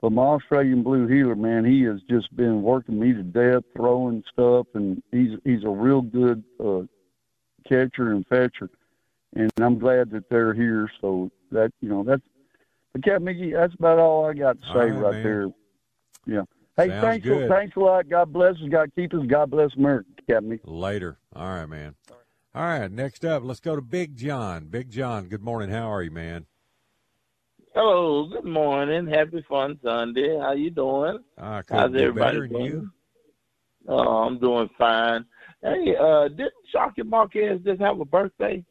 but 0.00 0.12
my 0.12 0.22
Australian 0.22 0.82
blue 0.82 1.06
heeler, 1.06 1.36
man, 1.36 1.64
he 1.64 1.82
has 1.82 2.00
just 2.08 2.34
been 2.34 2.62
working 2.62 2.98
me 2.98 3.12
to 3.12 3.22
death, 3.22 3.62
throwing 3.76 4.24
stuff, 4.32 4.66
and 4.74 5.02
he's 5.10 5.38
he's 5.44 5.64
a 5.64 5.68
real 5.68 6.00
good 6.00 6.42
uh, 6.64 6.82
catcher 7.68 8.12
and 8.12 8.26
fetcher. 8.26 8.70
And 9.34 9.50
I'm 9.58 9.78
glad 9.78 10.10
that 10.10 10.28
they're 10.28 10.54
here. 10.54 10.90
So 11.00 11.30
that 11.50 11.72
you 11.80 11.88
know 11.88 12.04
that's, 12.04 12.22
but 12.92 13.04
Captain 13.04 13.24
Mickey, 13.24 13.52
that's 13.52 13.74
about 13.74 13.98
all 13.98 14.26
I 14.26 14.34
got 14.34 14.60
to 14.60 14.66
say 14.68 14.90
right, 14.90 15.14
right 15.14 15.22
there. 15.22 15.48
Yeah. 16.26 16.42
Hey, 16.76 16.88
Sounds 16.88 17.02
thanks, 17.02 17.26
good. 17.26 17.48
thanks 17.50 17.76
a 17.76 17.80
lot. 17.80 18.08
God 18.08 18.32
bless 18.32 18.54
us. 18.54 18.68
God 18.70 18.90
keep 18.94 19.12
us. 19.14 19.26
God 19.26 19.50
bless 19.50 19.74
America, 19.76 20.08
Captain 20.28 20.48
Mickey. 20.48 20.62
Later. 20.66 21.18
All 21.34 21.46
right, 21.46 21.66
man. 21.66 21.94
All 22.54 22.64
right, 22.64 22.90
next 22.90 23.24
up, 23.24 23.42
let's 23.44 23.60
go 23.60 23.74
to 23.76 23.80
Big 23.80 24.14
John. 24.14 24.66
Big 24.66 24.90
John, 24.90 25.28
good 25.28 25.42
morning. 25.42 25.70
How 25.70 25.90
are 25.90 26.02
you, 26.02 26.10
man? 26.10 26.44
Hello, 27.74 28.26
good 28.26 28.44
morning. 28.44 29.06
Happy 29.06 29.42
Fun 29.48 29.80
Sunday. 29.82 30.38
How 30.38 30.52
you 30.52 30.70
doing? 30.70 31.18
I 31.38 31.62
How's 31.66 31.94
everybody 31.94 32.46
doing? 32.48 32.64
you. 32.66 32.90
Oh, 33.88 34.24
I'm 34.24 34.38
doing 34.38 34.68
fine. 34.76 35.24
Hey, 35.62 35.96
uh, 35.98 36.28
didn't 36.28 36.52
Shocky 36.70 37.02
Marquez 37.04 37.60
just 37.64 37.80
have 37.80 37.98
a 37.98 38.04
birthday? 38.04 38.62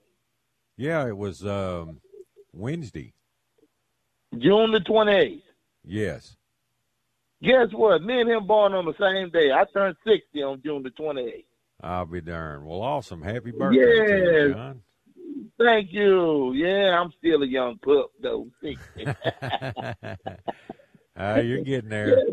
Yeah, 0.78 1.08
it 1.08 1.18
was 1.18 1.44
um, 1.44 2.02
Wednesday. 2.54 3.14
June 4.38 4.72
the 4.72 4.80
28th. 4.80 5.42
Yes. 5.84 6.36
Guess 7.42 7.70
what? 7.74 8.04
Me 8.04 8.22
and 8.22 8.30
him 8.30 8.46
born 8.46 8.74
on 8.74 8.86
the 8.86 8.94
same 9.00 9.30
day. 9.32 9.52
I 9.52 9.66
turned 9.74 9.96
60 10.06 10.44
on 10.44 10.62
June 10.64 10.84
the 10.84 10.92
28th. 10.92 11.46
I'll 11.82 12.06
be 12.06 12.22
darned. 12.22 12.66
Well, 12.66 12.82
awesome. 12.82 13.22
Happy 13.22 13.52
birthday 13.52 13.80
to 13.80 14.48
you, 14.48 14.54
John. 14.54 14.82
Thank 15.58 15.92
you. 15.92 16.54
Yeah, 16.54 17.00
I'm 17.00 17.12
still 17.18 17.42
a 17.42 17.48
young 17.48 17.78
pup, 17.80 18.12
though. 18.22 18.48
60. 18.62 19.08
Uh, 21.20 21.42
you're 21.44 21.62
getting 21.62 21.90
there. 21.90 22.24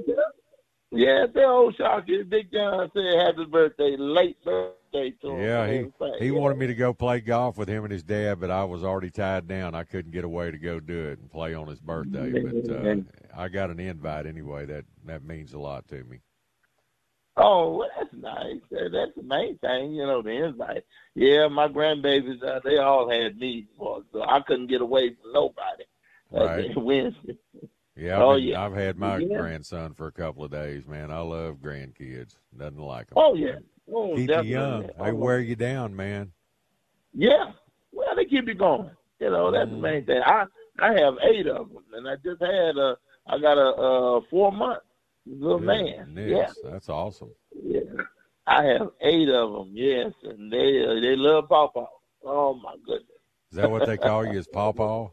Yeah, 0.90 1.26
the 1.32 1.44
old 1.44 1.76
Shocky, 1.76 2.22
Big 2.22 2.52
John 2.52 2.90
said 2.94 3.18
happy 3.18 3.44
birthday, 3.44 3.96
late 3.96 4.42
birthday 4.42 5.10
to 5.22 5.30
him. 5.30 5.40
Yeah, 5.40 5.66
he 5.66 6.24
he 6.24 6.30
wanted 6.30 6.58
me 6.58 6.66
to 6.66 6.74
go 6.74 6.94
play 6.94 7.20
golf 7.20 7.58
with 7.58 7.68
him 7.68 7.84
and 7.84 7.92
his 7.92 8.02
dad, 8.02 8.40
but 8.40 8.50
I 8.50 8.64
was 8.64 8.84
already 8.84 9.10
tied 9.10 9.46
down. 9.46 9.74
I 9.74 9.84
couldn't 9.84 10.12
get 10.12 10.24
away 10.24 10.50
to 10.50 10.58
go 10.58 10.80
do 10.80 11.08
it 11.08 11.18
and 11.18 11.30
play 11.30 11.54
on 11.54 11.68
his 11.68 11.80
birthday. 11.80 12.32
But 12.40 12.70
uh, 12.70 12.96
I 13.36 13.48
got 13.48 13.70
an 13.70 13.80
invite 13.80 14.26
anyway. 14.26 14.64
That 14.66 14.84
that 15.04 15.24
means 15.24 15.52
a 15.52 15.58
lot 15.58 15.86
to 15.88 16.02
me. 16.04 16.20
Oh, 17.40 17.76
well, 17.76 17.88
that's 17.96 18.12
nice. 18.14 18.60
That's 18.70 19.14
the 19.16 19.22
main 19.22 19.58
thing, 19.58 19.92
you 19.92 20.04
know, 20.04 20.22
the 20.22 20.44
invite. 20.44 20.84
Yeah, 21.14 21.46
my 21.46 21.68
grandbabies, 21.68 22.42
uh, 22.42 22.58
they 22.64 22.78
all 22.78 23.08
had 23.08 23.38
me, 23.38 23.68
so 23.78 24.02
I 24.26 24.40
couldn't 24.40 24.66
get 24.66 24.80
away 24.80 25.10
from 25.10 25.32
nobody. 25.32 25.84
Right. 26.32 26.68
day 26.68 26.74
Wednesday. 26.76 27.38
Yeah, 27.98 28.16
I've, 28.16 28.22
Oh, 28.22 28.34
been- 28.36 28.44
yeah. 28.44 28.64
I've 28.64 28.74
had 28.74 28.96
my 28.96 29.18
Yeah. 29.18 29.38
grandson 29.38 29.92
for 29.94 30.06
a 30.06 30.12
couple 30.12 30.44
of 30.44 30.50
days. 30.52 30.86
Man, 30.86 31.10
I 31.10 31.18
love 31.20 31.56
grandkids. 31.56 32.36
Doesn't 32.56 32.78
like 32.78 33.08
them. 33.08 33.14
Oh, 33.18 33.34
yeah. 33.34 33.56
Oh, 33.92 34.14
Keep 34.14 34.30
you 34.30 34.40
young. 34.42 34.82
They 34.86 34.92
Oh, 35.10 35.14
wear 35.14 35.40
you 35.40 35.56
down, 35.56 35.96
man. 35.96 36.32
Yeah. 37.12 37.52
Well, 37.92 38.14
they 38.14 38.24
keep 38.26 38.46
you 38.46 38.54
going. 38.54 38.90
You 39.18 39.30
know, 39.30 39.50
that's 39.50 39.68
the 39.70 39.76
Mm. 39.76 39.80
main 39.80 40.04
thing. 40.04 40.22
I 40.24 40.46
I 40.80 40.92
have 41.00 41.18
eight 41.22 41.48
of 41.48 41.70
them, 41.72 41.82
and 41.92 42.08
I 42.08 42.14
just 42.16 42.40
had 42.40 42.76
a 42.76 42.96
I 43.26 43.38
got 43.38 43.58
a 43.58 43.74
uh, 43.74 44.20
four 44.30 44.52
month 44.52 44.82
little 45.26 45.58
man. 45.58 46.14
Yeah, 46.16 46.52
that's 46.62 46.88
awesome. 46.88 47.32
yeah. 47.52 47.80
I 48.46 48.64
have 48.64 48.92
eight 49.00 49.28
of 49.28 49.52
them. 49.54 49.70
Yes, 49.74 50.12
and 50.22 50.52
they 50.52 50.84
uh, 50.86 50.94
they 51.00 51.16
love 51.16 51.48
Pawpaw. 51.48 51.86
Oh 52.24 52.54
my 52.54 52.76
goodness, 52.86 53.10
Is 53.50 53.56
that 53.56 53.68
what 53.70 53.86
they 53.86 53.96
call 53.96 54.24
you? 54.24 54.38
Is 54.38 54.46
Pawpaw? 54.52 55.10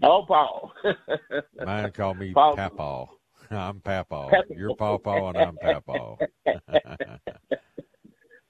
Pawpaw. 0.00 0.68
Mine 1.64 1.92
call 1.92 2.14
me 2.14 2.32
Paw- 2.32 2.54
Papaw. 2.54 3.06
I'm 3.50 3.80
Papaw. 3.80 4.30
Papaw. 4.30 4.54
You're 4.56 4.76
Pawpaw 4.76 5.28
and 5.30 5.38
I'm 5.38 5.56
Papaw. 5.56 6.16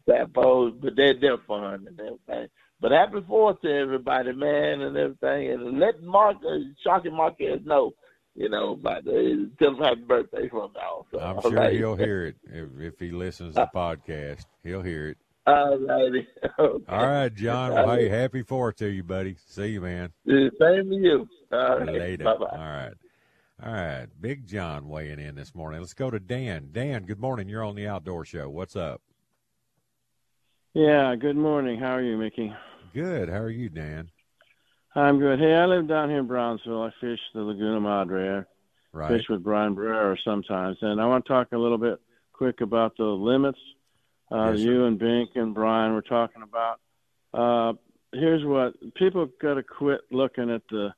Pawpaw, 0.07 0.71
but 0.71 0.97
they're 0.97 1.15
they're 1.15 1.39
fun 1.39 1.87
and 1.87 2.01
everything. 2.01 2.49
But 2.81 2.93
happy 2.93 3.23
Fourth 3.27 3.61
to 3.63 3.71
everybody, 3.71 4.33
man, 4.33 4.81
and 4.81 4.97
everything, 4.97 5.51
and 5.53 5.79
let 5.79 6.03
Mark 6.03 6.37
uh, 6.47 6.59
Shocky 6.83 7.11
Marquez 7.11 7.61
know 7.65 7.93
you 8.35 8.49
know, 8.49 8.77
but 8.77 9.07
uh, 9.07 9.13
tell 9.59 9.71
him 9.71 9.79
happy 9.79 10.01
birthday 10.03 10.49
from 10.49 10.73
now. 10.75 11.05
So, 11.11 11.21
I'm 11.21 11.41
sure 11.43 11.53
right. 11.53 11.73
he'll 11.73 11.97
hear 11.97 12.27
it 12.27 12.37
if, 12.45 12.69
if 12.79 12.99
he 12.99 13.11
listens 13.11 13.55
to 13.55 13.69
the 13.73 13.79
podcast. 13.79 14.47
He'll 14.63 14.83
hear 14.83 15.09
it. 15.09 15.19
All 15.47 15.79
righty. 15.79 16.27
Okay. 16.59 16.85
All 16.89 17.07
right, 17.07 17.35
John. 17.35 17.73
Well, 17.73 17.97
hey, 17.97 18.09
happy 18.09 18.43
Fourth 18.43 18.77
to 18.77 18.89
you, 18.89 19.03
buddy. 19.03 19.37
See 19.47 19.69
you, 19.69 19.81
man. 19.81 20.13
Same 20.27 20.51
to 20.91 20.97
you. 20.97 21.29
All 21.51 21.79
right. 21.79 21.89
Later. 21.89 22.25
Bye 22.25 22.37
bye. 22.37 22.47
All 22.53 22.59
right. 22.59 22.93
All 23.65 23.73
right. 23.73 24.07
Big 24.21 24.47
John 24.47 24.89
weighing 24.89 25.19
in 25.19 25.35
this 25.35 25.55
morning. 25.55 25.81
Let's 25.81 25.95
go 25.95 26.11
to 26.11 26.21
Dan. 26.21 26.69
Dan, 26.73 27.05
good 27.05 27.21
morning. 27.21 27.49
You're 27.49 27.65
on 27.65 27.75
the 27.75 27.89
Outdoor 27.89 28.25
Show. 28.25 28.49
What's 28.51 28.77
up? 28.77 29.01
Yeah, 30.75 31.17
good 31.17 31.37
morning. 31.37 31.79
How 31.81 31.95
are 31.97 32.03
you, 32.03 32.17
Mickey? 32.17 32.55
Good. 32.95 33.29
How 33.29 33.39
are 33.39 33.51
you, 33.51 33.69
Dan? 33.69 34.11
I'm 34.95 35.19
good. 35.19 35.39
Hey, 35.39 35.55
I 35.55 35.67
live 35.67 35.89
down 35.89 36.11
here 36.11 36.19
in 36.21 36.27
Brownsville. 36.27 36.83
I 36.83 36.91
fish 37.01 37.19
the 37.35 37.41
Laguna 37.41 37.81
Madre. 37.81 38.39
I 38.39 38.45
Right. 38.93 39.09
fish 39.09 39.29
with 39.29 39.43
Brian 39.45 39.75
Brewer 39.75 40.19
sometimes. 40.25 40.77
And 40.83 41.01
I 41.01 41.07
want 41.07 41.25
to 41.25 41.29
talk 41.29 41.49
a 41.53 41.59
little 41.59 41.79
bit 41.79 42.01
quick 42.33 42.61
about 42.61 42.97
the 42.97 43.05
limits. 43.05 43.59
Uh, 44.31 44.51
Yes, 44.53 44.61
you 44.61 44.85
and 44.85 44.99
Bink 44.99 45.31
and 45.35 45.55
Brian 45.55 45.93
were 45.95 46.03
talking 46.03 46.43
about. 46.43 46.81
Uh, 47.33 47.73
here's 48.13 48.45
what 48.45 48.75
people 48.95 49.27
got 49.41 49.55
to 49.55 49.63
quit 49.63 50.01
looking 50.11 50.51
at 50.51 50.63
the 50.71 50.93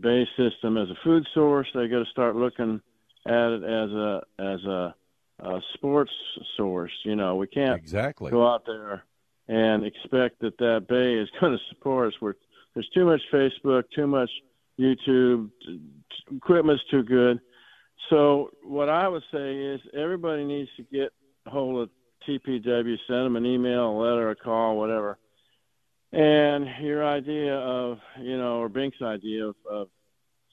bay 0.00 0.26
system 0.36 0.76
as 0.76 0.88
a 0.90 0.96
food 1.04 1.26
source. 1.34 1.68
They 1.74 1.88
got 1.88 2.04
to 2.04 2.10
start 2.10 2.36
looking 2.36 2.80
at 3.26 3.50
it 3.52 3.62
as 3.64 3.90
a 3.90 4.22
as 4.38 4.64
a, 4.64 4.94
a 5.40 5.60
sports 5.74 6.12
source. 6.56 6.92
You 7.04 7.16
know, 7.16 7.36
we 7.36 7.46
can't 7.46 7.78
Exactly. 7.78 8.30
go 8.30 8.46
out 8.46 8.64
there 8.66 9.04
and 9.48 9.84
expect 9.84 10.40
that 10.40 10.58
that 10.58 10.86
bay 10.88 11.14
is 11.14 11.28
going 11.40 11.52
to 11.52 11.64
support 11.70 12.08
us. 12.08 12.20
We're, 12.20 12.34
there's 12.74 12.88
too 12.94 13.04
much 13.06 13.22
Facebook, 13.32 13.84
too 13.94 14.06
much 14.06 14.30
YouTube. 14.78 15.50
Equipment's 16.34 16.82
too 16.90 17.02
good. 17.02 17.40
So 18.10 18.50
what 18.62 18.88
I 18.88 19.08
would 19.08 19.22
say 19.32 19.54
is 19.56 19.80
everybody 19.94 20.44
needs 20.44 20.68
to 20.76 20.82
get 20.82 21.12
a 21.46 21.50
hold 21.50 21.82
of 21.82 21.90
TPW, 22.26 22.96
send 23.06 23.26
them 23.26 23.36
an 23.36 23.46
email, 23.46 23.90
a 23.90 23.98
letter, 23.98 24.30
a 24.30 24.36
call, 24.36 24.76
whatever. 24.76 25.18
And 26.12 26.66
your 26.80 27.06
idea 27.06 27.54
of, 27.54 27.98
you 28.20 28.38
know, 28.38 28.60
or 28.60 28.68
Bink's 28.68 29.02
idea 29.02 29.46
of, 29.46 29.56
of 29.70 29.88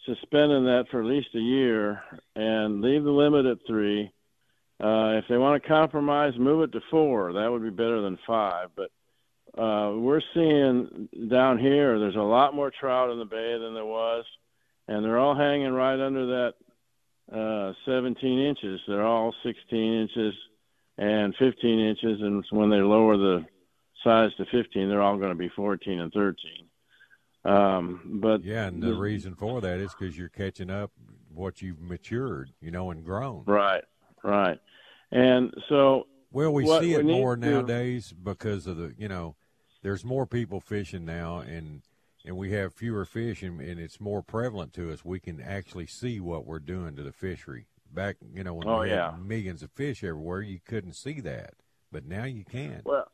suspending 0.06 0.66
that 0.66 0.86
for 0.92 1.02
at 1.02 1.08
least 1.08 1.30
a 1.36 1.40
year 1.40 2.04
and 2.36 2.82
leave 2.82 3.04
the 3.04 3.12
limit 3.12 3.46
at 3.46 3.60
three. 3.68 4.12
Uh, 4.84 5.18
if 5.18 5.26
they 5.30 5.38
want 5.38 5.62
to 5.62 5.68
compromise, 5.68 6.34
move 6.38 6.64
it 6.64 6.72
to 6.74 6.82
four. 6.92 7.34
That 7.34 7.50
would 7.52 7.64
be 7.64 7.70
better 7.70 8.02
than 8.02 8.18
five. 8.28 8.70
But 8.76 8.92
uh, 9.58 9.94
we're 9.96 10.22
seeing 10.34 11.08
down 11.30 11.60
here 11.60 12.00
there's 12.00 12.16
a 12.16 12.20
lot 12.20 12.56
more 12.56 12.72
trout 12.72 13.12
in 13.12 13.20
the 13.20 13.26
bay 13.26 13.58
than 13.58 13.74
there 13.74 13.86
was, 13.86 14.26
and 14.88 15.06
they're 15.06 15.20
all 15.20 15.36
hanging 15.36 15.72
right 15.72 16.00
under 16.00 16.26
that 16.26 16.54
uh, 17.32 17.74
17 17.86 18.40
inches. 18.40 18.82
They're 18.88 19.06
all 19.06 19.34
16 19.44 19.94
inches 20.02 20.34
and 20.98 21.36
15 21.38 21.80
inches, 21.80 22.22
and 22.22 22.44
when 22.52 22.70
they 22.70 22.78
lower 22.78 23.18
the 23.18 23.46
size 24.04 24.32
to 24.38 24.46
15, 24.46 24.90
they're 24.90 25.02
all 25.02 25.18
going 25.18 25.32
to 25.32 25.36
be 25.36 25.50
14 25.56 26.00
and 26.00 26.12
13. 26.14 26.36
Um, 27.46 28.20
but 28.22 28.44
Yeah, 28.44 28.68
and 28.68 28.82
the 28.82 28.94
reason 28.94 29.36
for 29.36 29.60
that 29.62 29.80
is 29.80 29.94
because 29.94 30.18
you're 30.18 30.30
catching 30.30 30.70
up 30.70 30.92
what 31.34 31.62
you've 31.62 31.82
matured, 31.82 32.52
you 32.62 32.72
know, 32.72 32.92
and 32.92 33.04
grown. 33.04 33.44
Right, 33.46 33.84
right. 34.24 34.60
And 35.12 35.54
so 35.68 36.08
Well, 36.32 36.54
we 36.54 36.66
see 36.66 36.94
it 36.94 37.06
we 37.06 37.12
more 37.12 37.36
to 37.36 37.42
nowadays 37.42 38.14
because 38.14 38.68
of 38.68 38.78
the, 38.78 38.94
you 38.98 39.08
know, 39.08 39.36
there's 39.82 40.06
more 40.06 40.26
people 40.26 40.62
fishing 40.62 41.06
now, 41.06 41.40
and 41.40 41.82
and 42.26 42.38
we 42.38 42.52
have 42.54 42.74
fewer 42.74 43.04
fish, 43.04 43.44
and, 43.44 43.60
and 43.60 43.80
it's 43.80 44.00
more 44.00 44.22
prevalent 44.22 44.72
to 44.74 44.94
us. 44.94 45.04
We 45.04 45.20
can 45.20 45.42
actually 45.42 45.88
see 45.88 46.22
what 46.22 46.46
we're 46.46 46.60
doing 46.60 46.96
to 46.96 47.04
the 47.04 47.12
fishery. 47.12 47.66
Back, 47.94 48.18
you 48.34 48.44
know, 48.44 48.54
when 48.56 48.68
Oh, 48.68 48.82
we 48.82 48.90
yeah. 48.90 49.12
had 49.12 49.24
millions 49.26 49.62
of 49.64 49.72
fish 49.72 50.04
everywhere, 50.04 50.42
you 50.42 50.60
couldn't 50.66 50.94
see 50.94 51.20
that, 51.22 51.54
but 51.92 52.06
now 52.06 52.24
you 52.24 52.44
can. 52.44 52.82
Well, 52.86 53.08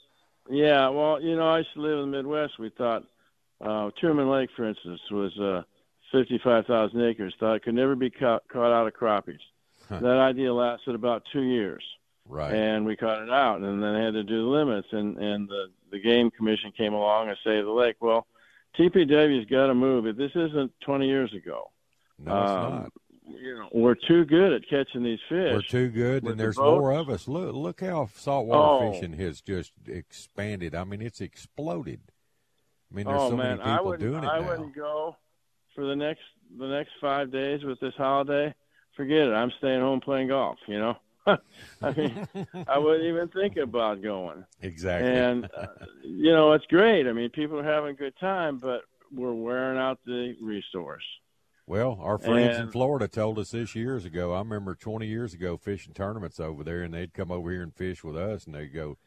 yeah. 0.49 0.87
Well, 0.89 1.21
you 1.21 1.35
know, 1.35 1.49
I 1.49 1.59
used 1.59 1.73
to 1.73 1.81
live 1.81 1.99
in 1.99 2.11
the 2.11 2.17
Midwest. 2.17 2.57
We 2.59 2.69
thought 2.69 3.03
uh, 3.61 3.91
Truman 3.99 4.29
Lake, 4.29 4.49
for 4.55 4.65
instance, 4.65 5.01
was 5.11 5.37
uh, 5.37 5.63
55,000 6.13 7.01
acres. 7.01 7.33
Thought 7.39 7.55
it 7.55 7.63
could 7.63 7.75
never 7.75 7.95
be 7.95 8.09
caught, 8.09 8.43
caught 8.47 8.71
out 8.71 8.87
of 8.87 8.93
crappies. 8.93 9.39
Huh. 9.89 9.99
That 9.99 10.17
idea 10.17 10.53
lasted 10.53 10.95
about 10.95 11.23
two 11.33 11.41
years, 11.41 11.83
Right. 12.27 12.53
and 12.53 12.85
we 12.85 12.95
caught 12.95 13.21
it 13.23 13.29
out. 13.29 13.59
And 13.61 13.81
then 13.83 13.93
they 13.93 14.01
had 14.03 14.13
to 14.13 14.23
do 14.23 14.43
the 14.43 14.47
limits, 14.49 14.87
and 14.91 15.17
and 15.17 15.47
the 15.49 15.71
the 15.91 15.99
game 15.99 16.29
commission 16.31 16.71
came 16.77 16.93
along 16.93 17.29
and 17.29 17.37
saved 17.43 17.65
the 17.65 17.71
lake. 17.71 17.95
Well, 17.99 18.27
TPW's 18.77 19.49
got 19.49 19.67
to 19.67 19.73
move 19.73 20.05
it. 20.05 20.15
This 20.17 20.31
isn't 20.35 20.71
20 20.81 21.07
years 21.07 21.33
ago. 21.33 21.71
no, 22.19 22.41
it's 22.43 22.51
Um, 22.51 22.73
not. 22.73 22.91
You 23.29 23.55
know, 23.59 23.69
we're 23.71 23.95
too 23.95 24.25
good 24.25 24.53
at 24.53 24.61
catching 24.69 25.03
these 25.03 25.19
fish. 25.29 25.53
We're 25.53 25.61
too 25.61 25.89
good, 25.89 26.23
with 26.23 26.31
and 26.31 26.39
the 26.39 26.43
there's 26.43 26.55
boats. 26.57 26.79
more 26.79 26.91
of 26.93 27.09
us. 27.09 27.27
Look, 27.27 27.53
look 27.53 27.81
how 27.81 28.09
saltwater 28.15 28.85
Oh. 28.85 28.91
fishing 28.93 29.13
has 29.13 29.41
just 29.41 29.71
expanded. 29.87 30.73
I 30.75 30.83
mean, 30.83 31.01
it's 31.01 31.21
exploded. 31.21 31.99
I 32.91 32.95
mean, 32.95 33.05
there's 33.05 33.21
oh 33.21 33.29
so 33.31 33.37
man, 33.37 33.59
many 33.59 33.71
people 33.77 33.97
doing 33.97 34.23
it 34.23 34.27
I 34.27 34.39
now. 34.39 34.47
wouldn't 34.49 34.75
go 34.75 35.15
for 35.75 35.85
the 35.85 35.95
next 35.95 36.21
the 36.57 36.67
next 36.67 36.91
five 36.99 37.31
days 37.31 37.63
with 37.63 37.79
this 37.79 37.93
holiday. 37.95 38.53
Forget 38.97 39.27
it. 39.27 39.33
I'm 39.33 39.51
staying 39.59 39.81
home 39.81 40.01
playing 40.01 40.29
golf. 40.29 40.57
You 40.67 40.79
know, 40.79 40.97
I 41.81 41.91
mean, 41.95 42.27
I 42.67 42.77
wouldn't 42.79 43.05
even 43.05 43.27
think 43.29 43.57
about 43.57 44.01
going. 44.01 44.43
Exactly. 44.61 45.11
And 45.11 45.47
uh, 45.55 45.67
you 46.03 46.31
know, 46.31 46.53
it's 46.53 46.65
great. 46.65 47.05
I 47.07 47.13
mean, 47.13 47.29
people 47.29 47.59
are 47.59 47.63
having 47.63 47.91
a 47.91 47.93
good 47.93 48.17
time, 48.19 48.57
but 48.57 48.81
we're 49.13 49.33
wearing 49.33 49.77
out 49.77 49.99
the 50.05 50.35
resource. 50.41 51.03
Well, 51.69 51.99
our 52.01 52.17
friends 52.17 52.57
in 52.57 52.71
Florida 52.71 53.07
told 53.07 53.37
us 53.37 53.51
this 53.51 53.75
years 53.75 54.03
ago. 54.03 54.33
I 54.33 54.39
remember 54.39 54.73
20 54.73 55.05
years 55.05 55.35
ago 55.35 55.55
fishing 55.55 55.93
tournaments 55.93 56.39
over 56.39 56.63
there, 56.63 56.81
and 56.81 56.91
they'd 56.91 57.13
come 57.13 57.31
over 57.31 57.51
here 57.51 57.61
and 57.61 57.71
fish 57.71 58.03
with 58.03 58.17
us, 58.17 58.47
and 58.47 58.55
they'd 58.55 58.73
go, 58.73 58.97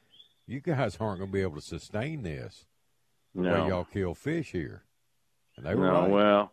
"You 0.46 0.60
guys 0.60 0.96
aren't 1.00 1.18
going 1.18 1.30
to 1.30 1.32
be 1.32 1.42
able 1.42 1.56
to 1.56 1.60
sustain 1.60 2.22
this 2.22 2.66
the 3.34 3.42
No. 3.42 3.52
way 3.64 3.68
y'all 3.68 3.84
kill 3.84 4.14
fish 4.14 4.52
here." 4.52 4.84
And 5.56 5.66
they 5.66 5.74
were 5.74 5.88
no, 5.88 6.02
right. 6.02 6.10
well, 6.10 6.52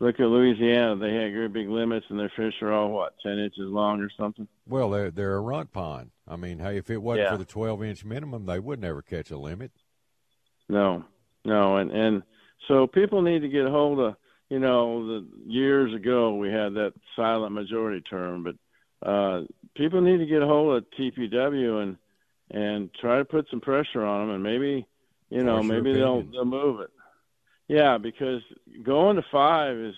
look 0.00 0.20
at 0.20 0.26
Louisiana. 0.26 0.96
They 0.96 1.14
had 1.14 1.32
great 1.32 1.54
big 1.54 1.70
limits, 1.70 2.04
and 2.10 2.20
their 2.20 2.30
fish 2.36 2.60
are 2.60 2.70
all 2.74 2.90
what 2.92 3.14
ten 3.22 3.38
inches 3.38 3.70
long 3.70 4.02
or 4.02 4.10
something. 4.10 4.46
Well, 4.68 4.90
they're 4.90 5.10
they're 5.10 5.36
a 5.36 5.40
runt 5.40 5.72
pond. 5.72 6.10
I 6.28 6.36
mean, 6.36 6.58
hey, 6.58 6.76
if 6.76 6.90
it 6.90 6.98
wasn't 6.98 7.24
Yeah. 7.24 7.32
for 7.32 7.38
the 7.38 7.46
12 7.46 7.82
inch 7.82 8.04
minimum, 8.04 8.44
they 8.44 8.60
would 8.60 8.80
never 8.82 9.00
catch 9.00 9.30
a 9.30 9.38
limit. 9.38 9.72
No, 10.68 11.06
no, 11.42 11.78
and 11.78 11.90
and 11.90 12.22
so 12.68 12.86
people 12.86 13.22
need 13.22 13.40
to 13.40 13.48
get 13.48 13.64
a 13.64 13.70
hold 13.70 13.98
of. 13.98 14.16
You 14.48 14.60
know, 14.60 15.06
the 15.06 15.26
years 15.46 15.92
ago 15.92 16.34
we 16.34 16.48
had 16.50 16.74
that 16.74 16.92
silent 17.16 17.52
majority 17.52 18.00
term, 18.00 18.44
but 18.44 19.08
uh, 19.08 19.42
people 19.74 20.00
need 20.00 20.18
to 20.18 20.26
get 20.26 20.42
a 20.42 20.46
hold 20.46 20.76
of 20.76 20.84
TPW 20.98 21.82
and 21.82 21.96
and 22.50 22.90
try 22.94 23.18
to 23.18 23.24
put 23.24 23.48
some 23.50 23.60
pressure 23.60 24.04
on 24.04 24.26
them, 24.26 24.34
and 24.36 24.44
maybe 24.44 24.86
you 25.30 25.42
know 25.42 25.62
maybe 25.62 25.92
they'll 25.92 26.22
they'll 26.22 26.44
move 26.44 26.80
it. 26.80 26.90
Yeah, 27.68 27.98
because 27.98 28.42
going 28.84 29.16
to 29.16 29.24
five 29.32 29.76
is, 29.76 29.94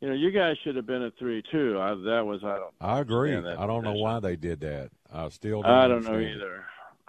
you 0.00 0.08
know, 0.08 0.14
you 0.14 0.30
guys 0.30 0.56
should 0.64 0.76
have 0.76 0.86
been 0.86 1.02
at 1.02 1.18
three 1.18 1.42
too. 1.52 1.78
I, 1.78 1.90
that 1.90 2.24
was 2.24 2.42
I 2.42 2.56
don't. 2.56 2.74
I 2.80 3.00
agree. 3.00 3.36
I 3.36 3.66
don't 3.66 3.84
know 3.84 3.92
why 3.92 4.20
they 4.20 4.36
did 4.36 4.60
that. 4.60 4.90
I 5.12 5.28
still 5.28 5.62
don't 5.62 5.70
I 5.70 5.88
don't 5.88 6.04
know 6.04 6.12
understand 6.12 6.40
it. 6.40 6.44
either. 6.44 6.64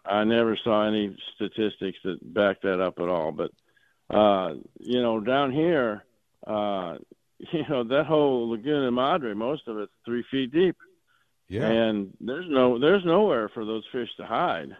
I 0.06 0.24
never 0.24 0.58
saw 0.64 0.86
any 0.88 1.16
statistics 1.36 2.00
that 2.04 2.34
back 2.34 2.62
that 2.62 2.82
up 2.82 3.00
at 3.00 3.08
all. 3.08 3.32
But 3.32 3.52
uh, 4.14 4.56
you 4.80 5.02
know, 5.02 5.22
down 5.22 5.52
here, 5.52 6.04
uh, 6.48 6.98
you 7.52 7.64
know, 7.70 7.84
that 7.86 8.06
whole 8.06 8.50
Laguna 8.50 8.92
Madre, 8.92 9.34
most 9.34 9.68
of 9.68 9.78
it's 9.80 9.92
three 10.06 10.24
feet 10.30 10.52
deep, 10.52 10.76
Yeah. 11.48 11.68
and 11.68 12.16
there's 12.20 12.46
no 12.50 12.78
there's 12.80 13.04
nowhere 13.06 13.50
for 13.50 13.66
those 13.66 13.84
fish 13.92 14.10
to 14.18 14.26
hide, 14.26 14.76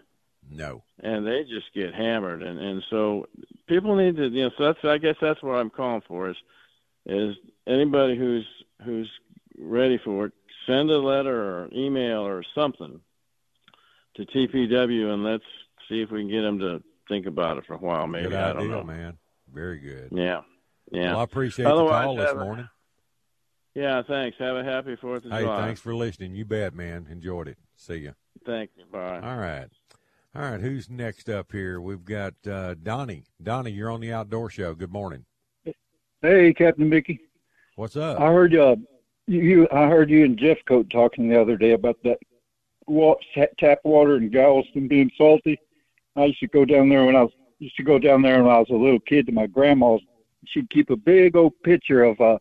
No. 0.50 0.84
and 1.02 1.26
they 1.26 1.44
just 1.44 1.74
get 1.74 1.94
hammered. 1.94 2.44
And 2.44 2.60
and 2.60 2.84
so 2.90 3.28
people 3.68 3.96
need 3.96 4.16
to, 4.18 4.28
you 4.28 4.44
know, 4.46 4.52
so 4.58 4.66
that's 4.66 4.84
I 4.86 4.98
guess 5.00 5.16
that's 5.22 5.42
what 5.42 5.56
I'm 5.56 5.70
calling 5.72 6.02
for 6.08 6.30
is 6.30 6.38
is 7.08 7.36
anybody 7.68 8.16
who's 8.18 8.46
who's 8.86 9.10
ready 9.58 9.98
for 10.04 10.28
it, 10.28 10.34
send 10.68 10.90
a 10.92 11.00
letter 11.00 11.36
or 11.64 11.70
email 11.74 12.20
or 12.28 12.44
something 12.56 13.00
to 14.16 14.26
TPW 14.26 15.14
and 15.14 15.24
let's 15.24 15.44
see 15.90 16.02
if 16.02 16.12
we 16.12 16.22
can 16.22 16.30
get 16.30 16.42
them 16.42 16.60
to 16.60 16.84
think 17.08 17.26
about 17.26 17.58
it 17.58 17.66
for 17.66 17.74
a 17.74 17.78
while. 17.78 18.06
Maybe 18.08 18.30
Good 18.30 18.38
I 18.38 18.54
don't 18.54 18.70
know. 18.70 18.84
man. 18.84 19.18
Very 19.54 19.80
good. 19.80 20.10
Yeah, 20.12 20.42
yeah. 20.92 21.12
Well, 21.12 21.20
I 21.20 21.24
appreciate 21.24 21.66
Otherwise, 21.66 22.02
the 22.02 22.06
call 22.06 22.16
this 22.18 22.28
have 22.28 22.38
a- 22.38 22.44
morning. 22.46 22.70
Yeah, 23.74 24.02
thanks. 24.04 24.38
Have 24.38 24.58
a 24.58 24.64
happy 24.66 24.98
Fourth 24.98 25.24
of 25.24 25.32
Hey, 25.32 25.44
July. 25.44 25.66
thanks 25.66 25.80
for 25.80 25.96
listening. 25.96 26.36
You 26.36 26.44
bet, 26.44 26.74
man. 26.76 27.08
Enjoyed 27.10 27.48
it. 27.48 27.58
See 27.78 27.96
you. 28.00 28.14
Thank 28.46 28.72
you. 28.76 28.84
Bye. 28.92 29.20
All 29.22 29.38
right. 29.38 29.68
All 30.36 30.42
right. 30.42 30.60
Who's 30.60 30.90
next 30.90 31.30
up 31.30 31.54
here? 31.54 31.80
We've 31.80 32.04
got 32.04 32.34
uh, 32.46 32.76
Donnie. 32.84 33.24
Donnie, 33.42 33.72
you're 33.72 33.90
on 33.90 34.02
the 34.02 34.12
Outdoor 34.12 34.50
Show. 34.50 34.76
Good 34.76 34.92
morning. 34.92 35.24
Hey, 36.22 36.54
Captain 36.54 36.90
Mickey. 36.90 37.20
What's 37.76 37.96
up? 37.96 38.20
I 38.20 38.28
heard 38.28 38.54
uh, 38.56 38.76
you. 39.28 39.68
I 39.72 39.88
heard 39.88 40.10
you 40.10 40.26
and 40.26 40.38
Jeff 40.38 40.58
Coat 40.68 40.90
talking 40.90 41.30
the 41.30 41.40
other 41.40 41.56
day 41.56 41.72
about 41.72 41.98
that 42.04 42.18
wa- 42.88 43.16
tap 43.58 43.80
water 43.86 44.18
in 44.18 44.30
Galveston 44.30 44.88
being 44.90 45.10
salty. 45.18 45.58
I 46.18 46.26
used 46.26 46.40
to 46.42 46.48
go 46.48 46.66
down 46.66 46.90
there 46.90 47.06
when 47.06 47.16
I 47.16 47.24
was 47.24 47.32
used 47.60 47.78
to 47.78 47.84
go 47.84 47.98
down 48.00 48.22
there 48.22 48.44
when 48.44 48.52
I 48.54 48.60
was 48.60 48.70
a 48.70 48.74
little 48.76 49.00
kid 49.00 49.28
to 49.28 49.32
my 49.32 49.48
grandma's. 49.48 50.02
She'd 50.46 50.70
keep 50.70 50.90
a 50.90 50.96
big 50.96 51.36
old 51.36 51.54
pitcher 51.64 52.04
of 52.04 52.20
uh, 52.20 52.38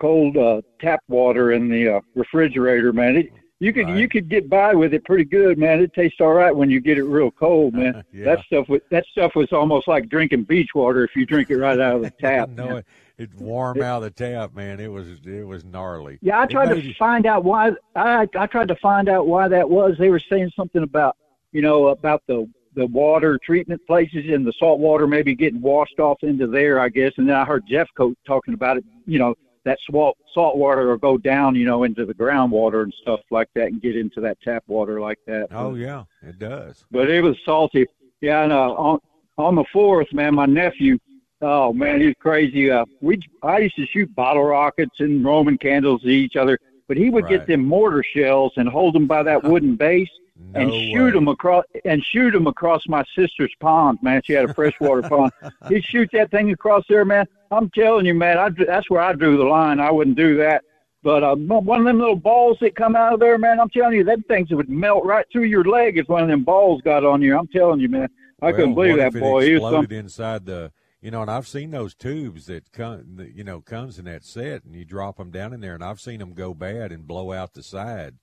cold 0.00 0.36
uh, 0.36 0.60
tap 0.80 1.00
water 1.08 1.52
in 1.52 1.68
the 1.68 1.96
uh, 1.96 2.00
refrigerator, 2.14 2.92
man. 2.92 3.16
It, 3.16 3.32
you 3.60 3.72
could 3.72 3.88
you 3.90 4.08
could 4.08 4.28
get 4.28 4.50
by 4.50 4.74
with 4.74 4.92
it 4.92 5.04
pretty 5.04 5.24
good, 5.24 5.56
man. 5.58 5.80
It 5.80 5.94
tastes 5.94 6.20
all 6.20 6.34
right 6.34 6.54
when 6.54 6.68
you 6.70 6.80
get 6.80 6.98
it 6.98 7.04
real 7.04 7.30
cold, 7.30 7.74
man. 7.74 8.02
Yeah. 8.12 8.24
That 8.26 8.44
stuff 8.44 8.68
was 8.68 8.80
that 8.90 9.06
stuff 9.06 9.34
was 9.34 9.52
almost 9.52 9.88
like 9.88 10.08
drinking 10.08 10.44
beach 10.44 10.70
water 10.74 11.04
if 11.04 11.16
you 11.16 11.24
drink 11.24 11.50
it 11.50 11.56
right 11.56 11.78
out 11.78 11.96
of 11.96 12.02
the 12.02 12.10
tap. 12.20 12.50
no, 12.50 12.76
it, 12.78 12.86
it 13.16 13.34
warm 13.36 13.80
out 13.80 13.98
of 13.98 14.02
the 14.02 14.10
tap, 14.10 14.54
man. 14.54 14.80
It 14.80 14.90
was 14.92 15.06
it 15.24 15.46
was 15.46 15.64
gnarly. 15.64 16.18
Yeah, 16.20 16.40
I 16.40 16.46
tried 16.46 16.70
to 16.70 16.80
you- 16.80 16.94
find 16.98 17.24
out 17.26 17.44
why. 17.44 17.72
I 17.96 18.28
I 18.36 18.46
tried 18.46 18.68
to 18.68 18.76
find 18.76 19.08
out 19.08 19.26
why 19.26 19.48
that 19.48 19.70
was. 19.70 19.96
They 19.98 20.10
were 20.10 20.20
saying 20.20 20.50
something 20.54 20.82
about 20.82 21.16
you 21.52 21.62
know 21.62 21.86
about 21.88 22.22
the 22.26 22.48
the 22.74 22.86
water 22.86 23.38
treatment 23.44 23.80
places 23.86 24.24
and 24.28 24.46
the 24.46 24.52
salt 24.58 24.80
water 24.80 25.06
maybe 25.06 25.34
getting 25.34 25.60
washed 25.60 25.98
off 26.00 26.18
into 26.22 26.46
there, 26.46 26.80
I 26.80 26.88
guess. 26.88 27.12
And 27.18 27.28
then 27.28 27.36
I 27.36 27.44
heard 27.44 27.64
Jeff 27.68 27.88
Coat 27.96 28.16
talking 28.26 28.54
about 28.54 28.76
it. 28.76 28.84
You 29.06 29.18
know 29.18 29.34
that 29.64 29.78
salt 29.90 30.16
salt 30.32 30.56
water 30.56 30.88
will 30.88 30.96
go 30.96 31.16
down, 31.18 31.54
you 31.54 31.64
know, 31.66 31.84
into 31.84 32.04
the 32.04 32.14
groundwater 32.14 32.82
and 32.82 32.94
stuff 33.02 33.20
like 33.30 33.48
that, 33.54 33.68
and 33.68 33.80
get 33.80 33.96
into 33.96 34.20
that 34.20 34.40
tap 34.42 34.62
water 34.66 35.00
like 35.00 35.18
that. 35.26 35.48
Oh 35.50 35.74
yeah, 35.74 36.04
it 36.22 36.38
does. 36.38 36.84
but 36.90 37.10
it 37.10 37.22
was 37.22 37.36
salty. 37.44 37.86
Yeah, 38.20 38.44
and 38.44 38.52
uh, 38.52 38.72
on 38.72 38.98
on 39.38 39.54
the 39.54 39.64
fourth, 39.72 40.12
man, 40.12 40.34
my 40.34 40.46
nephew, 40.46 40.98
oh 41.40 41.72
man, 41.72 42.00
he's 42.00 42.14
crazy. 42.20 42.70
Uh, 42.70 42.84
we 43.00 43.20
I 43.42 43.58
used 43.58 43.76
to 43.76 43.86
shoot 43.86 44.14
bottle 44.14 44.44
rockets 44.44 44.96
and 45.00 45.24
Roman 45.24 45.58
candles 45.58 46.02
at 46.04 46.10
each 46.10 46.36
other, 46.36 46.58
but 46.88 46.96
he 46.96 47.10
would 47.10 47.24
Right. 47.24 47.30
get 47.38 47.46
them 47.46 47.64
mortar 47.64 48.02
shells 48.02 48.52
and 48.56 48.68
hold 48.68 48.94
them 48.94 49.06
by 49.06 49.22
that 49.22 49.42
wooden 49.50 49.76
base 49.76 50.08
and 50.54 50.68
No 50.68 50.78
shoot 50.92 51.04
way. 51.06 51.10
them 51.12 51.28
across 51.28 51.64
and 51.84 52.02
shoot 52.04 52.30
them 52.32 52.46
across 52.46 52.86
my 52.88 53.04
sister's 53.16 53.52
pond. 53.60 53.98
Man, 54.02 54.20
she 54.24 54.32
had 54.32 54.48
a 54.48 54.54
freshwater 54.54 55.02
pond. 55.08 55.32
He'd 55.68 55.84
shoot 55.84 56.08
that 56.12 56.30
thing 56.30 56.50
across 56.52 56.84
there, 56.88 57.04
man. 57.04 57.26
I'm 57.50 57.70
telling 57.70 58.06
you, 58.06 58.14
man, 58.14 58.38
I, 58.38 58.48
that's 58.50 58.90
where 58.90 59.00
I 59.02 59.12
drew 59.12 59.36
the 59.36 59.44
line. 59.44 59.78
I 59.80 59.90
wouldn't 59.90 60.16
do 60.16 60.36
that. 60.38 60.64
But 61.02 61.22
uh, 61.22 61.36
one 61.36 61.80
of 61.80 61.84
them 61.84 61.98
little 61.98 62.16
balls 62.16 62.56
that 62.62 62.74
come 62.74 62.96
out 62.96 63.12
of 63.12 63.20
there, 63.20 63.36
man, 63.36 63.60
I'm 63.60 63.68
telling 63.68 63.92
you, 63.98 64.04
that 64.04 64.20
things 64.26 64.50
would 64.50 64.70
melt 64.70 65.04
right 65.04 65.26
through 65.30 65.44
your 65.44 65.62
leg 65.64 65.98
if 65.98 66.08
one 66.08 66.22
of 66.22 66.28
them 66.28 66.44
balls 66.44 66.80
got 66.82 67.04
on 67.04 67.20
you. 67.20 67.36
I'm 67.38 67.46
telling 67.48 67.78
you, 67.78 67.90
man, 67.90 68.08
I 68.40 68.52
couldn't 68.52 68.74
believe 68.74 68.96
that 68.96 69.12
boy. 69.12 69.42
It 69.44 69.48
He 69.48 69.54
was 69.58 69.70
some, 69.70 69.86
inside 69.90 70.46
the, 70.46 70.72
you 71.04 71.10
know, 71.10 71.20
and 71.20 71.30
I've 71.30 71.46
seen 71.46 71.70
those 71.70 71.94
tubes 71.94 72.46
that 72.46 72.72
come, 72.72 73.16
that, 73.16 73.34
you 73.34 73.44
know, 73.44 73.60
comes 73.60 73.98
in 73.98 74.06
that 74.06 74.24
set, 74.24 74.64
and 74.64 74.74
you 74.74 74.86
drop 74.86 75.18
them 75.18 75.30
down 75.30 75.52
in 75.52 75.60
there, 75.60 75.74
and 75.74 75.84
I've 75.84 76.00
seen 76.00 76.18
them 76.18 76.32
go 76.32 76.54
bad 76.54 76.92
and 76.92 77.06
blow 77.06 77.30
out 77.30 77.52
the 77.52 77.62
side, 77.62 78.14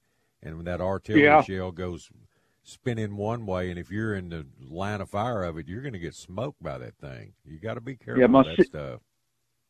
and 0.42 0.56
when 0.56 0.66
that 0.66 0.82
artillery 0.82 1.26
Yeah. 1.26 1.44
shell 1.44 1.72
goes 1.72 2.10
spinning 2.64 3.18
one 3.18 3.46
way, 3.46 3.70
and 3.70 3.78
if 3.78 3.92
you're 3.92 4.16
in 4.16 4.30
the 4.30 4.48
line 4.68 5.00
of 5.00 5.12
fire 5.12 5.44
of 5.44 5.60
it, 5.60 5.68
you're 5.68 5.82
going 5.84 5.94
to 5.94 6.00
get 6.00 6.16
smoked 6.16 6.62
by 6.64 6.80
that 6.80 6.96
thing. 6.98 7.34
You 7.46 7.60
got 7.60 7.76
to 7.76 7.82
be 7.82 7.96
careful 7.96 8.20
Yeah, 8.22 8.28
my 8.28 8.56
si- 8.56 8.64
stuff. 8.64 9.02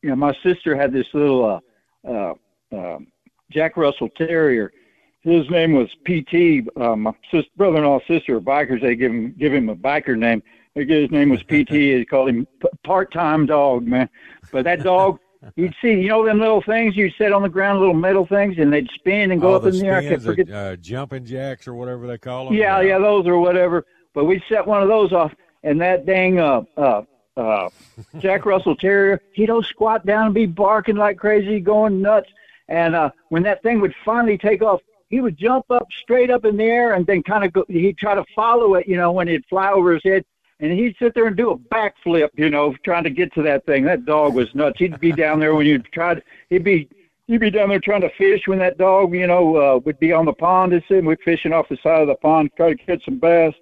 yeah, 0.02 0.14
my 0.14 0.34
sister 0.42 0.74
had 0.74 0.90
this 0.92 1.06
little 1.12 1.60
uh, 2.06 2.08
uh, 2.10 2.34
um 2.72 3.08
Jack 3.50 3.76
Russell 3.76 4.08
Terrier. 4.08 4.72
His 5.20 5.48
name 5.50 5.74
was 5.74 5.88
PT. 6.06 6.66
Uh, 6.80 6.96
my 6.96 7.12
sis- 7.30 7.44
brother-in-law, 7.58 8.00
sister 8.08 8.36
are 8.38 8.40
bikers. 8.40 8.80
They 8.80 8.96
give 8.96 9.12
him 9.12 9.34
give 9.38 9.52
him 9.52 9.68
a 9.68 9.76
biker 9.76 10.16
name. 10.18 10.42
His 10.74 11.10
name 11.10 11.30
was 11.30 11.42
PT. 11.42 11.70
They 11.70 12.04
called 12.08 12.30
him 12.30 12.46
part-time 12.84 13.46
dog, 13.46 13.86
man. 13.86 14.08
But 14.50 14.64
that 14.64 14.82
dog, 14.82 15.18
you'd 15.56 15.74
see, 15.82 15.92
you 15.92 16.08
know, 16.08 16.24
them 16.24 16.38
little 16.38 16.62
things 16.62 16.96
you 16.96 17.10
set 17.10 17.32
on 17.32 17.42
the 17.42 17.48
ground, 17.48 17.80
little 17.80 17.94
metal 17.94 18.26
things, 18.26 18.56
and 18.58 18.72
they'd 18.72 18.88
spin 18.94 19.32
and 19.32 19.40
go 19.40 19.52
oh, 19.52 19.56
up 19.56 19.62
the 19.62 19.68
in 19.68 19.78
the 19.78 19.86
air. 19.86 19.96
I 19.98 20.08
can't 20.08 20.22
forget. 20.22 20.50
uh, 20.50 20.76
jumping 20.76 21.24
jacks 21.24 21.68
or 21.68 21.74
whatever 21.74 22.06
they 22.06 22.18
call 22.18 22.46
them. 22.46 22.54
Yeah, 22.54 22.80
yeah, 22.80 22.98
those 22.98 23.26
or 23.26 23.38
whatever. 23.38 23.84
But 24.14 24.24
we'd 24.24 24.42
set 24.48 24.66
one 24.66 24.82
of 24.82 24.88
those 24.88 25.12
off, 25.12 25.32
and 25.62 25.80
that 25.80 26.06
dang 26.06 26.38
uh 26.38 26.62
uh 26.76 27.02
uh 27.36 27.68
Jack 28.18 28.46
Russell 28.46 28.76
Terrier, 28.76 29.20
he'd 29.32 29.46
go 29.46 29.62
squat 29.62 30.04
down 30.04 30.26
and 30.26 30.34
be 30.34 30.46
barking 30.46 30.96
like 30.96 31.18
crazy, 31.18 31.60
going 31.60 32.00
nuts. 32.00 32.28
And 32.68 32.94
uh 32.94 33.10
when 33.30 33.42
that 33.44 33.62
thing 33.62 33.80
would 33.80 33.94
finally 34.04 34.36
take 34.36 34.62
off, 34.62 34.80
he 35.08 35.20
would 35.20 35.36
jump 35.36 35.70
up 35.70 35.86
straight 36.02 36.30
up 36.30 36.44
in 36.44 36.56
the 36.56 36.64
air 36.64 36.94
and 36.94 37.06
then 37.06 37.22
kind 37.22 37.44
of 37.44 37.52
go. 37.52 37.64
He'd 37.68 37.98
try 37.98 38.14
to 38.14 38.24
follow 38.34 38.74
it, 38.74 38.86
you 38.86 38.96
know, 38.96 39.12
when 39.12 39.28
it'd 39.28 39.46
fly 39.46 39.70
over 39.70 39.94
his 39.94 40.02
head. 40.04 40.24
And 40.62 40.72
he'd 40.72 40.96
sit 40.98 41.14
there 41.14 41.26
and 41.26 41.36
do 41.36 41.50
a 41.50 41.58
backflip, 41.58 42.30
you 42.34 42.48
know, 42.48 42.74
trying 42.84 43.04
to 43.04 43.10
get 43.10 43.34
to 43.34 43.42
that 43.42 43.66
thing. 43.66 43.84
That 43.84 44.06
dog 44.06 44.34
was 44.34 44.54
nuts. 44.54 44.78
He'd 44.78 44.98
be 45.00 45.12
down 45.12 45.40
there 45.40 45.54
when 45.54 45.66
you'd 45.66 45.84
try 45.92 46.14
to, 46.14 46.22
he'd 46.48 46.64
be, 46.64 46.88
he'd 47.26 47.40
be 47.40 47.50
down 47.50 47.68
there 47.68 47.80
trying 47.80 48.02
to 48.02 48.10
fish 48.16 48.42
when 48.46 48.60
that 48.60 48.78
dog, 48.78 49.12
you 49.12 49.26
know, 49.26 49.56
uh, 49.56 49.78
would 49.80 49.98
be 49.98 50.12
on 50.12 50.24
the 50.24 50.32
pond 50.32 50.72
and 50.72 50.82
sit, 50.88 51.04
we'd 51.04 51.18
fishing 51.24 51.52
off 51.52 51.68
the 51.68 51.76
side 51.82 52.00
of 52.00 52.06
the 52.06 52.14
pond, 52.14 52.50
try 52.56 52.72
to 52.72 52.76
catch 52.76 53.04
some 53.04 53.18
bass. 53.18 53.52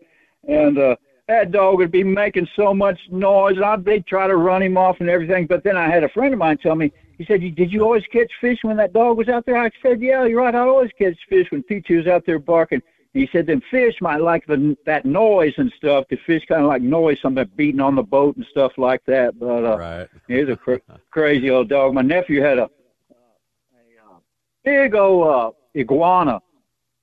And, 0.47 0.79
uh, 0.79 0.97
that 1.27 1.53
dog 1.53 1.77
would 1.79 1.93
be 1.93 2.03
making 2.03 2.49
so 2.57 2.75
much 2.75 2.99
noise. 3.09 3.57
I'd 3.65 3.85
they'd 3.85 4.05
try 4.05 4.27
to 4.27 4.37
run 4.37 4.63
him 4.63 4.77
off 4.77 4.97
and 4.99 5.09
everything. 5.09 5.47
But 5.47 5.63
then 5.63 5.77
I 5.77 5.89
had 5.89 6.03
a 6.03 6.09
friend 6.09 6.35
of 6.35 6.41
mine 6.41 6.59
tell 6.59 6.75
me, 6.75 6.93
he 7.19 7.25
said, 7.25 7.41
"Did 7.55 7.73
you 7.73 7.83
always 7.83 8.05
catch 8.13 8.33
fish 8.41 8.59
when 8.63 8.77
that 8.79 8.93
dog 8.93 9.17
was 9.17 9.29
out 9.29 9.47
there?" 9.47 9.57
I 9.57 9.71
said, 9.81 10.01
"Yeah, 10.01 10.25
you're 10.25 10.41
right. 10.41 10.55
I 10.55 10.59
always 10.59 10.91
catch 10.99 11.17
fish 11.29 11.47
when 11.51 11.63
Peachy 11.63 11.97
was 11.97 12.09
out 12.09 12.27
there 12.27 12.41
barking." 12.41 12.83
He 13.13 13.29
said, 13.33 13.47
"Then 13.47 13.61
fish 13.71 14.01
might 14.01 14.21
like 14.21 14.47
the 14.47 14.77
that 14.87 15.05
noise 15.05 15.55
and 15.57 15.73
stuff. 15.77 16.05
The 16.09 16.17
fish 16.17 16.45
kind 16.47 16.63
of 16.63 16.69
like 16.69 16.83
noise, 16.83 17.21
something 17.21 17.49
beating 17.57 17.81
on 17.81 17.97
the 17.97 18.03
boat 18.03 18.37
and 18.37 18.47
stuff 18.47 18.73
like 18.79 19.05
that." 19.07 19.39
But 19.39 19.65
uh, 19.65 19.79
right. 19.79 20.09
he's 20.29 20.49
a 20.49 20.57
cr- 20.57 20.77
crazy 21.11 21.51
old 21.51 21.69
dog. 21.69 21.95
My 21.95 22.03
nephew 22.03 22.41
had 22.41 22.59
a, 22.59 22.63
a, 22.63 22.67
uh, 22.67 24.19
big 24.65 24.95
old 24.95 25.27
uh, 25.27 25.51
iguana, 25.77 26.41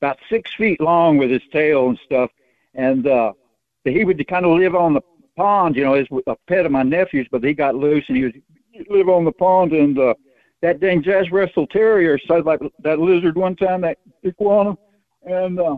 about 0.01 0.17
six 0.29 0.53
feet 0.55 0.79
long 0.79 1.17
with 1.17 1.29
his 1.29 1.41
tail 1.51 1.89
and 1.89 1.99
stuff, 2.05 2.31
and 2.73 3.05
uh, 3.05 3.33
he 3.83 4.05
would 4.05 4.25
kind 4.29 4.45
of 4.45 4.57
live 4.57 4.75
on 4.75 4.93
the 4.93 5.01
pond. 5.35 5.75
You 5.75 5.83
know, 5.83 5.93
as 5.95 6.07
a 6.25 6.37
pet 6.47 6.65
of 6.65 6.71
my 6.71 6.83
nephew's, 6.83 7.27
but 7.29 7.43
he 7.43 7.53
got 7.53 7.75
loose 7.75 8.05
and 8.07 8.15
he 8.15 8.23
would 8.23 8.41
live 8.89 9.09
on 9.09 9.25
the 9.25 9.33
pond. 9.33 9.73
And 9.73 9.99
uh, 9.99 10.13
that 10.61 10.79
dang 10.79 11.03
Jack 11.03 11.25
Russell 11.33 11.67
Terrier 11.67 12.17
started 12.17 12.45
like 12.45 12.61
that 12.79 12.99
lizard 12.99 13.35
one 13.35 13.57
time, 13.57 13.81
that 13.81 13.97
iguana, 14.25 14.77
and 15.25 15.59
uh, 15.59 15.77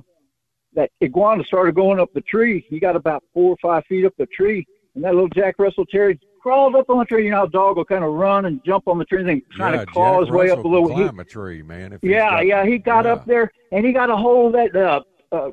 that 0.74 0.92
iguana 1.04 1.44
started 1.44 1.76
going 1.76 2.00
up 2.00 2.10
the 2.14 2.22
tree. 2.22 2.66
He 2.70 2.80
got 2.80 2.96
about 2.96 3.24
four 3.34 3.52
or 3.52 3.58
five 3.62 3.86
feet 3.86 4.06
up 4.06 4.14
the 4.18 4.28
tree, 4.28 4.66
and 4.96 5.04
that 5.04 5.14
little 5.14 5.30
Jack 5.30 5.56
Russell 5.58 5.86
Terrier 5.86 6.16
crawled 6.42 6.76
up 6.76 6.90
on 6.90 7.00
the 7.00 7.06
tree. 7.06 7.26
You 7.26 7.32
know, 7.32 7.38
how 7.38 7.44
a 7.46 7.50
dog 7.50 7.78
will 7.78 7.86
kind 7.86 8.04
of 8.04 8.14
run 8.14 8.46
and 8.46 8.64
jump 8.66 8.88
on 8.88 8.98
the 8.98 9.06
tree 9.06 9.20
and 9.20 9.30
then 9.30 9.42
kind 9.58 9.76
yeah, 9.76 9.82
of 9.82 9.88
claw 9.88 10.20
Jack 10.20 10.28
his 10.28 10.30
way 10.32 10.46
Russell 10.46 10.60
up 10.60 10.66
a 10.66 10.68
little. 10.68 10.90
He- 10.90 10.96
climb 10.96 11.20
a 11.20 11.26
tree, 11.26 11.62
man. 11.62 12.00
Yeah, 12.02 12.30
got- 12.30 12.46
yeah, 12.46 12.66
he 12.66 12.78
got 12.78 13.06
yeah. 13.06 13.14
up 13.14 13.26
there 13.26 13.52
and 13.72 13.86
he 13.86 13.92
got 13.92 14.10
a 14.10 14.16
hold 14.16 14.56
of 14.56 14.72
that 14.74 14.76
uh, 14.76 15.02
uh, 15.36 15.52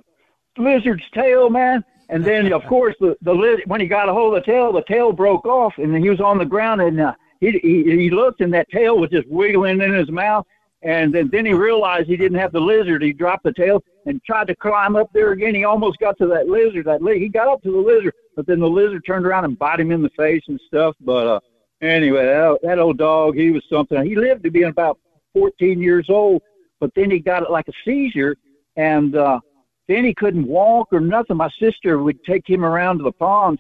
lizard's 0.59 1.05
tail, 1.13 1.51
man. 1.51 1.85
And 2.09 2.25
then, 2.25 2.53
of 2.53 2.65
course, 2.69 2.95
the 3.01 3.17
the 3.23 3.33
liz- 3.33 3.61
when 3.67 3.81
he 3.81 3.87
got 3.87 4.09
a 4.09 4.13
hold 4.13 4.37
of 4.37 4.45
the 4.45 4.53
tail, 4.53 4.73
the 4.73 4.83
tail 4.83 5.13
broke 5.13 5.47
off, 5.47 5.75
and 5.79 5.93
then 5.95 6.03
he 6.03 6.11
was 6.11 6.21
on 6.21 6.39
the 6.39 6.45
ground, 6.45 6.81
and 6.81 7.01
uh, 7.01 7.15
he, 7.41 7.59
he 7.63 7.83
he 7.85 8.11
looked, 8.11 8.41
and 8.41 8.53
that 8.55 8.69
tail 8.71 8.99
was 8.99 9.11
just 9.11 9.27
wiggling 9.29 9.81
in 9.81 9.93
his 9.93 10.11
mouth. 10.11 10.47
And 10.83 11.13
then, 11.13 11.29
then 11.33 11.47
he 11.47 11.55
realized 11.55 12.09
he 12.09 12.17
didn't 12.17 12.39
have 12.39 12.53
the 12.53 12.61
lizard. 12.61 13.03
He 13.03 13.13
dropped 13.13 13.45
the 13.45 13.53
tail 13.53 13.83
and 14.05 14.23
tried 14.25 14.47
to 14.49 14.57
climb 14.57 14.95
up 14.95 15.11
there 15.13 15.33
again. 15.33 15.55
He 15.55 15.65
almost 15.65 15.99
got 15.99 16.17
to 16.19 16.27
that 16.29 16.49
lizard. 16.49 16.87
That 16.87 17.03
li- 17.03 17.19
he 17.19 17.29
got 17.29 17.49
up 17.49 17.63
to 17.63 17.73
the 17.73 17.79
lizard, 17.79 18.15
but 18.37 18.47
then 18.47 18.61
the 18.61 18.69
lizard 18.69 19.03
turned 19.07 19.27
around 19.27 19.45
and 19.45 19.59
bit 19.59 19.81
him 19.81 19.91
in 19.91 20.03
the 20.03 20.11
face 20.11 20.43
and 20.49 20.61
stuff. 20.67 20.95
But 21.01 21.27
uh, 21.27 21.41
anyway, 21.81 22.27
that, 22.27 22.59
that 22.63 22.79
old 22.79 22.99
dog, 22.99 23.35
he 23.35 23.51
was 23.51 23.65
something. 23.71 24.05
He 24.05 24.17
lived 24.17 24.45
to 24.45 24.51
be 24.51 24.63
about 24.63 24.99
14 25.33 25.81
years 25.81 26.07
old, 26.09 26.43
but 26.79 26.91
then 26.95 27.11
he 27.11 27.19
got 27.19 27.43
it 27.43 27.51
like 27.51 27.69
a 27.69 27.73
seizure, 27.85 28.37
and 28.77 29.17
uh, 29.17 29.41
then 29.89 30.05
he 30.05 30.15
couldn't 30.15 30.47
walk 30.47 30.89
or 30.93 31.01
nothing. 31.01 31.37
My 31.37 31.51
sister 31.59 31.99
would 31.99 32.23
take 32.25 32.49
him 32.49 32.65
around 32.65 32.99
to 32.99 33.05
the 33.05 33.13
pond 33.13 33.59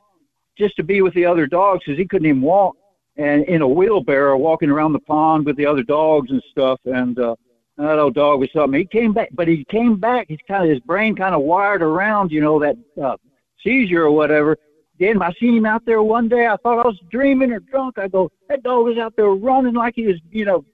just 0.56 0.76
to 0.76 0.82
be 0.82 1.02
with 1.02 1.14
the 1.14 1.24
other 1.24 1.46
dogs 1.46 1.82
because 1.84 1.98
he 1.98 2.06
couldn't 2.06 2.26
even 2.26 2.42
walk, 2.42 2.76
and 3.16 3.44
in 3.44 3.62
a 3.62 3.68
wheelbarrow 3.68 4.36
walking 4.36 4.70
around 4.70 4.92
the 4.92 4.98
pond 5.00 5.46
with 5.46 5.56
the 5.56 5.66
other 5.66 5.82
dogs 5.82 6.30
and 6.30 6.42
stuff. 6.50 6.80
And 6.84 7.18
uh, 7.18 7.34
that 7.78 7.98
old 7.98 8.14
dog 8.14 8.40
was 8.40 8.50
something. 8.52 8.78
He 8.78 8.86
came 8.86 9.12
back, 9.12 9.30
but 9.32 9.48
he 9.48 9.64
came 9.64 9.96
back. 9.96 10.28
His 10.28 10.38
kind 10.46 10.64
of 10.64 10.70
his 10.70 10.80
brain 10.80 11.14
kind 11.14 11.34
of 11.34 11.42
wired 11.42 11.82
around, 11.82 12.30
you 12.30 12.40
know, 12.40 12.58
that 12.60 12.76
uh, 13.02 13.16
seizure 13.62 14.04
or 14.04 14.10
whatever. 14.10 14.56
Then 14.98 15.20
I 15.20 15.32
seen 15.38 15.56
him 15.56 15.66
out 15.66 15.84
there 15.84 16.02
one 16.02 16.28
day. 16.28 16.46
I 16.46 16.56
thought 16.56 16.84
I 16.84 16.88
was 16.88 16.98
dreaming 17.10 17.52
or 17.52 17.60
drunk. 17.60 17.98
I 17.98 18.08
go, 18.08 18.30
that 18.48 18.62
dog 18.62 18.86
was 18.86 18.96
out 18.96 19.14
there 19.16 19.28
running 19.28 19.74
like 19.74 19.94
he 19.94 20.06
was, 20.06 20.16
you 20.30 20.46
know, 20.46 20.64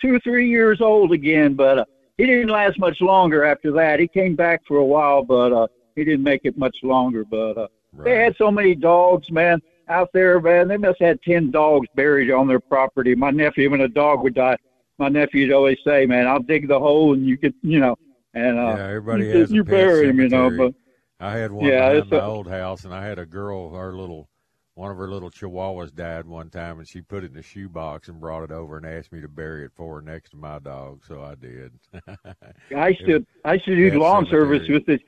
two 0.00 0.14
or 0.14 0.20
three 0.20 0.48
years 0.48 0.80
old 0.80 1.12
again. 1.12 1.54
But 1.54 1.78
uh, 1.78 1.84
he 2.16 2.26
didn't 2.26 2.48
last 2.48 2.78
much 2.78 3.00
longer 3.00 3.44
after 3.44 3.70
that. 3.72 4.00
He 4.00 4.08
came 4.08 4.34
back 4.34 4.62
for 4.66 4.78
a 4.78 4.84
while, 4.84 5.22
but 5.22 5.52
uh, 5.52 5.68
he 5.94 6.04
didn't 6.04 6.24
make 6.24 6.40
it 6.44 6.58
much 6.58 6.76
longer. 6.82 7.24
But 7.24 7.56
uh, 7.56 7.68
they 8.02 8.16
had 8.16 8.34
so 8.36 8.50
many 8.50 8.74
dogs, 8.74 9.30
man, 9.30 9.60
out 9.88 10.10
there, 10.12 10.40
man. 10.40 10.68
They 10.68 10.76
must 10.76 11.00
have 11.00 11.08
had 11.08 11.22
ten 11.22 11.50
dogs 11.50 11.86
buried 11.94 12.30
on 12.30 12.46
their 12.46 12.60
property. 12.60 13.14
My 13.14 13.30
nephew, 13.30 13.70
when 13.70 13.80
a 13.82 13.88
dog 13.88 14.22
would 14.22 14.34
die, 14.34 14.56
my 14.98 15.08
nephew'd 15.08 15.52
always 15.52 15.78
say, 15.86 16.06
"Man, 16.06 16.26
I'll 16.26 16.42
dig 16.42 16.68
the 16.68 16.78
hole 16.78 17.14
and 17.14 17.26
you 17.26 17.36
could, 17.38 17.54
you 17.62 17.80
know." 17.80 17.96
And 18.34 18.58
uh, 18.58 18.74
Yeah, 18.76 18.86
everybody 18.88 19.26
you, 19.26 19.38
has 19.38 19.50
you 19.50 19.64
bury 19.64 20.08
him, 20.08 20.20
you 20.20 20.28
know. 20.28 20.50
But 20.56 20.74
I 21.20 21.36
had 21.36 21.50
one 21.52 21.66
Yeah, 21.66 21.90
it's 21.90 22.10
my 22.10 22.18
a- 22.18 22.26
old 22.28 22.48
house, 22.48 22.84
and 22.84 22.94
I 22.94 23.04
had 23.04 23.18
a 23.18 23.26
girl. 23.26 23.74
Our 23.74 23.92
little, 23.92 24.28
one 24.74 24.90
of 24.90 24.98
her 24.98 25.08
little 25.08 25.30
chihuahuas 25.30 25.94
died 25.94 26.26
one 26.26 26.50
time, 26.50 26.78
and 26.78 26.86
she 26.86 27.00
put 27.00 27.24
it 27.24 27.32
in 27.32 27.38
a 27.38 27.42
shoebox 27.42 28.08
and 28.08 28.20
brought 28.20 28.44
it 28.44 28.52
over 28.52 28.76
and 28.76 28.86
asked 28.86 29.12
me 29.12 29.20
to 29.22 29.28
bury 29.28 29.64
it 29.64 29.72
for 29.74 29.96
her 29.96 30.02
next 30.02 30.30
to 30.30 30.36
my 30.36 30.58
dog. 30.58 31.02
So 31.08 31.22
I 31.22 31.34
did. 31.34 31.72
I 32.76 32.94
should 32.94 33.26
I 33.44 33.58
should 33.58 33.76
do 33.76 33.90
lawn 33.98 34.24
cemetery. 34.26 34.58
service 34.58 34.68
with 34.68 34.86
this. 34.86 35.00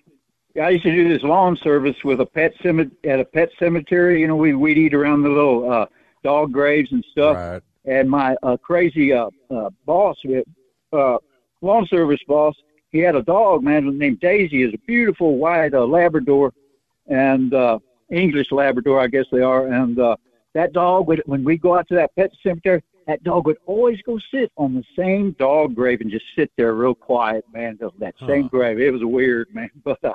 I 0.60 0.70
used 0.70 0.84
to 0.84 0.90
do 0.90 1.08
this 1.08 1.22
lawn 1.22 1.56
service 1.62 1.96
with 2.04 2.20
a 2.20 2.26
pet 2.26 2.52
cemetery 2.62 3.12
at 3.12 3.20
a 3.20 3.24
pet 3.24 3.50
cemetery. 3.58 4.20
You 4.20 4.28
know, 4.28 4.36
we 4.36 4.54
we'd 4.54 4.78
eat 4.78 4.94
around 4.94 5.22
the 5.22 5.28
little 5.28 5.70
uh, 5.70 5.86
dog 6.24 6.52
graves 6.52 6.90
and 6.92 7.04
stuff. 7.12 7.36
Right. 7.36 7.62
and 7.84 8.10
my 8.10 8.36
uh, 8.42 8.56
crazy 8.56 9.12
uh, 9.12 9.30
uh, 9.50 9.70
boss, 9.86 10.16
uh, 10.92 11.16
lawn 11.62 11.86
service 11.86 12.20
boss, 12.26 12.54
he 12.90 12.98
had 12.98 13.14
a 13.14 13.22
dog, 13.22 13.62
man, 13.62 13.96
named 13.96 14.20
Daisy. 14.20 14.62
is 14.62 14.74
a 14.74 14.78
beautiful 14.78 15.36
white 15.38 15.74
uh, 15.74 15.84
Labrador, 15.84 16.52
and 17.06 17.54
uh, 17.54 17.78
English 18.10 18.50
Labrador, 18.50 19.00
I 19.00 19.06
guess 19.06 19.26
they 19.30 19.40
are. 19.40 19.68
And 19.68 19.98
uh, 19.98 20.16
that 20.54 20.72
dog, 20.72 21.06
would, 21.06 21.22
when 21.26 21.44
we 21.44 21.56
go 21.56 21.76
out 21.76 21.88
to 21.88 21.94
that 21.94 22.14
pet 22.16 22.30
cemetery, 22.42 22.82
that 23.06 23.22
dog 23.22 23.46
would 23.46 23.58
always 23.66 24.00
go 24.02 24.18
sit 24.32 24.52
on 24.56 24.74
the 24.74 24.84
same 24.96 25.32
dog 25.38 25.74
grave 25.74 26.00
and 26.00 26.10
just 26.10 26.24
sit 26.36 26.50
there 26.56 26.74
real 26.74 26.94
quiet, 26.94 27.44
man. 27.52 27.78
That 27.98 28.14
same 28.26 28.42
huh. 28.42 28.48
grave. 28.48 28.80
It 28.80 28.92
was 28.92 29.04
weird, 29.04 29.48
man. 29.54 29.70
But 29.84 30.02
uh, 30.04 30.12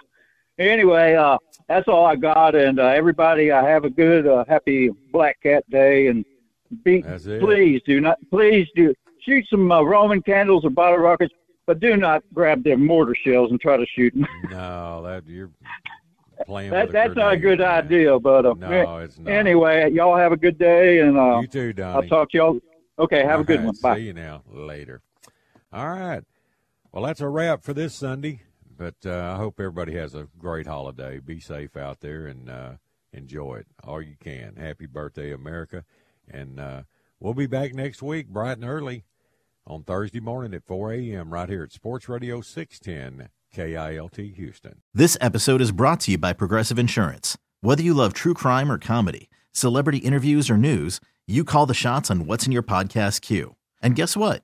anyway, 0.59 1.15
uh, 1.15 1.37
that's 1.67 1.87
all 1.87 2.05
I 2.05 2.15
got. 2.15 2.55
And 2.55 2.79
uh, 2.79 2.87
everybody, 2.87 3.51
uh, 3.51 3.63
have 3.63 3.85
a 3.85 3.89
good, 3.89 4.27
uh, 4.27 4.45
happy 4.47 4.89
Black 5.11 5.41
Cat 5.41 5.69
Day. 5.69 6.07
And 6.07 6.25
be, 6.83 7.01
please 7.01 7.81
do 7.85 8.01
not, 8.01 8.17
please 8.29 8.67
do 8.75 8.93
shoot 9.21 9.45
some 9.49 9.71
uh, 9.71 9.81
Roman 9.81 10.21
candles 10.21 10.65
or 10.65 10.69
bottle 10.69 10.99
rockets, 10.99 11.33
but 11.65 11.79
do 11.79 11.97
not 11.97 12.23
grab 12.33 12.63
their 12.63 12.77
mortar 12.77 13.15
shells 13.15 13.51
and 13.51 13.59
try 13.59 13.77
to 13.77 13.85
shoot 13.95 14.13
them. 14.13 14.27
no, 14.51 15.03
that 15.03 15.27
you're 15.27 15.51
playing. 16.45 16.71
that, 16.71 16.91
that's 16.91 17.15
not 17.15 17.33
a 17.33 17.37
good 17.37 17.59
man. 17.59 17.85
idea. 17.85 18.19
But 18.19 18.45
uh, 18.45 18.53
no, 18.57 18.97
it's 18.99 19.17
not. 19.19 19.31
Anyway, 19.31 19.91
y'all 19.91 20.17
have 20.17 20.31
a 20.31 20.37
good 20.37 20.57
day, 20.57 20.99
and 20.99 21.17
uh, 21.17 21.39
you 21.41 21.47
too, 21.47 21.73
Donnie. 21.73 22.03
I'll 22.03 22.09
talk 22.09 22.31
to 22.31 22.37
y'all. 22.37 22.59
Okay, 22.97 23.23
have 23.23 23.35
All 23.35 23.41
a 23.41 23.43
good 23.43 23.57
right, 23.57 23.65
one. 23.65 23.75
Bye. 23.81 23.97
See 23.97 24.03
you 24.03 24.13
now 24.13 24.43
later. 24.51 25.01
All 25.73 25.89
right. 25.89 26.23
Well, 26.91 27.03
that's 27.03 27.19
a 27.19 27.27
wrap 27.27 27.61
for 27.63 27.73
this 27.73 27.93
Sunday. 27.93 28.41
But 28.77 28.95
uh, 29.05 29.33
I 29.33 29.37
hope 29.37 29.59
everybody 29.59 29.93
has 29.95 30.15
a 30.15 30.27
great 30.37 30.67
holiday. 30.67 31.19
Be 31.19 31.39
safe 31.39 31.77
out 31.77 32.01
there 32.01 32.27
and 32.27 32.49
uh, 32.49 32.71
enjoy 33.13 33.55
it 33.57 33.67
all 33.83 34.01
you 34.01 34.15
can. 34.19 34.55
Happy 34.55 34.85
birthday, 34.85 35.31
America! 35.31 35.85
And 36.29 36.59
uh, 36.59 36.83
we'll 37.19 37.33
be 37.33 37.47
back 37.47 37.73
next 37.73 38.01
week, 38.01 38.27
bright 38.27 38.57
and 38.57 38.65
early, 38.65 39.05
on 39.65 39.83
Thursday 39.83 40.19
morning 40.19 40.53
at 40.53 40.65
4 40.65 40.93
a.m. 40.93 41.31
right 41.31 41.49
here 41.49 41.63
at 41.63 41.71
Sports 41.71 42.09
Radio 42.09 42.41
610 42.41 43.29
KILT 43.53 44.35
Houston. 44.35 44.81
This 44.93 45.17
episode 45.21 45.61
is 45.61 45.71
brought 45.71 46.01
to 46.01 46.11
you 46.11 46.17
by 46.17 46.33
Progressive 46.33 46.77
Insurance. 46.77 47.37
Whether 47.61 47.83
you 47.83 47.93
love 47.93 48.13
true 48.13 48.33
crime 48.33 48.71
or 48.71 48.77
comedy, 48.77 49.29
celebrity 49.51 49.99
interviews 49.99 50.49
or 50.49 50.57
news, 50.57 50.99
you 51.25 51.43
call 51.43 51.65
the 51.65 51.73
shots 51.73 52.11
on 52.11 52.25
what's 52.27 52.45
in 52.45 52.51
your 52.51 52.63
podcast 52.63 53.21
queue. 53.21 53.55
And 53.81 53.95
guess 53.95 54.17
what? 54.17 54.43